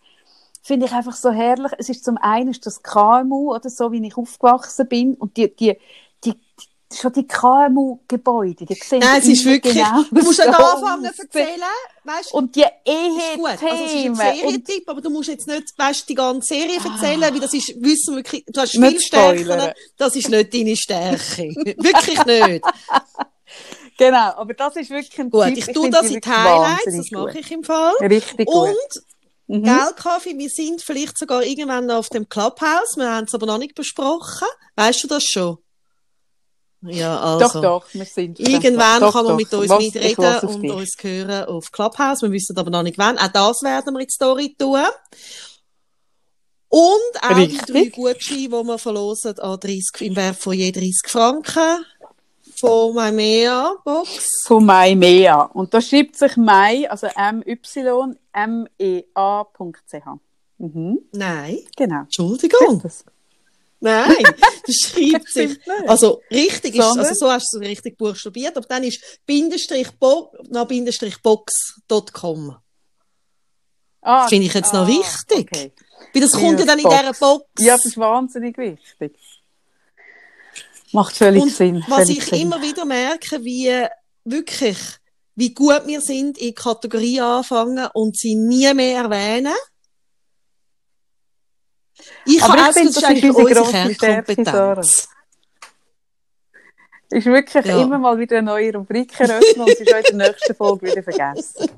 [0.61, 1.73] finde ich einfach so herrlich.
[1.77, 5.13] Es ist zum einen ist das KMU oder so, wie ich aufgewachsen bin.
[5.15, 5.77] Und die, die,
[6.25, 6.33] die,
[6.93, 11.13] schon die KMU-Gebäude, die sehen Nein, es ist wirklich, genau du musst nicht so anfangen
[11.13, 11.61] zu erzählen,
[12.03, 12.33] weißt?
[12.33, 13.45] Und die gut.
[13.45, 14.15] Also, es ist ein Ehe-Themen.
[14.15, 18.15] Serientipp, aber du musst jetzt nicht, weißt, die ganze Serie erzählen, weil das ist, wissen
[18.15, 21.43] wir wirklich, du hast Nicht viel Stärken, das ist nicht deine Stärke.
[21.77, 22.65] wirklich nicht.
[23.97, 25.57] Genau, aber das ist wirklich ein Gut, Tipp.
[25.57, 27.35] ich tue das in die Highlights, das mache gut.
[27.35, 27.93] ich im Fall.
[28.01, 28.69] Richtig gut.
[28.69, 29.03] Und,
[29.51, 29.63] Mhm.
[29.63, 33.47] gell, Kaffee, wir sind vielleicht sogar irgendwann noch auf dem Clubhouse, wir haben es aber
[33.47, 34.47] noch nicht besprochen.
[34.75, 35.57] Weißt du das schon?
[36.81, 37.61] Ja, also.
[37.61, 38.39] Doch, doch, wir sind.
[38.39, 39.37] Irgendwann doch, kann man doch.
[39.37, 40.73] mit uns mitreden und dich.
[40.73, 42.21] uns hören auf Clubhouse.
[42.21, 43.17] Wir wissen aber noch nicht wann.
[43.17, 44.79] Auch das werden wir in die Story tun.
[46.69, 47.65] Und auch Richtig.
[47.65, 51.85] die drei Gutscheine, die wir verlosen an 30, im Wert von je 30 Franken
[52.55, 54.43] von Maimea Box.
[54.45, 55.43] Von Maimea.
[55.53, 57.99] Und da schreibt sich Mai, also M-Y-M-E-A.ch.
[60.57, 62.01] Mhm, Nein, genau.
[62.01, 62.83] Entschuldigung.
[63.81, 64.15] Nein,
[64.67, 65.57] das schreibt sich.
[65.87, 70.33] Also richtig ist, also so hast du es richtig buchstabiert, aber dann ist Bindestrich Bo,
[70.49, 72.57] noch Bindestrich Box.com.
[74.01, 75.49] Ah, Das finde ich jetzt noch wichtig.
[75.51, 75.71] Okay.
[76.13, 77.45] Weil das kommt ja dann in dieser Box.
[77.59, 79.13] Ja, das ist wahnsinnig wichtig.
[80.91, 81.83] Macht völlig Und Sinn.
[81.87, 82.41] was völlig ich Sinn.
[82.41, 83.85] immer wieder merke, wie
[84.25, 84.77] wirklich,
[85.35, 89.53] wie gut wir sind in Kategorie anfangen und sie nie mehr erwähnen.
[92.25, 95.07] Ich Aber habe ich finde, das das ist unsere unsere Kernkompetenz.
[97.11, 97.81] ist wirklich Ja.
[97.81, 100.87] immer mal wieder eine neue Rubrik eröffnen und sie ist auch in der nächsten Folge
[100.87, 101.69] wieder vergessen.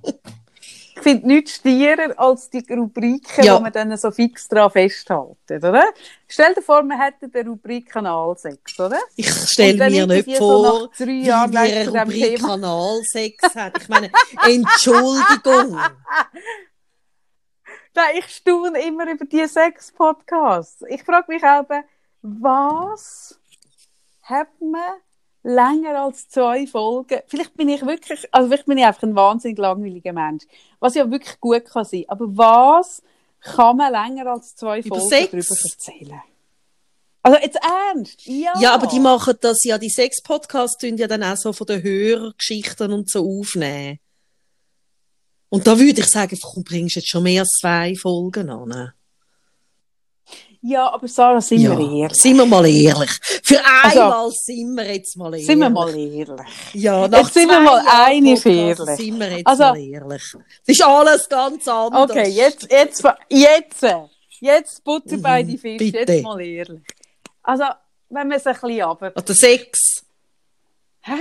[0.93, 3.55] Ich finde nichts stierer als die Rubriken, Ja.
[3.55, 5.85] wo man dann so fix dran festhalten, oder?
[6.27, 8.99] Stell dir vor, man hätte eine Rubrik Kanal 6, oder?
[9.15, 13.55] Ich stelle mir nicht so vor, nach drei wie Jahren wir Rubrik Thema- Kanal 6
[13.55, 13.81] hat.
[13.81, 14.11] Ich meine,
[14.45, 15.79] Entschuldigung.
[17.93, 20.83] Nein, ich staune immer über die sechs Podcasts.
[20.89, 21.65] Ich frage mich auch,
[22.21, 23.37] was
[24.21, 24.99] hat man
[25.43, 27.19] länger als zwei Folgen?
[27.27, 30.45] Vielleicht bin ich wirklich, also vielleicht bin ich einfach ein wahnsinnig langweiliger Mensch,
[30.79, 32.05] was ja wirklich gut kann sein.
[32.07, 33.03] Aber was
[33.41, 35.31] kann man länger als zwei Über Folgen sechs?
[35.31, 36.21] darüber erzählen?
[37.23, 38.25] Also jetzt ernst?
[38.25, 38.53] Ja.
[38.59, 41.67] Ja, aber die machen das ja, die sechs Podcasts tun ja dann auch so von
[41.67, 43.99] den Hörergeschichten und so aufnehmen.
[45.53, 48.93] Und da würde ich sagen, komm, bringst du jetzt schon mehr als zwei Folgen an.
[50.63, 52.17] Ja, aber Sarah, sind ja, wir ehrlich?
[52.21, 53.09] sind wir mal ehrlich.
[53.43, 55.45] Für Also- einmal sind wir jetzt mal ehrlich.
[55.47, 56.39] Sind wir mal ehrlich?
[56.73, 58.97] Ja, nach Jetzt sind wir mal Podcast ehrlich.
[58.97, 60.23] Sind wir jetzt Also- mal ehrlich.
[60.65, 62.11] Es ist alles ganz anders.
[62.11, 63.85] Okay, jetzt, jetzt, jetzt,
[64.39, 66.13] jetzt Butter bei die Fische, Mhm, bitte.
[66.13, 66.81] jetzt mal ehrlich.
[67.43, 67.63] Also,
[68.09, 69.11] wenn wir es ein bisschen runter...
[69.15, 70.05] Oder sechs.
[71.01, 71.13] Hä?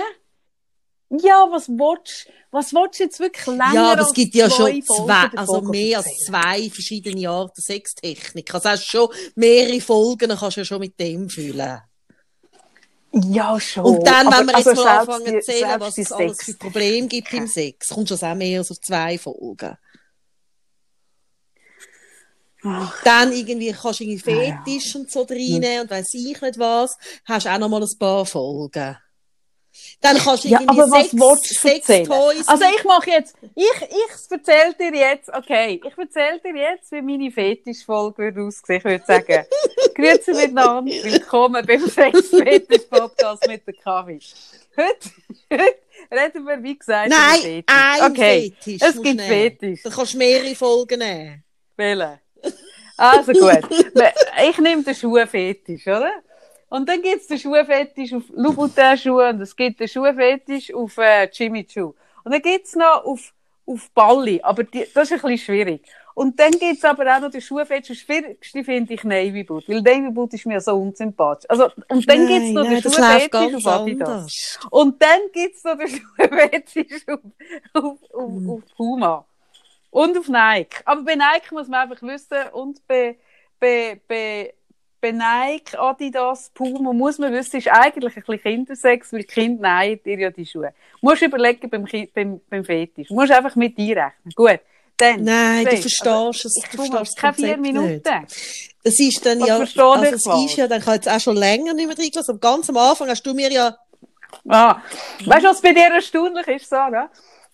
[1.11, 4.83] Ja, was willst was willst du jetzt wirklich länger Ja, aber es gibt ja schon
[4.83, 8.53] zwei, also mehr als zwei verschiedene Arten Sextechnik.
[8.55, 11.81] Also hast schon mehrere Folgen, dann kannst du ja schon mit dem füllen.
[13.13, 13.85] Ja, schon.
[13.85, 16.55] Und dann, Aber wenn wir jetzt also mal anfangen zu erzählen, was es alles für
[16.55, 19.77] Probleme gibt im Sex, kommst du auch mehr als auf zwei Folgen.
[22.63, 23.03] Ach.
[23.05, 24.63] Dann irgendwie kannst du irgendwie Ah, ja.
[24.65, 28.27] Fetisch und so reinnehmen und weiss ich nicht was, hast auch noch mal ein paar
[28.27, 28.97] Folgen.
[30.01, 32.07] Dann kannst du Ja, aber was Sex, willst du erzählen?
[32.07, 36.91] Sextoys Also ich mache jetzt, ich, ich erzähle dir jetzt, okay, ich erzähle dir jetzt,
[36.93, 38.79] wie meine Fetischfolge würde aussehen.
[38.79, 39.45] Ich würde sagen,
[39.95, 44.21] grüezi miteinander, willkommen beim Sex-Fetisch-Podcast mit der Kaffee.
[44.75, 45.11] Heute,
[45.53, 45.75] heute
[46.11, 47.65] reden wir, wie gesagt, Nein, über Fetisch.
[47.69, 48.55] ein okay.
[48.65, 48.83] Fetisch.
[48.83, 49.29] Es gibt nehmen.
[49.29, 49.83] Fetisch.
[49.83, 51.45] Da kannst du mehrere Folgen nehmen.
[51.77, 52.19] Wählen.
[52.97, 53.61] Also gut.
[54.49, 56.13] Ich nehme den Schuhfetisch, oder?
[56.71, 61.29] Und dann gibt es den Schuhfetisch auf Louboutin-Schuhe und es gibt den Schuhfetisch auf äh,
[61.33, 61.93] Jimmy Choo.
[62.25, 63.33] Und dann gibt es noch auf,
[63.67, 65.83] auf Balli, aber die, das ist ein bisschen schwierig.
[66.15, 69.69] Und dann gibt es aber auch noch den Schuhfetisch, das schwierigste finde ich Navy Boot,
[69.69, 71.49] weil Navy Boot ist mir so unsympathisch.
[71.51, 74.09] Also, und dann gibt es noch Nein, den Schuhfetisch auf Adidas.
[74.09, 74.59] anders.
[74.71, 77.21] Und dann gibt es noch den Schuhfetisch auf,
[77.75, 78.51] auf, auf, Mhm.
[78.51, 79.25] auf Puma.
[79.91, 80.83] Und auf Nike.
[80.85, 83.17] Aber bei Nike muss man einfach wissen, und bei,
[83.59, 84.55] bei, bei,
[85.01, 90.01] bei Nike, Adidas, Puma, muss man wissen, ist eigentlich ein bisschen Kindersex, weil Kinder nähen
[90.05, 90.73] dir ja die Schuhe.
[91.01, 93.11] Musst überlegen beim, Ki- beim, beim Fetisch.
[93.11, 94.13] Musst einfach mit einrechnen.
[94.35, 94.61] Gut.
[94.97, 95.25] Dann.
[95.25, 96.57] Nein, du verstehst Also, es.
[96.63, 97.87] Ich Du mal verstehst keine vier Minuten.
[97.93, 98.07] nicht.
[98.85, 100.45] Das ist dann Was ja, also es falsch?
[100.51, 102.33] ist ja, dann kann jetzt auch schon länger nicht mehr reingelassen.
[102.33, 103.77] Aber ganz am Anfang hast du mir ja,
[104.49, 104.81] Ah.
[105.25, 107.11] Weißt du, was bei dir erstaunlich ist, Sarah?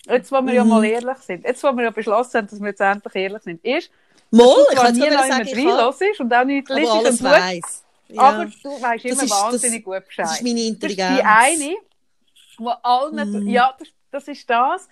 [0.09, 0.71] Jetzt, wo wir ja Mhm.
[0.71, 3.65] mal ehrlich sind, jetzt, wo wir ja beschlossen haben, dass wir jetzt endlich ehrlich sind,
[3.65, 3.91] ist,
[4.31, 7.19] Moll, ich kann nie sagen, ich habe, reinlässt und auch nicht aber liest alles und
[7.19, 7.85] tust, weiss.
[8.09, 8.23] Ja.
[8.23, 10.25] aber du weißt Das immer ist- das- wahnsinnig gut Bescheid.
[10.27, 11.17] das ist meine Das ist Intelligenz.
[11.19, 11.75] die eine,
[12.59, 13.49] wo allen, Mhm.
[13.49, 14.89] ja, das, das ist das,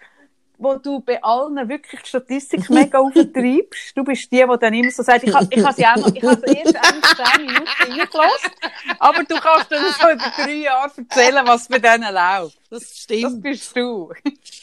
[0.59, 3.97] wo du bei allen wirklich die Statistik mega auftreibst.
[3.97, 6.23] Du bist die, die dann immer so sagt, ich habe ich sie auch noch, ich
[6.23, 8.51] habe sie erst eigentlich 10 Minuten reingelassen,
[8.99, 12.59] aber du kannst dann so über drei Jahre erzählen, was bei denen läuft.
[12.71, 14.13] Das Das stimmt, bist du.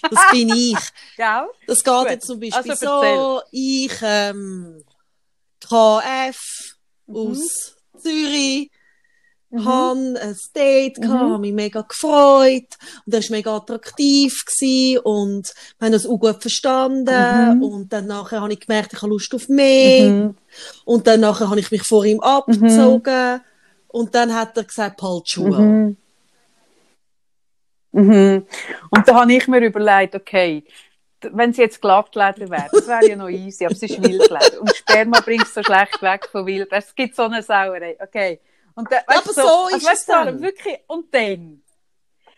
[0.09, 0.77] das bin ich.
[1.17, 1.47] Gell?
[1.67, 4.83] Das geht jetzt zum Beispiel Also, so, ich, ähm,
[5.59, 6.37] KF
[7.07, 7.15] Mhm.
[7.15, 8.71] aus Zürich,
[9.51, 9.65] Mhm.
[9.65, 11.01] han ein Date Mhm.
[11.01, 16.07] gehabt, hab mich mega gefreut und er war mega attraktiv gewesen und wir haben uns
[16.07, 17.63] auch gut verstanden Mhm.
[17.63, 20.37] und dann nachher habe ich gemerkt, ich habe Lust auf mehr Mhm.
[20.85, 23.41] und dann nachher habe ich mich vor ihm abgezogen
[23.89, 25.59] und dann hat er gesagt, halt Schuhe.
[25.59, 25.97] Mhm.
[27.91, 28.45] Mhm.
[28.89, 30.63] Und da habe ich mir überlegt, okay,
[31.33, 34.59] wenn sie jetzt Glattleder wäre, das wäre ja noch easy, aber es ist Wildleder.
[34.61, 36.69] Und Sperma bringt es so schlecht weg von Wild.
[36.71, 38.39] Es gibt so eine Sauerei, okay.
[38.75, 40.41] Und dann, weißt aber du, so ist also, es weißt du, dann.
[40.41, 41.63] wirklich, und dann?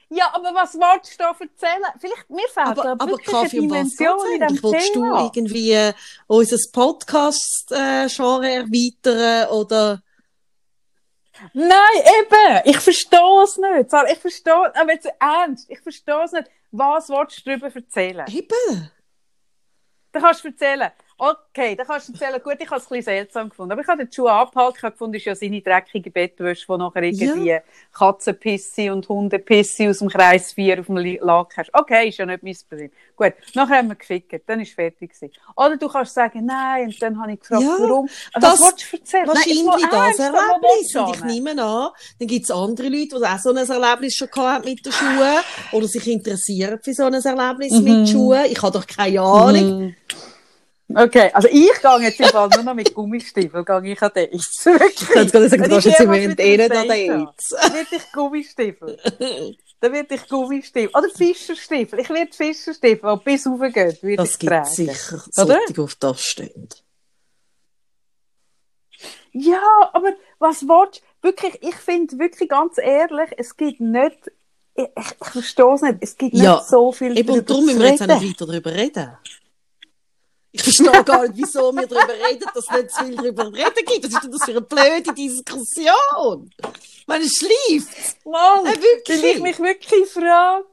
[0.10, 1.84] Ja, aber was wolltest du da erzählen?
[2.00, 5.24] Vielleicht, mir fehlt Aber, aber wirklich Kaffee, eine Dimension in diesem Willst du Thema.
[5.24, 5.94] irgendwie äh,
[6.28, 10.04] unser Podcast-Genre erweitern oder?
[11.54, 12.62] Nein, eben!
[12.66, 13.90] Ich verstehe es nicht.
[13.90, 16.48] Sarah, Ich verstehe, aber jetzt ernst, ich verstehe es nicht.
[16.72, 18.26] Was willst du darüber erzählen?
[18.28, 18.92] Eben.
[20.12, 20.92] Da kannst du erzählen.
[21.18, 23.72] Okay, dann kannst du erzählen, gut, ich habe es ein bisschen seltsam gefunden.
[23.72, 26.66] Aber ich habe den Schuh abgehalten, ich habe gefunden, das ist ja seine dreckige Bettwäsche,
[26.68, 27.60] die nachher irgendwie
[27.94, 31.70] Katzenpisse und Hundepisse aus dem Kreis 4 auf dem Lack hast.
[31.74, 32.92] Okay, ist ja nicht mein Problem.
[33.16, 35.32] Gut, nachher haben wir gefickt, dann ist fertig gewesen.
[35.56, 38.10] Oder du kannst sagen, nein, und dann habe ich gefragt, Ja, warum.
[38.34, 39.28] Also, das- was willst du erzählen?
[39.28, 40.96] Wahrscheinlich Nein, das wo Erlebnis.
[40.96, 44.30] Und ich nehme an, dann gibt es andere Leute, die auch so ein Erlebnis schon
[44.30, 45.38] gehabt mit den Schuhen
[45.72, 47.84] oder sich interessieren für so ein Erlebnis Mhm.
[47.84, 48.46] mit Schuhen.
[48.50, 49.96] Ich habe doch keine Ahnung.
[50.96, 54.62] Okay, also ich gehe jetzt im nur noch mit Gummistiefeln, gehe ich an Dates.
[54.66, 55.02] Wirklich.
[55.02, 57.50] Ich gerade sagen, du hast jetzt im Moment eh nicht an Dates.
[57.50, 59.00] Dann werde ich Gummistiefel.
[59.80, 60.90] Dann werde ich Gummistiefel.
[60.98, 62.00] Oder Fischerstiefel.
[62.00, 64.66] Ich werde Fischerstiefel, die bis raufgehen, würde Das ich gibt tragen.
[64.70, 65.46] sicher Oder?
[65.60, 66.70] solche, die auf das stehen.
[69.32, 71.28] Ja, aber was willst du?
[71.28, 74.32] Wirklich, ich finde wirklich ganz ehrlich, es gibt nicht,
[74.76, 77.66] ich, ich, verstehe es nicht, es gibt Ja, nicht so viel Eben, darüber darum zu
[77.68, 79.18] müssen wir jetzt auch nicht weiter darüber reden.
[80.56, 83.86] Ich verstehe gar nicht, wieso wir darüber reden, dass es nicht zu viel darüber reden
[83.88, 84.06] gibt.
[84.06, 86.50] Was ist denn das für eine blöde Diskussion?
[87.00, 88.26] Ich meine, es schläft.
[88.26, 89.24] Mann, Äh, wirklich?
[89.24, 90.68] weil ich mich wirklich frage,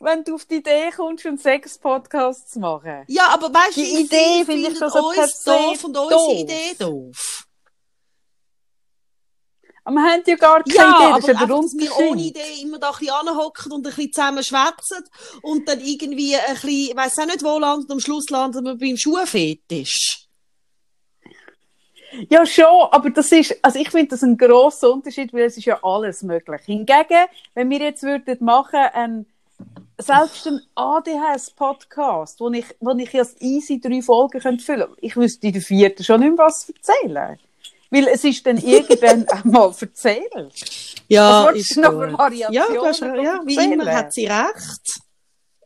[0.00, 3.04] wenn du auf die Idee kommst, einen Sex-Podcast zu machen.
[3.08, 6.34] Ja, aber weißt du, Die Idee finde ich per uns doof und unsere.
[6.34, 7.37] Idee doof.
[9.90, 12.08] Wir haben ja gar keine Ja, Idee, aber das ist ja der dass wir ohne
[12.10, 12.36] Unterschied.
[12.36, 15.04] Idee immer da ein bisschen anhocken und ein bisschen zusammen schwätzen
[15.42, 18.76] und dann irgendwie ein bisschen, ich weiss auch nicht wo landen, am Schluss landen wir
[18.76, 20.28] beim Schuhfetisch.
[22.30, 25.66] Ja, schon, aber das ist, also ich finde das ein grosser Unterschied, weil es ist
[25.66, 26.62] ja alles möglich.
[26.64, 29.26] Hingegen, wenn wir jetzt würden machen, ein,
[29.98, 35.48] selbst ein ADHS-Podcast, wo ich, wo ich ja easy drei Folgen könnte füllen ich wüsste
[35.48, 37.38] in der vierten schon nicht mehr was erzählen.
[37.90, 40.52] Weil es ist dann irgendwann einmal erzählt.
[41.08, 45.00] Ja, du noch Variationen Ja, du hast, davon ja, wie immer hat sie recht.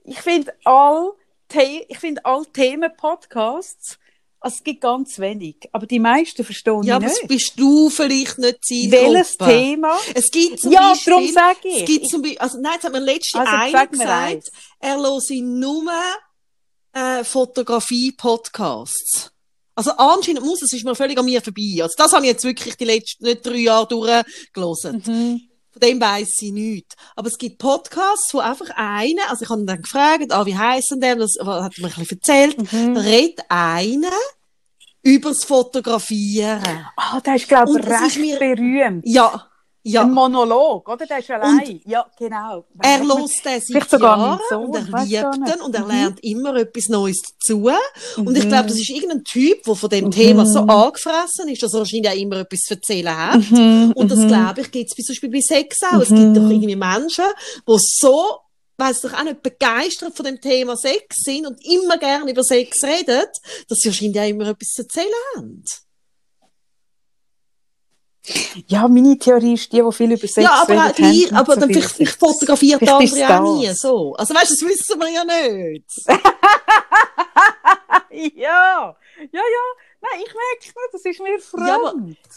[0.05, 1.13] Ich finde all,
[1.53, 3.99] The ich finde all Themen-Podcasts,
[4.41, 7.29] also es gibt ganz wenig, aber die meisten verstehen Ja, ich aber nicht.
[7.29, 9.15] bist du vielleicht nicht Zielgruppe?
[9.15, 9.97] Welches Thema?
[10.15, 11.81] Es gibt zum Ja, Beispiel, darum sage ich.
[11.83, 14.51] Es gibt zum Beispiel, also nein, jetzt hat mir letztens Also, einer gesagt,
[14.81, 15.93] er höre nur
[16.93, 19.31] äh, Fotografie-Podcasts.
[19.75, 21.79] Also anscheinend muss, es ist mir völlig an mir vorbei.
[21.83, 25.03] Also das habe ich jetzt wirklich die letzten nicht drei Jahre durchgelesen.
[25.07, 25.41] Mhm.
[25.73, 26.95] Von dem weiss ich nichts.
[27.17, 30.57] Aber es gibt Podcasts, wo einfach einer, also ich habe ihn dann gefragt, ah, wie
[30.59, 32.97] heissen der, das hat er mir ein bisschen erzählt, Mhm.
[32.99, 34.13] redet einer
[35.03, 36.87] übers Fotografieren.
[36.97, 39.03] Ah, der ist, glaube ich, recht mir- berühmt.
[39.07, 39.47] Ja,
[39.85, 40.03] ja.
[40.03, 41.07] Ein Monolog, oder?
[41.07, 41.81] Der ist allein.
[41.85, 42.65] Ja, genau.
[42.83, 45.89] Er lost den seit Jahren Sohn, und er liebt den und er Mhm.
[45.91, 47.69] lernt immer etwas Neues dazu.
[48.17, 48.49] Und ich Mhm.
[48.49, 52.11] glaube, das ist irgendein Typ, der von dem Thema so angefressen ist, dass er wahrscheinlich
[52.11, 53.51] auch immer etwas zu erzählen hat.
[53.51, 56.01] Mhm, Und das, glaube ich, gibt es zum Beispiel bei Sex auch.
[56.01, 57.25] Es gibt doch irgendwie Menschen,
[57.69, 58.39] die so,
[58.79, 62.83] weiss doch auch nicht, begeistert von dem Thema Sex sind und immer gerne über Sex
[62.85, 63.25] reden,
[63.69, 65.65] dass sie wahrscheinlich auch immer etwas zu erzählen haben.
[68.69, 71.61] Ja, meine Theorie ist die, die viel über Sex ja, aber gleich, nicht aber so
[71.61, 74.15] dann viel vielleicht, vielleicht fotografiert der andere auch nie so.
[74.15, 75.85] Also weißt du, das wissen wir ja nicht.
[78.13, 79.65] Ja, ja, ja.
[80.01, 81.69] Nein, ich merke es nicht, das ist mir fremd.
[81.69, 81.95] Ja, aber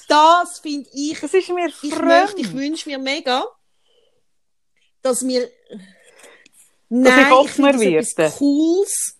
[0.07, 2.05] das finde ich, das ist mir ich fremd.
[2.05, 3.45] möchte, ich wünsche mir mega,
[5.01, 5.79] dass wir, ich
[6.89, 8.31] nein, ich offener werde.
[8.37, 9.17] Cooles,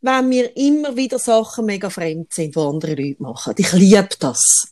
[0.00, 3.54] wenn wir immer wieder Sachen mega fremd sind, die andere Leute machen.
[3.56, 4.68] Ich liebe das.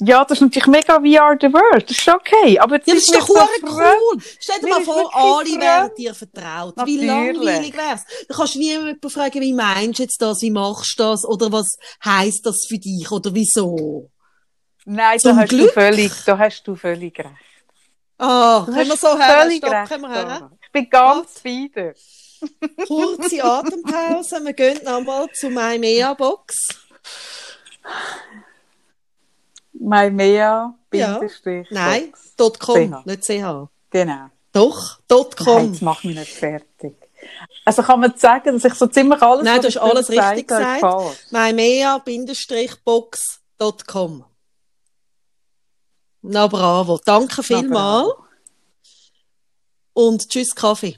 [0.00, 1.88] Ja, das ist natürlich mega VR the World.
[1.88, 2.58] Das ist okay.
[2.58, 4.18] Aber Ja, das ist doch so cool.
[4.38, 6.74] Stell dir mal vor, alle wären dir vertraut.
[6.84, 7.36] Wie Natürlich.
[7.36, 8.02] langweilig wär's.
[8.28, 11.50] Da kannst du niemanden fragen, wie meinst du jetzt das, wie machst du das, oder
[11.50, 14.10] was heisst das für dich, oder wieso?
[14.84, 15.72] Nein, Zum da hast, du Glück.
[15.72, 17.30] völlig, da hast du völlig recht.
[18.18, 20.14] Ah, Du können wir so völlig stopp, recht, können wir.
[20.14, 20.50] Sarah.
[20.62, 21.94] Ich bin ganz wieder.
[22.86, 26.54] Kurze Atempause, wir gehen nochmal zu meiner Mea-Box.
[29.74, 31.20] Mymea, Ja.
[31.70, 32.12] Nein,
[32.58, 33.06] .com, CH.
[33.06, 33.68] nicht CH.
[33.90, 34.26] Genau.
[34.52, 35.72] Doch, dot Nein, .com.
[35.72, 36.94] jetzt mach mich nicht fertig.
[37.64, 40.80] Also kann man sagen, dass ich so ziemlich alles, Nein, du hast alles richtig gesagt.
[40.80, 41.16] falsch.
[41.30, 44.24] mymea-box.com.
[46.26, 48.24] Na bravo, danke vielmal bravo.
[49.94, 50.96] und tschüss Kaffee.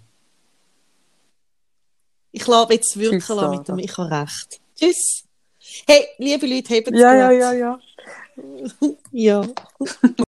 [2.32, 4.60] Ich lasse jetzt wirken Tschüss, mit dem Ich habe recht.
[4.76, 5.24] Tschüss.
[5.86, 7.78] Hey, liebe Leute, habt Ja, ja, ja, ja.
[9.12, 9.44] ja.